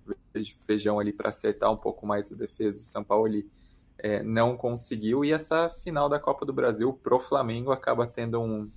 feijão 0.65 0.99
ali 0.99 1.13
para 1.13 1.29
acertar 1.29 1.71
um 1.71 1.77
pouco 1.77 2.05
mais 2.05 2.31
a 2.31 2.35
defesa 2.35 2.79
do 2.79 2.83
São 2.83 3.03
Paulo. 3.03 3.27
Ele, 3.27 3.49
é, 3.97 4.21
não 4.21 4.55
conseguiu. 4.55 5.25
E 5.25 5.31
essa 5.31 5.69
final 5.69 6.09
da 6.09 6.19
Copa 6.19 6.45
do 6.45 6.53
Brasil 6.53 6.93
pro 6.93 7.19
Flamengo 7.19 7.71
acaba 7.71 8.05
tendo 8.05 8.39
um, 8.39 8.69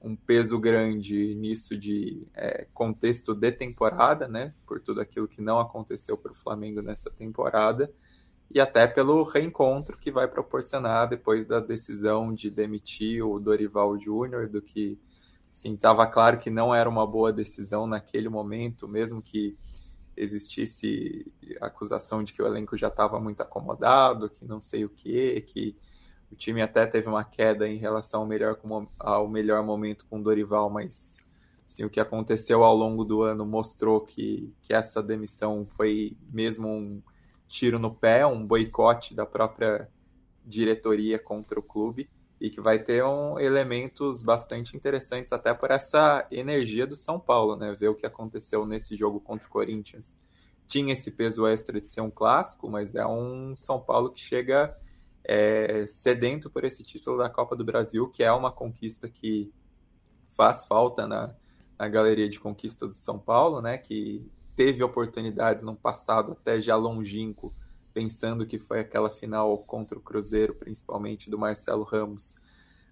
um 0.00 0.16
peso 0.16 0.58
grande 0.58 1.34
nisso 1.34 1.76
de 1.76 2.26
é, 2.34 2.66
contexto 2.74 3.34
de 3.34 3.52
temporada, 3.52 4.26
né? 4.28 4.54
Por 4.66 4.80
tudo 4.80 5.00
aquilo 5.00 5.28
que 5.28 5.40
não 5.40 5.58
aconteceu 5.58 6.16
para 6.16 6.32
o 6.32 6.34
Flamengo 6.34 6.82
nessa 6.82 7.10
temporada. 7.10 7.92
E 8.50 8.60
até 8.60 8.86
pelo 8.86 9.22
reencontro 9.22 9.96
que 9.98 10.10
vai 10.10 10.28
proporcionar 10.28 11.08
depois 11.08 11.44
da 11.46 11.60
decisão 11.60 12.32
de 12.32 12.50
demitir 12.50 13.24
o 13.24 13.38
Dorival 13.38 13.98
Júnior, 13.98 14.48
do 14.48 14.62
que 14.62 14.98
sim, 15.50 15.74
estava 15.74 16.06
claro 16.06 16.38
que 16.38 16.50
não 16.50 16.74
era 16.74 16.88
uma 16.88 17.06
boa 17.06 17.32
decisão 17.32 17.86
naquele 17.86 18.28
momento, 18.28 18.86
mesmo 18.86 19.20
que 19.20 19.56
existisse 20.16 21.30
acusação 21.60 22.22
de 22.22 22.32
que 22.32 22.40
o 22.40 22.46
elenco 22.46 22.76
já 22.76 22.88
estava 22.88 23.20
muito 23.20 23.42
acomodado, 23.42 24.30
que 24.30 24.44
não 24.44 24.60
sei 24.60 24.84
o 24.84 24.88
que, 24.88 25.40
que 25.42 25.76
o 26.30 26.34
time 26.34 26.62
até 26.62 26.86
teve 26.86 27.08
uma 27.08 27.24
queda 27.24 27.68
em 27.68 27.76
relação 27.76 28.20
ao 28.20 28.26
melhor, 28.26 28.58
ao 28.98 29.28
melhor 29.28 29.64
momento 29.64 30.06
com 30.08 30.18
o 30.18 30.22
Dorival, 30.22 30.70
mas 30.70 31.18
assim, 31.66 31.84
o 31.84 31.90
que 31.90 32.00
aconteceu 32.00 32.64
ao 32.64 32.74
longo 32.74 33.04
do 33.04 33.22
ano 33.22 33.44
mostrou 33.44 34.00
que, 34.00 34.52
que 34.62 34.72
essa 34.72 35.02
demissão 35.02 35.66
foi 35.66 36.16
mesmo 36.32 36.68
um 36.68 37.02
tiro 37.48 37.78
no 37.78 37.94
pé, 37.94 38.26
um 38.26 38.44
boicote 38.46 39.14
da 39.14 39.24
própria 39.24 39.88
diretoria 40.44 41.18
contra 41.18 41.58
o 41.58 41.62
clube 41.62 42.08
e 42.40 42.50
que 42.50 42.60
vai 42.60 42.78
ter 42.78 43.02
um, 43.04 43.38
elementos 43.38 44.22
bastante 44.22 44.76
interessantes 44.76 45.32
até 45.32 45.54
por 45.54 45.70
essa 45.70 46.26
energia 46.30 46.86
do 46.86 46.96
São 46.96 47.18
Paulo, 47.18 47.56
né? 47.56 47.72
Ver 47.72 47.88
o 47.88 47.94
que 47.94 48.06
aconteceu 48.06 48.66
nesse 48.66 48.96
jogo 48.96 49.20
contra 49.20 49.46
o 49.46 49.50
Corinthians. 49.50 50.18
Tinha 50.66 50.92
esse 50.92 51.12
peso 51.12 51.46
extra 51.46 51.80
de 51.80 51.88
ser 51.88 52.02
um 52.02 52.10
clássico, 52.10 52.68
mas 52.68 52.94
é 52.94 53.06
um 53.06 53.56
São 53.56 53.80
Paulo 53.80 54.10
que 54.10 54.20
chega 54.20 54.76
é, 55.24 55.86
sedento 55.88 56.50
por 56.50 56.64
esse 56.64 56.84
título 56.84 57.18
da 57.18 57.30
Copa 57.30 57.56
do 57.56 57.64
Brasil, 57.64 58.08
que 58.08 58.22
é 58.22 58.30
uma 58.30 58.52
conquista 58.52 59.08
que 59.08 59.50
faz 60.36 60.66
falta 60.66 61.06
na, 61.06 61.34
na 61.78 61.88
galeria 61.88 62.28
de 62.28 62.38
conquista 62.38 62.86
do 62.86 62.94
São 62.94 63.18
Paulo, 63.18 63.62
né? 63.62 63.78
Que 63.78 64.30
teve 64.56 64.82
oportunidades 64.82 65.62
no 65.62 65.76
passado 65.76 66.32
até 66.32 66.60
já 66.60 66.74
longínquo 66.74 67.54
pensando 67.96 68.46
que 68.46 68.58
foi 68.58 68.80
aquela 68.80 69.08
final 69.08 69.56
contra 69.58 69.96
o 69.96 70.02
Cruzeiro, 70.02 70.54
principalmente 70.54 71.30
do 71.30 71.38
Marcelo 71.38 71.82
Ramos. 71.82 72.36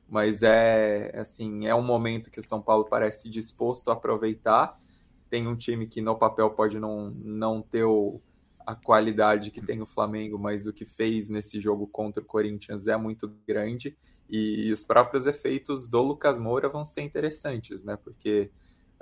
Mas 0.08 0.42
é 0.42 1.12
assim, 1.14 1.66
é 1.66 1.74
um 1.74 1.82
momento 1.82 2.30
que 2.30 2.38
o 2.38 2.42
São 2.42 2.62
Paulo 2.62 2.86
parece 2.88 3.28
disposto 3.28 3.90
a 3.90 3.92
aproveitar. 3.92 4.80
Tem 5.28 5.46
um 5.46 5.56
time 5.56 5.86
que 5.86 6.00
no 6.00 6.16
papel 6.16 6.48
pode 6.50 6.78
não, 6.78 7.10
não 7.10 7.60
ter 7.60 7.84
o, 7.84 8.18
a 8.66 8.74
qualidade 8.74 9.50
que 9.50 9.60
tem 9.60 9.82
o 9.82 9.86
Flamengo, 9.86 10.38
mas 10.38 10.66
o 10.66 10.72
que 10.72 10.86
fez 10.86 11.28
nesse 11.28 11.60
jogo 11.60 11.86
contra 11.86 12.22
o 12.22 12.26
Corinthians 12.26 12.86
é 12.86 12.96
muito 12.96 13.30
grande. 13.46 13.94
E, 14.30 14.68
e 14.68 14.72
os 14.72 14.86
próprios 14.86 15.26
efeitos 15.26 15.86
do 15.86 16.00
Lucas 16.00 16.40
Moura 16.40 16.70
vão 16.70 16.82
ser 16.82 17.02
interessantes, 17.02 17.84
né? 17.84 17.94
Porque 17.94 18.50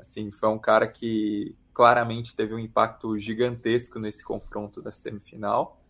assim, 0.03 0.31
foi 0.31 0.49
um 0.49 0.59
cara 0.59 0.87
que 0.87 1.57
claramente 1.73 2.37
teve 2.37 2.55
um 2.55 2.59
impacto 2.59 3.19
gigantesco 3.19 3.99
nesse 3.99 4.25
confronto 4.25 4.83
da 4.83 4.93
semifinal. 4.93 5.81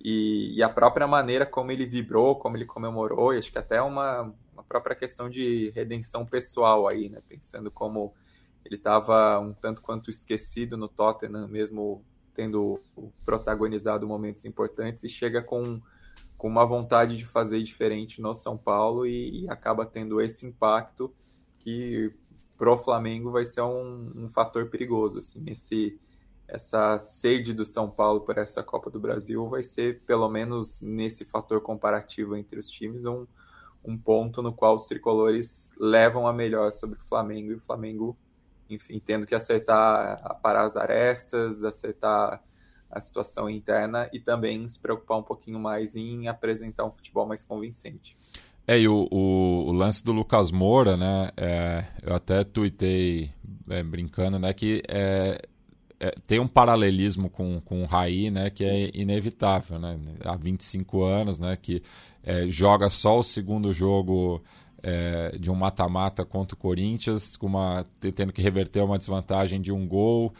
E, 0.00 0.54
e, 0.56 0.62
a 0.62 0.68
própria 0.68 1.06
maneira 1.06 1.46
como 1.46 1.72
ele 1.72 1.86
vibrou, 1.86 2.36
como 2.36 2.56
ele 2.56 2.66
comemorou, 2.66 3.34
e 3.34 3.38
acho 3.38 3.50
que 3.50 3.58
até 3.58 3.80
uma, 3.80 4.32
uma 4.52 4.62
própria 4.62 4.94
questão 4.94 5.28
de 5.28 5.70
redenção 5.74 6.24
pessoal 6.24 6.86
aí, 6.86 7.08
né? 7.08 7.20
Pensando 7.28 7.70
como 7.70 8.14
ele 8.64 8.76
estava 8.76 9.38
um 9.40 9.52
tanto 9.52 9.80
quanto 9.80 10.10
esquecido 10.10 10.76
no 10.76 10.88
Tottenham, 10.88 11.48
mesmo 11.48 12.04
tendo 12.34 12.80
protagonizado 13.24 14.06
momentos 14.06 14.44
importantes, 14.44 15.02
e 15.04 15.08
chega 15.08 15.42
com, 15.42 15.80
com 16.36 16.48
uma 16.48 16.66
vontade 16.66 17.16
de 17.16 17.24
fazer 17.24 17.62
diferente 17.62 18.20
no 18.20 18.34
São 18.34 18.56
Paulo 18.56 19.06
e, 19.06 19.44
e 19.44 19.50
acaba 19.50 19.86
tendo 19.86 20.20
esse 20.20 20.46
impacto 20.46 21.12
que 21.58 22.12
pro 22.56 22.78
Flamengo 22.78 23.30
vai 23.30 23.44
ser 23.44 23.62
um, 23.62 24.12
um 24.14 24.28
fator 24.28 24.66
perigoso, 24.66 25.18
assim, 25.18 25.44
esse 25.48 25.98
essa 26.48 26.96
sede 26.98 27.52
do 27.52 27.64
São 27.64 27.90
Paulo 27.90 28.20
por 28.20 28.38
essa 28.38 28.62
Copa 28.62 28.88
do 28.88 29.00
Brasil 29.00 29.48
vai 29.48 29.62
ser, 29.62 30.00
pelo 30.06 30.28
menos 30.28 30.80
nesse 30.80 31.24
fator 31.24 31.60
comparativo 31.60 32.36
entre 32.36 32.58
os 32.58 32.70
times, 32.70 33.04
um, 33.04 33.26
um 33.84 33.98
ponto 33.98 34.40
no 34.42 34.52
qual 34.52 34.76
os 34.76 34.86
tricolores 34.86 35.72
levam 35.76 36.26
a 36.26 36.32
melhor 36.32 36.72
sobre 36.72 36.98
o 36.98 37.04
Flamengo 37.04 37.50
e 37.50 37.54
o 37.54 37.60
Flamengo, 37.60 38.16
enfim, 38.70 39.02
tendo 39.04 39.26
que 39.26 39.34
acertar, 39.34 40.40
parar 40.40 40.62
as 40.62 40.76
arestas, 40.76 41.64
acertar 41.64 42.42
a 42.88 43.00
situação 43.00 43.50
interna 43.50 44.08
e 44.12 44.20
também 44.20 44.68
se 44.68 44.80
preocupar 44.80 45.18
um 45.18 45.22
pouquinho 45.22 45.58
mais 45.58 45.96
em 45.96 46.28
apresentar 46.28 46.84
um 46.84 46.92
futebol 46.92 47.26
mais 47.26 47.42
convincente. 47.42 48.16
É, 48.68 48.80
e 48.80 48.88
o, 48.88 49.06
o, 49.12 49.68
o, 49.68 49.72
lance 49.72 50.04
do 50.04 50.12
Lucas 50.12 50.50
Moura, 50.50 50.96
né? 50.96 51.30
É, 51.36 51.84
eu 52.02 52.14
até 52.14 52.42
tuitei 52.42 53.30
é, 53.70 53.82
brincando, 53.82 54.40
né? 54.40 54.52
Que 54.52 54.82
é, 54.88 55.40
é, 56.00 56.10
tem 56.26 56.40
um 56.40 56.48
paralelismo 56.48 57.30
com, 57.30 57.60
com 57.60 57.84
o 57.84 57.86
Raí, 57.86 58.28
né? 58.28 58.50
Que 58.50 58.64
é 58.64 58.90
inevitável, 58.92 59.78
né? 59.78 59.96
Há 60.24 60.36
25 60.36 61.04
anos, 61.04 61.38
né? 61.38 61.56
Que 61.56 61.80
é, 62.24 62.48
joga 62.48 62.88
só 62.88 63.20
o 63.20 63.22
segundo 63.22 63.72
jogo 63.72 64.42
é, 64.82 65.36
de 65.38 65.48
um 65.48 65.54
mata-mata 65.54 66.24
contra 66.24 66.56
o 66.56 66.58
Corinthians, 66.58 67.36
com 67.36 67.46
uma, 67.46 67.86
tendo 68.00 68.32
que 68.32 68.42
reverter 68.42 68.82
uma 68.82 68.98
desvantagem 68.98 69.60
de 69.60 69.70
um 69.70 69.86
gol. 69.86 70.34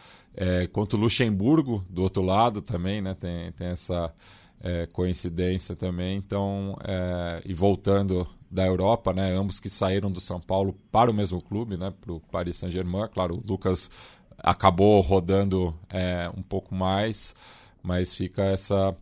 contra 0.73 0.97
o 0.97 0.99
Luxemburgo, 0.99 1.85
do 1.89 2.03
outro 2.03 2.21
lado 2.21 2.61
também, 2.61 3.01
né? 3.01 3.13
Tem, 3.13 3.53
tem 3.53 3.67
essa 3.67 4.13
é, 4.61 4.85
coincidência 4.87 5.75
também. 5.75 6.17
Então, 6.17 6.77
é, 6.83 7.41
e 7.45 7.53
voltando 7.53 8.27
da 8.49 8.65
Europa, 8.65 9.13
né, 9.13 9.35
ambos 9.35 9.59
que 9.59 9.69
saíram 9.69 10.11
do 10.11 10.21
São 10.21 10.39
Paulo 10.39 10.73
para 10.91 11.11
o 11.11 11.13
mesmo 11.13 11.41
clube, 11.41 11.77
né, 11.77 11.93
para 11.99 12.13
o 12.13 12.19
Paris 12.19 12.57
Saint-Germain. 12.57 13.07
Claro, 13.13 13.35
o 13.35 13.43
Lucas 13.45 13.91
acabou 14.37 15.01
rodando 15.01 15.77
é, 15.89 16.31
um 16.35 16.41
pouco 16.41 16.73
mais, 16.73 17.35
mas 17.83 18.13
fica 18.13 18.43
essa 18.43 18.95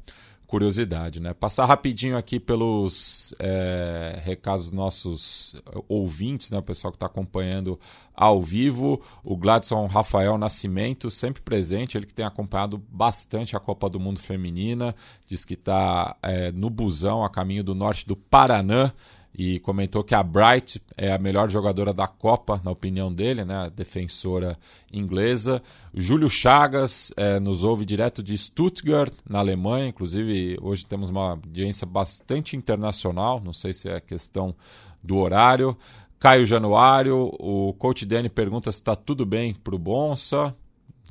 curiosidade, 0.48 1.20
né? 1.20 1.34
Passar 1.34 1.66
rapidinho 1.66 2.18
aqui 2.18 2.40
pelos 2.40 3.34
é, 3.40 4.20
recados 4.24 4.66
dos 4.66 4.72
nossos 4.72 5.56
ouvintes, 5.88 6.52
né? 6.52 6.58
O 6.58 6.64
pessoal 6.64 6.92
que 6.92 6.98
está 6.98 7.08
acompanhando 7.08 7.80
ao 8.14 8.42
vivo. 8.42 9.02
O 9.24 9.36
Gladson 9.36 9.86
Rafael 9.88 10.38
Nascimento, 10.38 11.10
sempre 11.10 11.42
presente, 11.42 11.98
ele 11.98 12.06
que 12.06 12.14
tem 12.14 12.26
acompanhado 12.26 12.78
bastante 12.90 13.56
a 13.56 13.60
Copa 13.60 13.90
do 13.90 14.00
Mundo 14.00 14.20
Feminina, 14.20 14.96
diz 15.28 15.44
que 15.44 15.56
está 15.56 16.16
é, 16.22 16.52
no 16.52 16.70
busão 16.70 17.24
a 17.24 17.30
caminho 17.30 17.64
do 17.64 17.76
norte 17.76 18.06
do 18.06 18.16
Paraná 18.16 18.94
e 19.38 19.60
comentou 19.60 20.02
que 20.02 20.16
a 20.16 20.24
Bright 20.24 20.82
é 20.96 21.12
a 21.12 21.18
melhor 21.18 21.50
jogadora 21.50 21.94
da 21.94 22.08
Copa, 22.08 22.62
na 22.64 22.72
opinião 22.72 23.14
dele, 23.14 23.44
né? 23.44 23.66
A 23.66 23.70
defensora 23.70 24.58
inglesa. 24.92 25.62
Júlio 25.94 26.30
Chagas 26.30 27.12
é, 27.18 27.38
nos 27.38 27.62
ouve 27.62 27.86
direto 27.86 28.24
de 28.24 28.38
Stuttgart, 28.38 29.14
na 29.30 29.40
Alemanha. 29.40 29.90
Inclusive, 29.90 30.58
hoje 30.62 30.86
temos 30.86 31.10
uma 31.10 31.32
audiência 31.32 31.86
bastante 31.86 32.56
internacional, 32.56 33.42
não 33.44 33.52
sei 33.52 33.74
se 33.74 33.90
é 33.90 34.00
questão 34.00 34.56
do 35.04 35.18
horário. 35.18 35.78
Caio 36.18 36.46
Januário, 36.46 37.30
o 37.38 37.74
coach 37.74 38.06
Danny 38.06 38.30
pergunta 38.30 38.72
se 38.72 38.80
está 38.80 38.96
tudo 38.96 39.26
bem 39.26 39.54
para 39.54 39.76
o 39.76 39.80
Bonsa. 39.80 40.56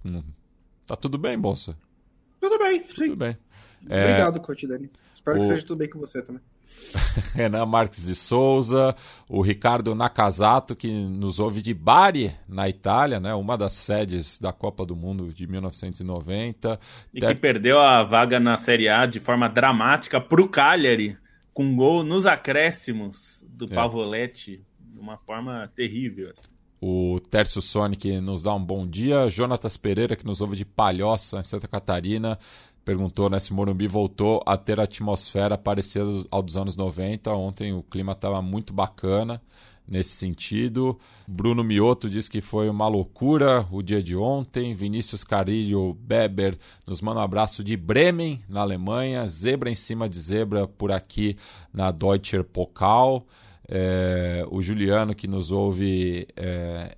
Está 0.02 0.94
hum, 0.94 0.98
tudo 0.98 1.18
bem, 1.18 1.38
Bonsa? 1.38 1.76
Tudo 2.40 2.58
bem, 2.58 2.82
sim. 2.84 3.08
Tudo 3.08 3.16
bem. 3.16 3.36
Obrigado, 3.82 4.38
é... 4.38 4.40
coach 4.40 4.66
Danny. 4.66 4.90
Espero 5.12 5.36
o... 5.38 5.40
que 5.42 5.48
seja 5.48 5.66
tudo 5.66 5.78
bem 5.78 5.90
com 5.90 5.98
você 5.98 6.22
também. 6.22 6.40
Renan 7.34 7.66
Marques 7.66 8.06
de 8.06 8.14
Souza, 8.14 8.94
o 9.28 9.40
Ricardo 9.42 9.94
Nakazato, 9.94 10.76
que 10.76 10.88
nos 10.88 11.38
ouve 11.38 11.62
de 11.62 11.74
Bari, 11.74 12.32
na 12.48 12.68
Itália, 12.68 13.18
né? 13.18 13.34
uma 13.34 13.56
das 13.56 13.74
sedes 13.74 14.38
da 14.38 14.52
Copa 14.52 14.86
do 14.86 14.94
Mundo 14.94 15.32
de 15.32 15.46
1990. 15.46 16.78
E 17.12 17.20
Ter... 17.20 17.26
que 17.26 17.34
perdeu 17.34 17.80
a 17.80 18.02
vaga 18.02 18.38
na 18.38 18.56
Série 18.56 18.88
A 18.88 19.06
de 19.06 19.20
forma 19.20 19.48
dramática 19.48 20.20
para 20.20 20.42
o 20.42 20.48
Cagliari, 20.48 21.16
com 21.52 21.74
gol 21.76 22.02
nos 22.02 22.26
acréscimos 22.26 23.44
do 23.48 23.66
é. 23.66 23.74
Pavoletti, 23.74 24.64
de 24.78 25.00
uma 25.00 25.18
forma 25.18 25.70
terrível. 25.74 26.30
Assim. 26.30 26.48
O 26.80 27.18
Tércio 27.18 27.62
Sonic 27.62 28.20
nos 28.20 28.42
dá 28.42 28.54
um 28.54 28.62
bom 28.62 28.86
dia. 28.86 29.28
Jonatas 29.30 29.76
Pereira, 29.76 30.16
que 30.16 30.26
nos 30.26 30.40
ouve 30.40 30.56
de 30.56 30.64
Palhoça, 30.64 31.38
em 31.38 31.42
Santa 31.42 31.66
Catarina 31.66 32.38
perguntou 32.84 33.30
né, 33.30 33.38
se 33.38 33.52
Morumbi 33.52 33.86
voltou 33.86 34.42
a 34.46 34.56
ter 34.56 34.78
a 34.78 34.84
atmosfera 34.84 35.56
parecida 35.56 36.04
ao 36.30 36.42
dos 36.42 36.56
anos 36.56 36.76
90. 36.76 37.32
Ontem 37.32 37.72
o 37.72 37.82
clima 37.82 38.12
estava 38.12 38.42
muito 38.42 38.72
bacana 38.72 39.40
nesse 39.86 40.10
sentido. 40.10 40.98
Bruno 41.26 41.62
Mioto 41.62 42.08
diz 42.08 42.28
que 42.28 42.40
foi 42.40 42.68
uma 42.68 42.88
loucura 42.88 43.66
o 43.70 43.82
dia 43.82 44.02
de 44.02 44.16
ontem. 44.16 44.74
Vinícius 44.74 45.24
Carilho 45.24 45.94
Beber 45.94 46.56
nos 46.86 47.00
manda 47.00 47.20
um 47.20 47.22
abraço 47.22 47.62
de 47.62 47.76
Bremen, 47.76 48.42
na 48.48 48.60
Alemanha. 48.60 49.28
Zebra 49.28 49.70
em 49.70 49.74
cima 49.74 50.08
de 50.08 50.18
zebra 50.18 50.66
por 50.66 50.90
aqui 50.90 51.36
na 51.72 51.90
Deutscher 51.90 52.44
Pokal. 52.44 53.26
É, 53.68 54.46
o 54.50 54.60
Juliano, 54.60 55.14
que 55.14 55.26
nos 55.26 55.50
ouve 55.50 56.26
é, 56.36 56.96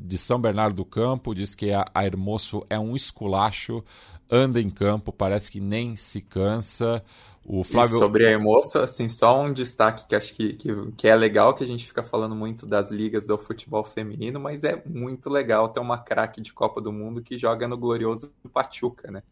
de 0.00 0.18
São 0.18 0.40
Bernardo 0.40 0.76
do 0.76 0.84
Campo, 0.84 1.34
diz 1.34 1.54
que 1.54 1.72
a, 1.72 1.84
a 1.94 2.04
Hermoso 2.04 2.64
é 2.68 2.78
um 2.78 2.96
esculacho 2.96 3.84
anda 4.30 4.60
em 4.60 4.70
campo, 4.70 5.12
parece 5.12 5.50
que 5.50 5.60
nem 5.60 5.96
se 5.96 6.20
cansa. 6.20 7.02
O 7.44 7.64
Flávio... 7.64 7.96
E 7.96 7.98
sobre 7.98 8.26
a 8.26 8.30
Hermosa, 8.30 8.84
assim, 8.84 9.08
só 9.08 9.42
um 9.42 9.52
destaque 9.52 10.06
que 10.06 10.14
acho 10.14 10.32
que, 10.34 10.54
que, 10.54 10.92
que, 10.96 11.08
é 11.08 11.16
legal, 11.16 11.54
que 11.54 11.64
a 11.64 11.66
gente 11.66 11.86
fica 11.86 12.02
falando 12.02 12.34
muito 12.34 12.66
das 12.66 12.90
ligas 12.90 13.26
do 13.26 13.36
futebol 13.38 13.82
feminino, 13.82 14.38
mas 14.38 14.62
é 14.62 14.82
muito 14.86 15.28
legal 15.28 15.68
ter 15.68 15.80
uma 15.80 15.98
craque 15.98 16.40
de 16.40 16.52
Copa 16.52 16.80
do 16.80 16.92
Mundo 16.92 17.22
que 17.22 17.36
joga 17.36 17.66
no 17.66 17.76
glorioso 17.76 18.32
Pachuca, 18.52 19.10
né? 19.10 19.22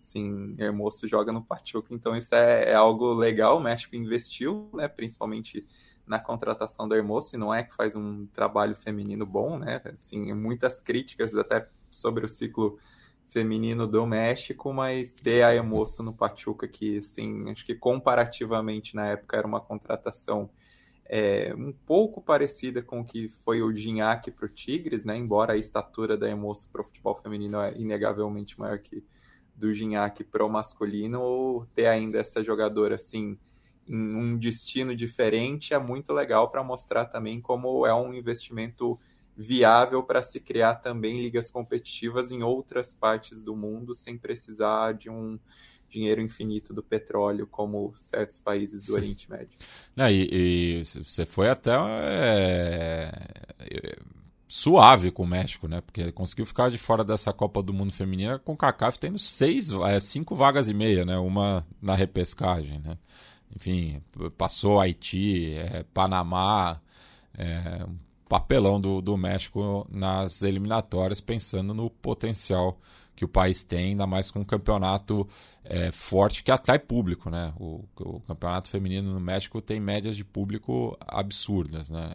Assim, 0.00 0.54
Hermoso 0.58 1.08
joga 1.08 1.32
no 1.32 1.42
Pachuca, 1.42 1.92
então 1.92 2.16
isso 2.16 2.34
é, 2.34 2.70
é, 2.70 2.74
algo 2.74 3.12
legal, 3.14 3.58
o 3.58 3.60
México 3.60 3.96
investiu, 3.96 4.70
né, 4.72 4.86
principalmente 4.86 5.66
na 6.06 6.20
contratação 6.20 6.86
do 6.86 6.94
Hermoso, 6.94 7.34
e 7.34 7.38
não 7.38 7.52
é 7.52 7.64
que 7.64 7.74
faz 7.74 7.96
um 7.96 8.26
trabalho 8.26 8.76
feminino 8.76 9.26
bom, 9.26 9.58
né? 9.58 9.80
Assim, 9.92 10.32
muitas 10.32 10.80
críticas 10.80 11.34
até 11.34 11.68
sobre 11.90 12.24
o 12.24 12.28
ciclo 12.28 12.78
feminino 13.36 13.86
do 13.86 14.06
México, 14.06 14.72
mas 14.72 15.20
ter 15.20 15.42
a 15.42 15.54
Emoço 15.54 16.02
no 16.02 16.10
Pachuca, 16.10 16.66
que, 16.66 17.00
assim, 17.00 17.50
acho 17.50 17.66
que 17.66 17.74
comparativamente 17.74 18.96
na 18.96 19.08
época 19.08 19.36
era 19.36 19.46
uma 19.46 19.60
contratação 19.60 20.48
é, 21.04 21.54
um 21.54 21.70
pouco 21.70 22.22
parecida 22.22 22.82
com 22.82 23.00
o 23.00 23.04
que 23.04 23.28
foi 23.28 23.60
o 23.60 23.70
Gignac 23.76 24.30
para 24.30 24.46
o 24.46 24.48
Tigres, 24.48 25.04
né? 25.04 25.18
Embora 25.18 25.52
a 25.52 25.56
estatura 25.58 26.16
da 26.16 26.30
Emoço 26.30 26.70
para 26.72 26.80
o 26.80 26.84
futebol 26.84 27.14
feminino 27.14 27.60
é 27.60 27.76
inegavelmente 27.76 28.58
maior 28.58 28.78
que 28.78 29.04
do 29.54 29.72
Gignac 29.74 30.24
para 30.24 30.42
o 30.42 30.48
masculino, 30.48 31.20
ou 31.20 31.66
ter 31.74 31.88
ainda 31.88 32.18
essa 32.18 32.42
jogadora 32.42 32.94
assim 32.94 33.36
em 33.86 34.16
um 34.16 34.38
destino 34.38 34.96
diferente 34.96 35.74
é 35.74 35.78
muito 35.78 36.10
legal 36.14 36.50
para 36.50 36.64
mostrar 36.64 37.04
também 37.04 37.38
como 37.38 37.86
é 37.86 37.94
um 37.94 38.14
investimento 38.14 38.98
viável 39.36 40.02
para 40.02 40.22
se 40.22 40.40
criar 40.40 40.76
também 40.76 41.20
ligas 41.20 41.50
competitivas 41.50 42.30
em 42.30 42.42
outras 42.42 42.94
partes 42.94 43.42
do 43.42 43.54
mundo 43.54 43.94
sem 43.94 44.16
precisar 44.16 44.94
de 44.94 45.10
um 45.10 45.38
dinheiro 45.88 46.20
infinito 46.20 46.74
do 46.74 46.82
petróleo, 46.82 47.46
como 47.46 47.92
certos 47.96 48.40
países 48.40 48.84
do 48.84 48.94
Oriente 48.94 49.28
Médio. 49.30 49.56
Não, 49.94 50.10
e, 50.10 50.82
você 50.84 51.24
foi 51.24 51.48
até 51.48 51.72
é, 51.74 53.12
suave 54.48 55.10
com 55.10 55.22
o 55.22 55.26
México, 55.26 55.68
né? 55.68 55.80
Porque 55.80 56.10
conseguiu 56.12 56.46
ficar 56.46 56.70
de 56.70 56.78
fora 56.78 57.04
dessa 57.04 57.32
Copa 57.32 57.62
do 57.62 57.72
Mundo 57.72 57.92
Feminina 57.92 58.38
com 58.38 58.52
o 58.52 58.56
CACAF 58.56 58.98
tendo 58.98 59.18
seis, 59.18 59.70
é, 59.72 60.00
cinco 60.00 60.34
vagas 60.34 60.68
e 60.68 60.74
meia, 60.74 61.04
né? 61.04 61.18
Uma 61.18 61.66
na 61.80 61.94
repescagem, 61.94 62.80
né? 62.80 62.96
Enfim, 63.54 64.02
passou 64.36 64.80
Haiti, 64.80 65.54
é, 65.54 65.84
Panamá, 65.94 66.80
é, 67.36 67.84
um 67.84 67.96
papelão 68.28 68.80
do, 68.80 69.00
do 69.00 69.16
México 69.16 69.86
nas 69.90 70.42
eliminatórias, 70.42 71.20
pensando 71.20 71.72
no 71.72 71.88
potencial 71.88 72.76
que 73.14 73.24
o 73.24 73.28
país 73.28 73.62
tem, 73.62 73.90
ainda 73.90 74.06
mais 74.06 74.30
com 74.30 74.40
um 74.40 74.44
campeonato 74.44 75.26
é, 75.64 75.90
forte 75.90 76.42
que 76.42 76.50
atrai 76.50 76.78
público, 76.78 77.30
né? 77.30 77.52
O, 77.58 77.84
o, 77.98 78.20
campeonato 78.20 78.68
feminino 78.68 79.12
no 79.12 79.20
México 79.20 79.60
tem 79.60 79.80
médias 79.80 80.16
de 80.16 80.24
público 80.24 80.96
absurdas, 81.00 81.88
né? 81.88 82.12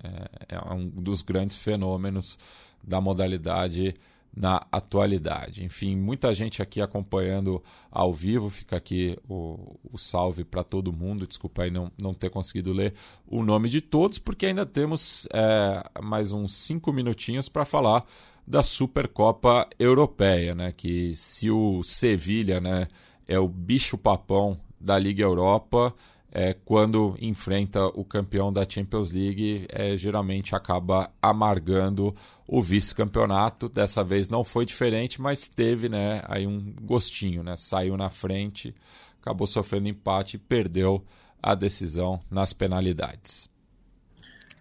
É, 0.48 0.56
é, 0.56 0.74
um 0.74 0.88
dos 0.88 1.22
grandes 1.22 1.58
fenômenos 1.58 2.38
da 2.84 3.02
modalidade 3.02 3.96
na 4.36 4.66
atualidade. 4.72 5.64
Enfim, 5.64 5.96
muita 5.96 6.34
gente 6.34 6.62
aqui 6.62 6.82
acompanhando 6.82 7.62
ao 7.90 8.14
vivo. 8.14 8.50
Fica 8.50 8.78
aqui 8.78 9.18
o, 9.28 9.78
o 9.92 9.98
salve 9.98 10.44
para 10.44 10.64
todo 10.64 10.94
mundo. 10.94 11.28
Desculpa 11.28 11.64
aí 11.64 11.72
não, 11.72 11.92
não 12.02 12.14
ter 12.14 12.30
conseguido 12.30 12.72
ler 12.72 12.94
o 13.28 13.44
nome 13.44 13.70
de 13.70 13.82
todos, 13.82 14.18
porque 14.20 14.46
ainda 14.46 14.66
temos 14.66 15.28
é, 15.34 15.84
mais 16.02 16.32
uns 16.32 16.54
cinco 16.54 16.94
minutinhos 16.94 17.50
para 17.50 17.66
falar 17.66 18.06
da 18.48 18.64
Supercopa 18.64 19.68
Europeia, 19.78 20.56
né? 20.56 20.72
Que 20.72 21.16
se 21.16 21.50
o 21.52 21.84
Sevilha, 21.84 22.60
né, 22.60 22.88
é 23.28 23.40
o 23.40 23.48
bicho 23.48 23.98
papão 23.98 24.60
da 24.80 24.98
Liga 24.98 25.24
Europa, 25.24 25.94
é, 26.32 26.54
quando 26.54 27.16
enfrenta 27.20 27.86
o 27.88 28.06
campeão 28.06 28.54
da 28.54 28.68
Champions 28.68 29.12
League, 29.12 29.68
é, 29.70 29.98
geralmente 29.98 30.56
acaba 30.56 31.12
amargando 31.22 32.16
o 32.48 32.64
vice-campeonato. 32.64 33.68
Dessa 33.68 34.02
vez 34.02 34.30
não 34.30 34.44
foi 34.44 34.66
diferente, 34.66 35.22
mas 35.22 35.50
teve 35.50 35.90
né, 35.90 36.22
aí 36.26 36.48
um 36.48 36.74
gostinho, 36.82 37.44
né? 37.44 37.56
Saiu 37.58 37.98
na 37.98 38.10
frente, 38.10 38.74
acabou 39.22 39.46
sofrendo 39.46 39.90
empate 39.90 40.38
e 40.38 40.40
perdeu 40.40 41.04
a 41.44 41.54
decisão 41.54 42.22
nas 42.32 42.54
penalidades. 42.54 43.50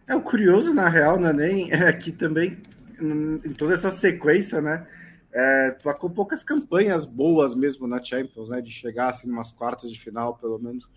É 0.08 0.14
o 0.16 0.20
curioso, 0.20 0.74
na 0.74 0.88
real, 0.88 1.20
né, 1.20 1.32
nem 1.32 1.70
é 1.72 1.92
que 1.92 2.10
também 2.10 2.58
em 3.00 3.54
toda 3.54 3.74
essa 3.74 3.90
sequência, 3.90 4.60
né? 4.60 4.86
É, 5.32 5.76
com 5.96 6.10
poucas 6.10 6.42
campanhas 6.42 7.06
boas 7.06 7.54
mesmo 7.54 7.86
na 7.86 8.02
Champions, 8.02 8.48
né? 8.50 8.60
De 8.60 8.72
chegar 8.72 9.10
assim 9.10 9.30
umas 9.30 9.52
quartas 9.52 9.88
de 9.90 9.98
final, 9.98 10.36
pelo 10.36 10.58
menos. 10.58 10.88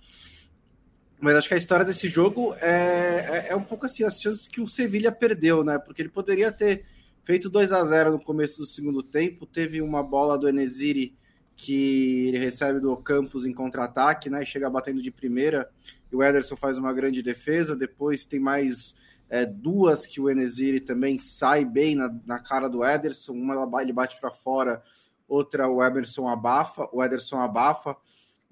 Mas 1.24 1.38
acho 1.38 1.48
que 1.48 1.54
a 1.54 1.58
história 1.58 1.86
desse 1.86 2.10
jogo 2.10 2.54
é, 2.56 3.46
é, 3.48 3.48
é 3.52 3.56
um 3.56 3.64
pouco 3.64 3.86
assim, 3.86 4.04
as 4.04 4.20
chances 4.20 4.46
que 4.46 4.60
o 4.60 4.68
Sevilha 4.68 5.10
perdeu, 5.10 5.64
né? 5.64 5.80
Porque 5.80 6.02
ele 6.02 6.10
poderia 6.10 6.52
ter 6.52 6.84
feito 7.24 7.50
2 7.50 7.72
a 7.72 7.82
0 7.82 8.12
no 8.12 8.20
começo 8.20 8.58
do 8.58 8.66
segundo 8.66 9.02
tempo, 9.02 9.46
teve 9.46 9.82
uma 9.82 10.04
bola 10.04 10.38
do 10.38 10.50
Enesiri 10.50 11.18
que 11.56 12.28
ele 12.28 12.40
recebe 12.40 12.82
do 12.82 12.98
Campos 12.98 13.46
em 13.46 13.54
contra-ataque, 13.54 14.30
né? 14.30 14.44
Chega 14.44 14.70
batendo 14.70 15.02
de 15.02 15.12
primeira, 15.12 15.72
e 16.12 16.16
o 16.18 16.22
Ederson 16.22 16.58
faz 16.58 16.78
uma 16.78 16.92
grande 16.92 17.24
defesa, 17.24 17.74
depois 17.74 18.26
tem 18.26 18.42
mais 18.42 18.94
é, 19.30 19.46
duas 19.46 20.06
que 20.06 20.20
o 20.20 20.30
Enesiri 20.30 20.82
também 20.82 21.18
sai 21.18 21.64
bem 21.64 21.96
na, 21.96 22.14
na 22.26 22.38
cara 22.38 22.68
do 22.68 22.84
Ederson, 22.84 23.32
uma 23.32 23.82
ele 23.82 23.94
bate 23.94 24.20
para 24.20 24.30
fora, 24.30 24.84
outra 25.26 25.70
o 25.70 25.82
Emerson 25.82 26.28
abafa, 26.28 26.90
o 26.92 27.02
Ederson 27.02 27.40
abafa, 27.40 27.96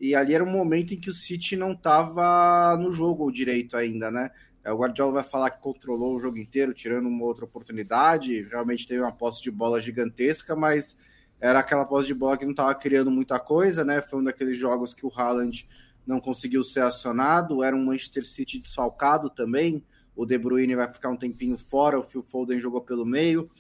e 0.02 0.16
ali 0.16 0.34
era 0.34 0.44
um 0.44 0.50
momento 0.50 0.96
em 0.96 1.00
que 1.00 1.12
o 1.12 1.14
City 1.14 1.56
não 1.56 1.74
estava 1.74 2.76
no 2.76 2.92
jogo 2.92 3.32
direito 3.32 3.78
ainda, 3.78 4.10
né? 4.10 4.32
É, 4.64 4.74
o 4.74 4.78
Guardiola 4.78 5.14
vai 5.14 5.24
falar 5.24 5.52
que 5.52 5.62
controlou 5.62 6.16
o 6.16 6.20
jogo 6.20 6.40
inteiro, 6.40 6.74
tirando 6.74 7.08
uma 7.08 7.24
outra 7.24 7.46
oportunidade, 7.46 8.42
realmente 8.50 8.88
teve 8.88 9.00
uma 9.00 9.12
posse 9.12 9.44
de 9.44 9.52
bola 9.52 9.80
gigantesca, 9.80 10.56
mas 10.56 10.98
era 11.40 11.60
aquela 11.60 11.86
posse 11.86 12.08
de 12.08 12.16
bola 12.16 12.36
que 12.36 12.46
não 12.46 12.52
estava 12.52 12.74
criando 12.74 13.12
muita 13.12 13.40
coisa, 13.40 13.86
né? 13.86 14.02
Foi 14.02 14.20
um 14.20 14.24
daqueles 14.24 14.58
jogos 14.58 14.96
que 14.96 15.06
o 15.06 15.12
Haaland 15.16 15.70
não 16.06 16.20
conseguiu 16.20 16.64
ser 16.64 16.82
acionado, 16.82 17.64
era 17.64 17.76
um 17.76 17.86
Manchester 17.86 18.26
City 18.26 18.58
desfalcado 18.58 19.30
também, 19.30 19.86
o 20.16 20.26
De 20.26 20.36
Bruyne 20.36 20.76
vai 20.76 20.92
ficar 20.92 21.10
um 21.10 21.18
tempinho 21.18 21.60
fora, 21.60 22.00
o 22.00 22.04
Phil 22.04 22.24
Foden 22.24 22.60
jogou 22.60 22.82
pelo 22.82 23.06
meio, 23.06 23.52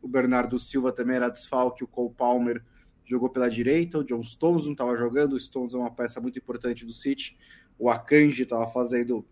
o 0.00 0.08
Bernardo 0.08 0.58
Silva 0.58 0.92
também 0.92 1.16
era 1.16 1.28
desfalque, 1.28 1.84
o 1.84 1.86
Cole 1.86 2.14
Palmer 2.14 2.64
jogou 3.10 3.28
pela 3.28 3.50
direita, 3.50 3.98
o 3.98 4.04
John 4.04 4.22
Stones 4.22 4.64
não 4.64 4.72
estava 4.72 4.96
jogando, 4.96 5.32
o 5.32 5.40
Stones 5.40 5.74
é 5.74 5.76
uma 5.76 5.90
peça 5.90 6.20
muito 6.20 6.38
importante 6.38 6.86
do 6.86 6.92
City, 6.92 7.36
o 7.78 7.90
Akanji 7.90 8.44
estava 8.44 8.70
fazendo 8.70 9.26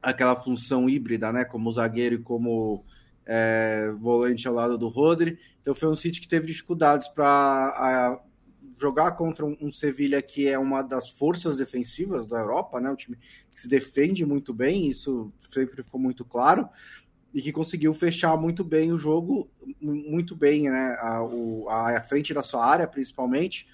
aquela 0.00 0.34
função 0.34 0.88
híbrida, 0.88 1.30
né, 1.30 1.44
como 1.44 1.70
zagueiro 1.70 2.16
e 2.16 2.22
como 2.22 2.82
é, 3.26 3.92
volante 3.96 4.48
ao 4.48 4.54
lado 4.54 4.78
do 4.78 4.88
Rodri, 4.88 5.38
então 5.60 5.74
foi 5.74 5.88
um 5.88 5.96
City 5.96 6.20
que 6.20 6.28
teve 6.28 6.46
dificuldades 6.46 7.08
para 7.08 8.20
jogar 8.76 9.12
contra 9.12 9.44
um, 9.44 9.56
um 9.60 9.72
Sevilha 9.72 10.20
que 10.20 10.48
é 10.48 10.58
uma 10.58 10.82
das 10.82 11.08
forças 11.08 11.56
defensivas 11.56 12.26
da 12.26 12.38
Europa, 12.38 12.80
né? 12.80 12.90
Um 12.90 12.96
time 12.96 13.16
que 13.50 13.60
se 13.60 13.68
defende 13.68 14.26
muito 14.26 14.52
bem, 14.52 14.88
isso 14.88 15.32
sempre 15.38 15.82
ficou 15.82 16.00
muito 16.00 16.24
claro, 16.24 16.68
e 17.34 17.42
que 17.42 17.50
conseguiu 17.50 17.92
fechar 17.92 18.36
muito 18.36 18.62
bem 18.62 18.92
o 18.92 18.96
jogo, 18.96 19.50
muito 19.80 20.36
bem, 20.36 20.70
né? 20.70 20.96
A, 21.00 21.20
o, 21.20 21.68
a, 21.68 21.98
a 21.98 22.00
frente 22.00 22.32
da 22.32 22.44
sua 22.44 22.64
área, 22.64 22.86
principalmente. 22.86 23.66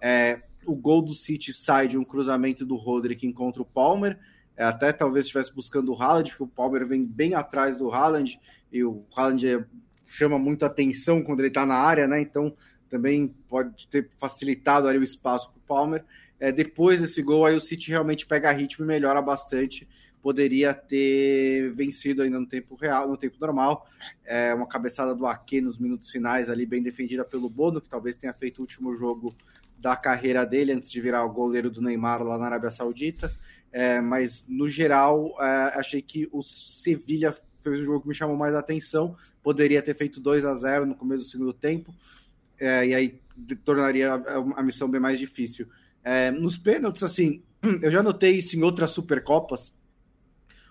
É, 0.00 0.42
o 0.66 0.74
gol 0.74 1.00
do 1.00 1.14
City 1.14 1.52
sai 1.52 1.86
de 1.86 1.96
um 1.96 2.02
cruzamento 2.02 2.66
do 2.66 2.74
Rodri 2.74 3.14
que 3.14 3.26
encontra 3.26 3.62
o 3.62 3.64
Palmer. 3.64 4.18
É, 4.56 4.64
até 4.64 4.92
talvez 4.92 5.26
estivesse 5.26 5.54
buscando 5.54 5.92
o 5.92 6.02
Haaland, 6.02 6.30
porque 6.30 6.42
o 6.42 6.48
Palmer 6.48 6.84
vem 6.84 7.04
bem 7.06 7.34
atrás 7.34 7.78
do 7.78 7.88
Haaland, 7.92 8.40
e 8.72 8.82
o 8.82 9.06
Haaland 9.16 9.46
é, 9.46 9.64
chama 10.04 10.36
muita 10.36 10.66
atenção 10.66 11.22
quando 11.22 11.38
ele 11.38 11.48
está 11.48 11.64
na 11.64 11.76
área, 11.76 12.08
né? 12.08 12.20
Então 12.20 12.52
também 12.88 13.28
pode 13.48 13.86
ter 13.86 14.10
facilitado 14.18 14.88
ali 14.88 14.98
o 14.98 15.04
espaço 15.04 15.52
para 15.52 15.58
o 15.58 15.62
Palmer. 15.62 16.04
É, 16.40 16.50
depois 16.50 17.00
desse 17.00 17.22
gol, 17.22 17.46
aí 17.46 17.54
o 17.54 17.60
City 17.60 17.90
realmente 17.90 18.26
pega 18.26 18.50
ritmo 18.50 18.84
e 18.84 18.88
melhora 18.88 19.22
bastante. 19.22 19.88
Poderia 20.22 20.74
ter 20.74 21.72
vencido 21.72 22.22
ainda 22.22 22.38
no 22.38 22.46
tempo 22.46 22.74
real, 22.74 23.08
no 23.08 23.16
tempo 23.16 23.36
normal. 23.40 23.86
É, 24.24 24.52
uma 24.54 24.66
cabeçada 24.66 25.14
do 25.14 25.26
Ake 25.26 25.60
nos 25.60 25.78
minutos 25.78 26.10
finais 26.10 26.50
ali, 26.50 26.66
bem 26.66 26.82
defendida 26.82 27.24
pelo 27.24 27.48
Bono, 27.48 27.80
que 27.80 27.88
talvez 27.88 28.16
tenha 28.16 28.32
feito 28.32 28.58
o 28.58 28.60
último 28.62 28.94
jogo 28.94 29.34
da 29.78 29.96
carreira 29.96 30.44
dele 30.44 30.72
antes 30.72 30.90
de 30.90 31.00
virar 31.00 31.24
o 31.24 31.32
goleiro 31.32 31.70
do 31.70 31.80
Neymar 31.80 32.22
lá 32.22 32.36
na 32.36 32.46
Arábia 32.46 32.70
Saudita. 32.70 33.32
É, 33.70 34.00
mas 34.00 34.46
no 34.48 34.68
geral, 34.68 35.34
é, 35.40 35.78
achei 35.78 36.02
que 36.02 36.28
o 36.32 36.42
Sevilha 36.42 37.36
fez 37.60 37.80
o 37.80 37.84
jogo 37.84 38.00
que 38.02 38.08
me 38.08 38.14
chamou 38.14 38.36
mais 38.36 38.54
a 38.54 38.58
atenção. 38.58 39.14
Poderia 39.42 39.82
ter 39.82 39.94
feito 39.94 40.20
2 40.20 40.44
a 40.44 40.54
0 40.54 40.86
no 40.86 40.94
começo 40.94 41.24
do 41.24 41.28
segundo 41.30 41.52
tempo 41.52 41.94
é, 42.58 42.86
e 42.86 42.94
aí 42.94 43.20
tornaria 43.64 44.14
a, 44.14 44.36
a, 44.56 44.62
missão 44.62 44.88
bem 44.90 45.00
mais 45.00 45.18
difícil. 45.18 45.68
É, 46.02 46.30
nos 46.30 46.58
pênaltis, 46.58 47.02
assim, 47.02 47.42
eu 47.82 47.90
já 47.90 48.02
notei 48.02 48.36
isso 48.36 48.56
em 48.56 48.62
outras 48.62 48.90
Supercopas. 48.90 49.72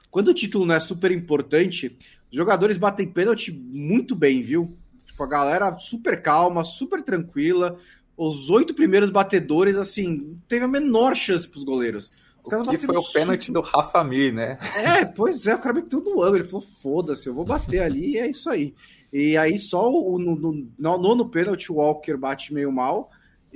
Quando 0.10 0.30
o 0.30 0.34
título 0.34 0.66
não 0.66 0.76
é 0.76 0.80
super 0.80 1.12
importante, 1.12 1.98
os 2.32 2.38
jogadores 2.38 2.78
batem 2.78 3.08
pênalti 3.08 3.52
muito 3.52 4.16
bem, 4.16 4.42
viu? 4.42 4.78
Tipo, 5.06 5.24
a 5.24 5.28
galera 5.28 5.78
super 5.78 6.22
calma, 6.22 6.64
super 6.64 7.02
tranquila. 7.02 7.78
Os 8.16 8.50
oito 8.50 8.74
primeiros 8.74 9.10
batedores, 9.10 9.78
assim, 9.78 10.40
teve 10.48 10.66
a 10.66 10.68
menor 10.68 11.16
chance 11.16 11.48
para 11.48 11.58
os 11.60 11.64
goleiros. 11.64 12.12
Os 12.42 12.68
o 12.68 12.70
que 12.70 12.78
foi 12.78 12.96
o 12.96 13.04
pênalti 13.12 13.52
do 13.52 13.62
Rafa 13.62 14.04
Mir, 14.04 14.34
né? 14.34 14.58
É, 14.76 15.06
pois 15.06 15.46
é, 15.48 15.56
o 15.56 15.60
cara 15.60 15.76
meteu 15.76 16.02
no 16.02 16.22
ângulo. 16.22 16.38
Ele 16.38 16.44
falou: 16.44 16.66
foda-se, 16.82 17.28
eu 17.28 17.34
vou 17.34 17.46
bater 17.46 17.82
ali 17.82 18.14
e 18.14 18.18
é 18.18 18.28
isso 18.28 18.50
aí. 18.50 18.74
E 19.12 19.38
aí 19.38 19.58
só 19.58 19.90
o, 19.90 20.18
no, 20.18 20.36
no, 20.36 20.68
no 20.78 20.98
nono 20.98 21.30
pênalti 21.30 21.72
o 21.72 21.76
Walker 21.76 22.16
bate 22.18 22.54
meio 22.54 22.72
mal. 22.72 23.10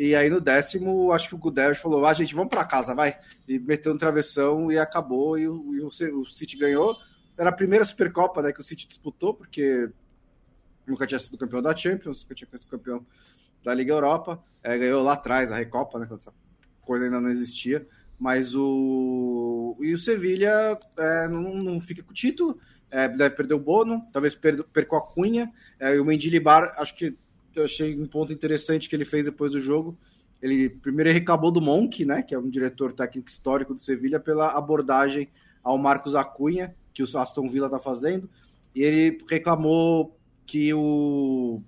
E 0.04 0.16
aí 0.16 0.32
no 0.32 0.42
décimo, 0.42 1.12
acho 1.12 1.30
que 1.30 1.36
o 1.36 1.38
Gudel 1.38 1.76
falou: 1.76 2.04
ah, 2.08 2.14
gente, 2.14 2.34
vamos 2.34 2.50
para 2.50 2.66
casa, 2.66 2.96
vai. 2.96 3.20
E 3.48 3.60
meteu 3.60 3.94
no 3.94 4.00
travessão 4.00 4.72
e 4.72 4.80
acabou. 4.80 5.38
E, 5.38 5.48
o, 5.48 5.76
e 5.76 5.80
o, 5.80 6.20
o 6.20 6.26
City 6.26 6.58
ganhou. 6.58 6.98
Era 7.38 7.52
a 7.52 7.54
primeira 7.54 7.86
Supercopa 7.86 8.42
né, 8.42 8.52
que 8.52 8.60
o 8.60 8.64
City 8.64 8.88
disputou, 8.88 9.36
porque 9.36 9.92
nunca 10.88 11.06
tinha 11.06 11.20
sido 11.20 11.38
campeão 11.38 11.62
da 11.62 11.76
Champions, 11.76 12.24
nunca 12.24 12.34
tinha 12.34 12.50
sido 12.58 12.72
campeão 12.72 13.06
da 13.64 13.76
Liga 13.76 13.94
Europa. 13.94 14.44
É, 14.64 14.76
ganhou 14.76 15.04
lá 15.04 15.14
atrás 15.14 15.52
a 15.52 15.58
Recopa, 15.58 16.00
né? 16.00 16.08
Quando 16.08 16.22
essa 16.22 16.34
coisa 16.82 17.06
ainda 17.06 17.22
não 17.22 17.30
existia. 17.30 17.88
Mas 18.18 18.56
o. 18.56 19.78
E 19.82 19.94
o 19.94 20.00
Sevilha 20.00 20.80
é, 20.98 21.28
não, 21.28 21.54
não 21.58 21.80
fica 21.80 22.02
com 22.02 22.10
o 22.10 22.16
título 22.16 22.60
é, 22.92 23.08
deve 23.08 23.36
perder 23.36 23.54
o 23.54 23.60
Bono, 23.60 24.06
talvez 24.12 24.36
perca 24.36 24.98
a 24.98 25.02
Cunha, 25.02 25.52
é, 25.80 25.96
e 25.96 26.00
o 26.00 26.06
Mendilibar, 26.06 26.74
acho 26.78 26.94
que 26.94 27.18
eu 27.60 27.66
achei 27.66 28.00
um 28.00 28.06
ponto 28.06 28.34
interessante 28.34 28.90
que 28.90 28.96
ele 28.96 29.06
fez 29.06 29.26
depois 29.26 29.52
do 29.52 29.60
jogo, 29.60 29.98
ele 30.42 30.70
primeiro 30.70 31.10
ele 31.10 31.20
reclamou 31.20 31.52
do 31.52 31.62
Monk, 31.62 32.04
né, 32.04 32.22
que 32.22 32.34
é 32.34 32.40
um 32.40 32.50
diretor 32.50 32.94
técnico 32.94 33.30
histórico 33.30 33.74
do 33.74 33.82
Sevilha, 33.82 34.20
pela 34.20 34.58
abordagem 34.58 35.30
ao 35.64 35.78
Marcos 35.78 36.16
Acunha, 36.16 36.76
que 36.94 37.04
o 37.04 37.18
Aston 37.18 37.48
Villa 37.48 37.68
está 37.68 37.80
fazendo, 37.80 38.30
e 38.74 38.82
ele 38.82 39.18
reclamou 39.30 40.18
que 40.46 40.74
o, 40.74 41.62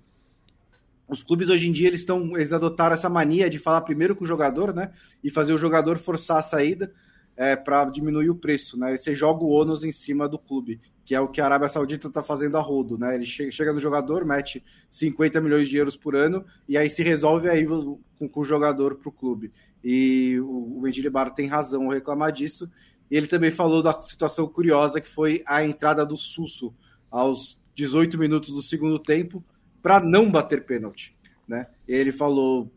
os 1.08 1.22
clubes 1.22 1.48
hoje 1.50 1.68
em 1.68 1.72
dia 1.72 1.88
eles 1.88 2.00
estão 2.00 2.36
eles 2.36 2.52
adotaram 2.52 2.94
essa 2.94 3.08
mania 3.08 3.48
de 3.48 3.58
falar 3.58 3.82
primeiro 3.82 4.16
com 4.16 4.24
o 4.24 4.26
jogador, 4.26 4.74
né, 4.74 4.90
e 5.22 5.30
fazer 5.30 5.52
o 5.52 5.58
jogador 5.58 5.98
forçar 5.98 6.38
a 6.38 6.42
saída, 6.42 6.92
é, 7.36 7.56
para 7.56 7.84
diminuir 7.86 8.30
o 8.30 8.36
preço, 8.36 8.78
né? 8.78 8.96
Você 8.96 9.14
joga 9.14 9.44
o 9.44 9.48
ônus 9.48 9.84
em 9.84 9.90
cima 9.90 10.28
do 10.28 10.38
clube, 10.38 10.80
que 11.04 11.14
é 11.14 11.20
o 11.20 11.28
que 11.28 11.40
a 11.40 11.44
Arábia 11.44 11.68
Saudita 11.68 12.08
está 12.08 12.22
fazendo 12.22 12.56
a 12.56 12.60
rodo, 12.60 12.96
né? 12.96 13.14
Ele 13.14 13.26
chega 13.26 13.72
no 13.72 13.78
jogador, 13.78 14.24
mete 14.24 14.64
50 14.90 15.40
milhões 15.40 15.68
de 15.68 15.76
euros 15.76 15.96
por 15.96 16.16
ano 16.16 16.44
e 16.68 16.78
aí 16.78 16.88
se 16.88 17.02
resolve 17.02 17.48
aí 17.48 17.66
com, 17.66 18.00
o 18.34 18.44
jogador 18.44 18.96
para 18.96 19.08
o 19.08 19.12
clube. 19.12 19.52
E 19.82 20.38
o, 20.40 20.78
o 20.78 20.80
Mendilibar 20.80 21.34
tem 21.34 21.46
razão 21.46 21.84
ao 21.84 21.92
reclamar 21.92 22.32
disso. 22.32 22.70
Ele 23.10 23.26
também 23.26 23.50
falou 23.50 23.82
da 23.82 24.00
situação 24.00 24.48
curiosa 24.48 25.00
que 25.00 25.08
foi 25.08 25.42
a 25.46 25.62
entrada 25.62 26.06
do 26.06 26.16
Susso 26.16 26.74
aos 27.10 27.60
18 27.74 28.16
minutos 28.18 28.50
do 28.50 28.62
segundo 28.62 28.98
tempo 28.98 29.44
para 29.82 30.00
não 30.00 30.30
bater 30.30 30.64
pênalti, 30.64 31.14
né? 31.46 31.66
Ele 31.86 32.12
falou 32.12 32.72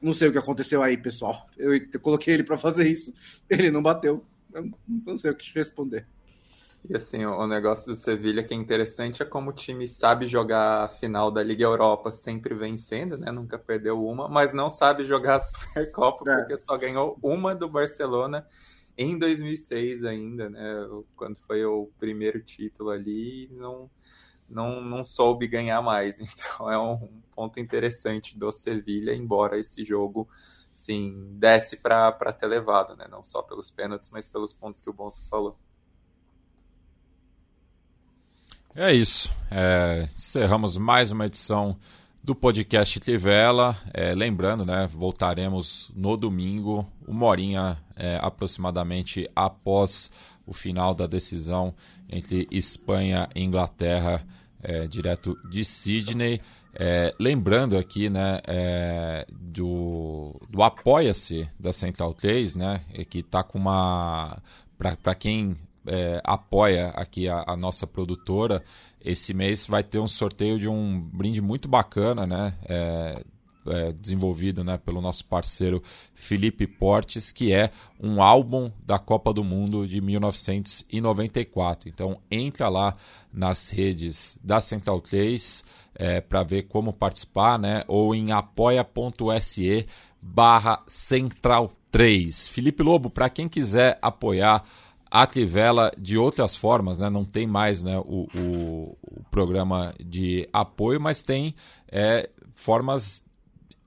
não 0.00 0.12
sei 0.12 0.28
o 0.28 0.32
que 0.32 0.38
aconteceu 0.38 0.82
aí, 0.82 0.96
pessoal. 0.96 1.48
Eu 1.56 1.72
coloquei 2.00 2.34
ele 2.34 2.44
para 2.44 2.58
fazer 2.58 2.86
isso, 2.86 3.12
ele 3.48 3.70
não 3.70 3.82
bateu. 3.82 4.24
Eu 4.52 4.70
não 5.06 5.16
sei 5.16 5.30
o 5.30 5.34
que 5.34 5.52
responder. 5.54 6.06
E 6.88 6.96
assim, 6.96 7.24
o 7.24 7.46
negócio 7.46 7.86
do 7.86 7.94
Sevilha 7.96 8.44
que 8.44 8.54
é 8.54 8.56
interessante 8.56 9.22
é 9.22 9.26
como 9.26 9.50
o 9.50 9.52
time 9.52 9.88
sabe 9.88 10.26
jogar 10.26 10.84
a 10.84 10.88
final 10.88 11.30
da 11.30 11.42
Liga 11.42 11.64
Europa 11.64 12.12
sempre 12.12 12.54
vencendo, 12.54 13.18
né? 13.18 13.32
Nunca 13.32 13.58
perdeu 13.58 14.04
uma, 14.06 14.28
mas 14.28 14.52
não 14.52 14.68
sabe 14.68 15.04
jogar 15.04 15.36
a 15.36 15.40
Supercopa 15.40 16.30
é. 16.30 16.36
porque 16.36 16.56
só 16.56 16.76
ganhou 16.76 17.18
uma 17.20 17.54
do 17.54 17.68
Barcelona 17.68 18.46
em 18.96 19.18
2006 19.18 20.04
ainda, 20.04 20.48
né? 20.48 20.88
Quando 21.16 21.36
foi 21.38 21.64
o 21.64 21.90
primeiro 21.98 22.40
título 22.40 22.90
ali, 22.90 23.48
não 23.52 23.90
não, 24.48 24.80
não 24.80 25.02
soube 25.02 25.48
ganhar 25.48 25.82
mais. 25.82 26.18
Então 26.20 26.70
é 26.70 26.78
um 26.78 27.20
ponto 27.34 27.58
interessante 27.58 28.38
do 28.38 28.52
Sevilha, 28.52 29.12
embora 29.14 29.58
esse 29.58 29.84
jogo 29.84 30.28
sim 30.70 31.36
desce 31.38 31.76
para 31.76 32.12
ter 32.32 32.46
levado, 32.46 32.94
né? 32.96 33.06
Não 33.10 33.24
só 33.24 33.42
pelos 33.42 33.70
pênaltis, 33.70 34.10
mas 34.10 34.28
pelos 34.28 34.52
pontos 34.52 34.80
que 34.80 34.90
o 34.90 34.92
Bonso 34.92 35.26
falou. 35.28 35.58
É 38.78 38.92
isso. 38.92 39.32
É, 39.50 40.06
encerramos 40.14 40.76
mais 40.76 41.10
uma 41.10 41.24
edição 41.24 41.78
do 42.22 42.34
podcast 42.34 43.00
Trivela. 43.00 43.74
É, 43.90 44.14
lembrando, 44.14 44.66
né, 44.66 44.86
voltaremos 44.92 45.90
no 45.96 46.14
domingo, 46.14 46.86
uma 47.08 47.24
horinha 47.24 47.78
é, 47.96 48.18
aproximadamente 48.20 49.30
após 49.34 50.10
o 50.46 50.52
final 50.52 50.94
da 50.94 51.06
decisão 51.06 51.74
entre 52.06 52.46
Espanha 52.50 53.26
e 53.34 53.42
Inglaterra, 53.42 54.22
é, 54.62 54.86
direto 54.86 55.34
de 55.48 55.64
Sydney. 55.64 56.38
É, 56.74 57.14
lembrando 57.18 57.78
aqui 57.78 58.10
né, 58.10 58.40
é, 58.46 59.26
do, 59.32 60.38
do 60.50 60.62
Apoia-se 60.62 61.48
da 61.58 61.72
Central 61.72 62.12
3, 62.12 62.56
né, 62.56 62.82
que 63.08 63.20
está 63.20 63.42
com 63.42 63.58
uma. 63.58 64.36
Para 64.76 65.14
quem 65.14 65.56
é, 65.86 66.20
apoia 66.24 66.88
aqui 66.88 67.28
a, 67.28 67.44
a, 67.46 67.56
nossa 67.56 67.86
produtora, 67.86 68.62
esse 69.04 69.32
mês 69.32 69.66
vai 69.66 69.82
ter 69.82 69.98
um 69.98 70.08
sorteio 70.08 70.58
de 70.58 70.68
um 70.68 71.00
brinde 71.00 71.40
muito 71.40 71.68
bacana, 71.68 72.26
né? 72.26 72.54
É, 72.68 73.22
é, 73.68 73.92
desenvolvido 73.92 74.62
né, 74.62 74.78
pelo 74.78 75.00
nosso 75.00 75.24
parceiro 75.24 75.82
Felipe 76.14 76.66
Portes, 76.66 77.32
que 77.32 77.52
é 77.52 77.70
um 78.00 78.22
álbum 78.22 78.70
da 78.84 78.98
Copa 78.98 79.32
do 79.32 79.42
Mundo 79.42 79.86
de 79.86 80.00
1994. 80.00 81.88
Então 81.88 82.18
entra 82.30 82.68
lá 82.68 82.94
nas 83.32 83.68
redes 83.68 84.38
da 84.42 84.60
Central 84.60 85.00
3 85.00 85.64
é, 85.94 86.20
para 86.20 86.42
ver 86.42 86.62
como 86.64 86.92
participar, 86.92 87.58
né? 87.58 87.82
Ou 87.88 88.14
em 88.14 88.30
apoia.se 88.32 89.86
barra 90.20 90.82
Central 90.86 91.72
3. 91.90 92.48
Felipe 92.48 92.82
Lobo, 92.82 93.08
para 93.08 93.30
quem 93.30 93.48
quiser 93.48 93.98
apoiar 94.02 94.62
a 95.22 95.90
de 95.98 96.18
outras 96.18 96.54
formas, 96.54 96.98
né? 96.98 97.08
não 97.08 97.24
tem 97.24 97.46
mais 97.46 97.82
né, 97.82 97.96
o, 97.98 98.28
o, 98.34 98.98
o 99.02 99.24
programa 99.30 99.94
de 99.98 100.48
apoio, 100.52 101.00
mas 101.00 101.22
tem 101.22 101.54
é, 101.90 102.28
formas 102.54 103.24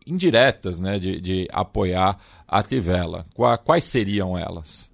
indiretas 0.06 0.80
né, 0.80 0.98
de, 0.98 1.22
de 1.22 1.48
apoiar 1.52 2.18
a 2.48 2.64
Trivela. 2.64 3.26
Quais 3.64 3.84
seriam 3.84 4.38
elas? 4.38 4.90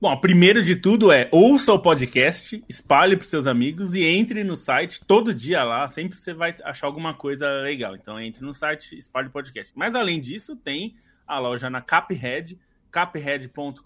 Bom, 0.00 0.16
primeiro 0.16 0.62
de 0.62 0.76
tudo 0.76 1.12
é 1.12 1.28
ouça 1.30 1.72
o 1.72 1.78
podcast, 1.78 2.62
espalhe 2.68 3.16
para 3.16 3.26
seus 3.26 3.46
amigos 3.46 3.94
e 3.94 4.04
entre 4.04 4.42
no 4.42 4.56
site 4.56 5.00
todo 5.04 5.32
dia 5.32 5.62
lá, 5.62 5.86
sempre 5.86 6.18
você 6.18 6.34
vai 6.34 6.54
achar 6.64 6.88
alguma 6.88 7.14
coisa 7.14 7.48
legal. 7.60 7.94
Então 7.94 8.20
entre 8.20 8.44
no 8.44 8.52
site, 8.52 8.96
espalhe 8.96 9.28
o 9.28 9.32
podcast. 9.32 9.72
Mas 9.76 9.94
além 9.94 10.20
disso, 10.20 10.56
tem 10.56 10.96
a 11.26 11.38
loja 11.38 11.70
na 11.70 11.80
Caphead, 11.80 12.58
caphead.com.br 12.92 13.80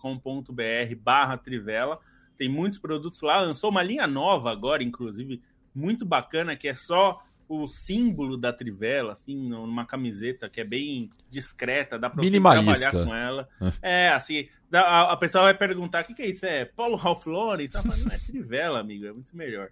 barra 1.01 1.39
Trivela. 1.39 1.99
Tem 2.37 2.49
muitos 2.49 2.79
produtos 2.79 3.23
lá, 3.23 3.41
lançou 3.41 3.71
uma 3.71 3.83
linha 3.83 4.07
nova 4.07 4.53
agora, 4.53 4.83
inclusive, 4.83 5.41
muito 5.75 6.05
bacana, 6.05 6.55
que 6.55 6.69
é 6.69 6.75
só 6.75 7.25
o 7.49 7.67
símbolo 7.67 8.37
da 8.37 8.53
Trivela, 8.53 9.13
assim, 9.13 9.37
numa 9.49 9.87
camiseta 9.87 10.49
que 10.49 10.61
é 10.61 10.65
bem 10.65 11.09
discreta, 11.31 11.99
dá 11.99 12.11
pra 12.11 12.23
você 12.23 12.41
trabalhar 12.41 12.91
com 12.91 13.15
ela. 13.15 13.49
É, 13.81 14.09
assim, 14.09 14.49
a, 14.73 15.13
a 15.13 15.17
pessoa 15.17 15.45
vai 15.45 15.55
perguntar: 15.55 16.03
o 16.03 16.07
que, 16.07 16.15
que 16.15 16.23
é 16.23 16.29
isso? 16.29 16.45
É 16.45 16.65
Paulo 16.65 16.97
Ralph 16.97 17.25
Lauren? 17.27 17.67
Você 17.67 17.81
fala, 17.81 17.97
não, 17.97 18.13
é 18.13 18.19
Trivela, 18.19 18.81
amigo, 18.81 19.07
é 19.07 19.13
muito 19.13 19.37
melhor. 19.37 19.71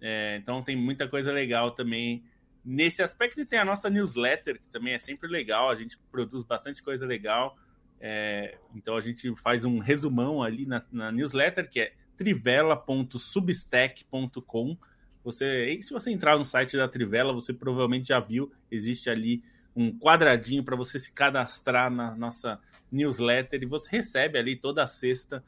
É, 0.00 0.36
então 0.36 0.62
tem 0.62 0.74
muita 0.74 1.06
coisa 1.06 1.30
legal 1.30 1.70
também 1.70 2.24
nesse 2.64 3.02
aspecto. 3.02 3.40
E 3.40 3.44
tem 3.44 3.58
a 3.58 3.64
nossa 3.64 3.90
newsletter, 3.90 4.58
que 4.58 4.68
também 4.68 4.94
é 4.94 4.98
sempre 4.98 5.28
legal, 5.28 5.70
a 5.70 5.74
gente 5.74 5.98
produz 6.10 6.42
bastante 6.42 6.82
coisa 6.82 7.06
legal. 7.06 7.56
É, 8.04 8.58
então 8.74 8.96
a 8.96 9.00
gente 9.00 9.32
faz 9.36 9.64
um 9.64 9.78
resumão 9.78 10.42
ali 10.42 10.66
na, 10.66 10.84
na 10.90 11.12
newsletter, 11.12 11.70
que 11.70 11.78
é 11.80 11.92
trivela.substack.com 12.16 14.76
você, 15.24 15.78
se 15.80 15.92
você 15.92 16.10
entrar 16.10 16.36
no 16.36 16.44
site 16.44 16.76
da 16.76 16.88
Trivela, 16.88 17.32
você 17.32 17.52
provavelmente 17.52 18.08
já 18.08 18.18
viu, 18.18 18.52
existe 18.70 19.08
ali 19.08 19.42
um 19.74 19.96
quadradinho 19.96 20.64
para 20.64 20.76
você 20.76 20.98
se 20.98 21.12
cadastrar 21.12 21.90
na 21.90 22.14
nossa 22.16 22.60
newsletter 22.90 23.62
e 23.62 23.66
você 23.66 23.88
recebe 23.90 24.38
ali 24.38 24.56
toda 24.56 24.86
sexta 24.86 25.42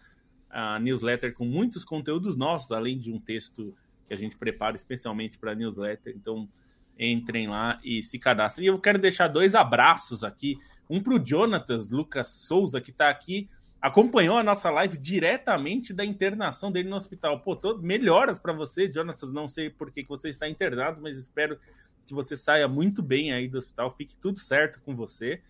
a 0.49 0.79
newsletter 0.79 1.35
com 1.35 1.45
muitos 1.45 1.85
conteúdos 1.85 2.37
nossos, 2.37 2.71
além 2.71 2.97
de 2.97 3.13
um 3.13 3.19
texto 3.19 3.77
que 4.07 4.15
a 4.15 4.17
gente 4.17 4.37
prepara 4.37 4.77
especialmente 4.77 5.39
para 5.39 5.53
a 5.53 5.55
newsletter. 5.55 6.15
Então, 6.17 6.49
entrem 6.97 7.49
lá 7.49 7.81
e 7.83 8.03
se 8.03 8.19
cadastrem. 8.19 8.67
E 8.67 8.69
eu 8.69 8.79
quero 8.79 8.99
deixar 8.99 9.27
dois 9.27 9.55
abraços 9.55 10.23
aqui. 10.23 10.57
Um 10.89 11.01
para 11.03 11.14
o 11.14 11.26
Jonatas 11.26 11.91
Lucas 11.91 12.28
Souza, 12.28 12.80
que 12.80 12.91
está 12.91 13.09
aqui 13.09 13.49
acompanhou 13.85 14.39
a 14.39 14.43
nossa 14.43 14.70
live 14.70 14.97
diretamente 14.97 15.93
da 15.93 16.03
internação 16.03 16.72
dele 16.72 16.89
no 16.89 16.97
hospital. 16.97 17.41
Pô, 17.41 17.55
tô, 17.55 17.76
melhoras 17.76 18.39
para 18.39 18.55
você, 18.55 18.91
Jonatas. 18.91 19.30
Não 19.30 19.47
sei 19.47 19.68
por 19.68 19.91
que 19.91 20.03
você 20.05 20.30
está 20.30 20.49
internado, 20.49 21.03
mas 21.03 21.18
espero 21.18 21.59
que 22.07 22.14
você 22.14 22.35
saia 22.35 22.66
muito 22.66 23.03
bem 23.03 23.35
aí 23.35 23.47
do 23.47 23.59
hospital, 23.59 23.91
fique 23.91 24.16
tudo 24.16 24.39
certo 24.39 24.80
com 24.80 24.97
você. 24.97 25.43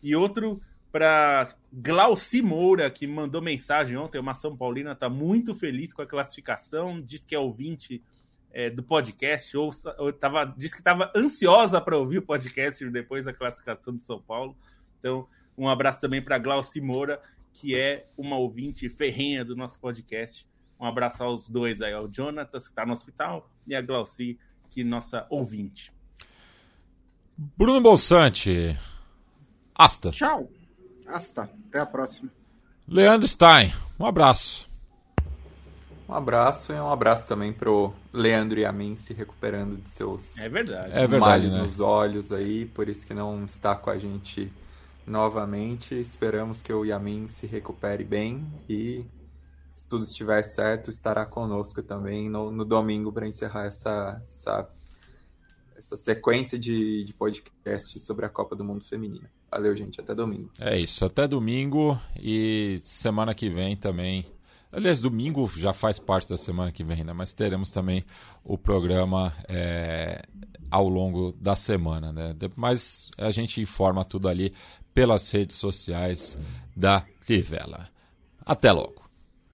E 0.00 0.14
outro 0.14 0.62
para 0.92 1.52
Glauci 1.72 2.40
Moura, 2.40 2.88
que 2.90 3.08
mandou 3.08 3.42
mensagem 3.42 3.96
ontem, 3.96 4.20
uma 4.20 4.36
São 4.36 4.56
Paulina, 4.56 4.92
está 4.92 5.08
muito 5.08 5.52
feliz 5.52 5.92
com 5.92 6.02
a 6.02 6.06
classificação, 6.06 7.00
diz 7.00 7.24
que 7.24 7.34
é 7.34 7.38
ouvinte 7.40 8.00
é, 8.52 8.70
do 8.70 8.84
podcast, 8.84 9.56
ou, 9.56 9.70
ou 9.98 10.12
tava, 10.12 10.44
diz 10.56 10.72
que 10.72 10.80
estava 10.80 11.10
ansiosa 11.14 11.80
para 11.80 11.96
ouvir 11.96 12.18
o 12.18 12.22
podcast 12.22 12.88
depois 12.88 13.24
da 13.24 13.32
classificação 13.32 13.96
de 13.96 14.04
São 14.04 14.20
Paulo. 14.20 14.56
Então, 15.00 15.26
um 15.58 15.68
abraço 15.68 15.98
também 15.98 16.22
para 16.22 16.38
Glauci 16.38 16.80
Moura 16.80 17.20
que 17.52 17.76
é 17.76 18.06
uma 18.16 18.36
ouvinte 18.36 18.88
ferrenha 18.88 19.44
do 19.44 19.56
nosso 19.56 19.78
podcast. 19.78 20.46
Um 20.78 20.86
abraço 20.86 21.22
aos 21.22 21.48
dois 21.48 21.82
aí, 21.82 21.92
ao 21.92 22.10
Jonatas, 22.10 22.64
que 22.64 22.72
está 22.72 22.86
no 22.86 22.92
hospital, 22.92 23.50
e 23.66 23.74
a 23.74 23.82
Glauci, 23.82 24.38
que 24.70 24.80
é 24.80 24.84
nossa 24.84 25.26
ouvinte. 25.28 25.92
Bruno 27.36 27.80
Bolsante. 27.80 28.78
Asta. 29.74 30.10
Tchau. 30.10 30.48
Asta. 31.06 31.50
Até 31.68 31.80
a 31.80 31.86
próxima. 31.86 32.30
Leandro 32.88 33.26
Stein. 33.26 33.72
Um 33.98 34.06
abraço. 34.06 34.68
Um 36.08 36.14
abraço 36.14 36.72
e 36.72 36.76
um 36.76 36.90
abraço 36.90 37.28
também 37.28 37.52
pro 37.52 37.94
Leandro 38.12 38.58
e 38.58 38.64
a 38.64 38.72
mim 38.72 38.96
se 38.96 39.14
recuperando 39.14 39.76
de 39.76 39.88
seus 39.88 40.38
é 40.38 40.48
verdade. 40.48 40.92
É 40.92 41.06
verdade, 41.06 41.20
males 41.20 41.54
né? 41.54 41.62
nos 41.62 41.78
olhos 41.78 42.32
aí, 42.32 42.66
por 42.66 42.88
isso 42.88 43.06
que 43.06 43.14
não 43.14 43.44
está 43.44 43.76
com 43.76 43.90
a 43.90 43.96
gente 43.96 44.50
novamente. 45.10 45.94
Esperamos 45.94 46.62
que 46.62 46.72
o 46.72 46.84
Yamin 46.84 47.28
se 47.28 47.46
recupere 47.46 48.04
bem 48.04 48.46
e, 48.68 49.04
se 49.70 49.88
tudo 49.88 50.04
estiver 50.04 50.42
certo, 50.42 50.88
estará 50.88 51.26
conosco 51.26 51.82
também 51.82 52.30
no, 52.30 52.50
no 52.50 52.64
domingo 52.64 53.12
para 53.12 53.26
encerrar 53.26 53.66
essa, 53.66 54.18
essa, 54.20 54.70
essa 55.76 55.96
sequência 55.96 56.58
de, 56.58 57.04
de 57.04 57.12
podcasts 57.12 58.06
sobre 58.06 58.24
a 58.24 58.28
Copa 58.28 58.54
do 58.54 58.64
Mundo 58.64 58.84
Feminina. 58.84 59.28
Valeu, 59.50 59.76
gente. 59.76 60.00
Até 60.00 60.14
domingo. 60.14 60.50
É 60.60 60.78
isso. 60.78 61.04
Até 61.04 61.26
domingo 61.26 62.00
e 62.16 62.80
semana 62.84 63.34
que 63.34 63.50
vem 63.50 63.76
também. 63.76 64.24
Aliás, 64.72 65.00
domingo 65.00 65.50
já 65.56 65.72
faz 65.72 65.98
parte 65.98 66.28
da 66.28 66.38
semana 66.38 66.70
que 66.70 66.84
vem, 66.84 67.02
né? 67.02 67.12
Mas 67.12 67.34
teremos 67.34 67.72
também 67.72 68.04
o 68.44 68.56
programa 68.56 69.34
é, 69.48 70.22
ao 70.70 70.88
longo 70.88 71.32
da 71.32 71.56
semana, 71.56 72.12
né? 72.12 72.36
Mas 72.54 73.10
a 73.18 73.32
gente 73.32 73.60
informa 73.60 74.04
tudo 74.04 74.28
ali 74.28 74.54
pelas 74.94 75.30
redes 75.30 75.56
sociais 75.56 76.38
da 76.76 77.04
Trivela. 77.24 77.88
Até 78.44 78.72
logo. 78.72 79.09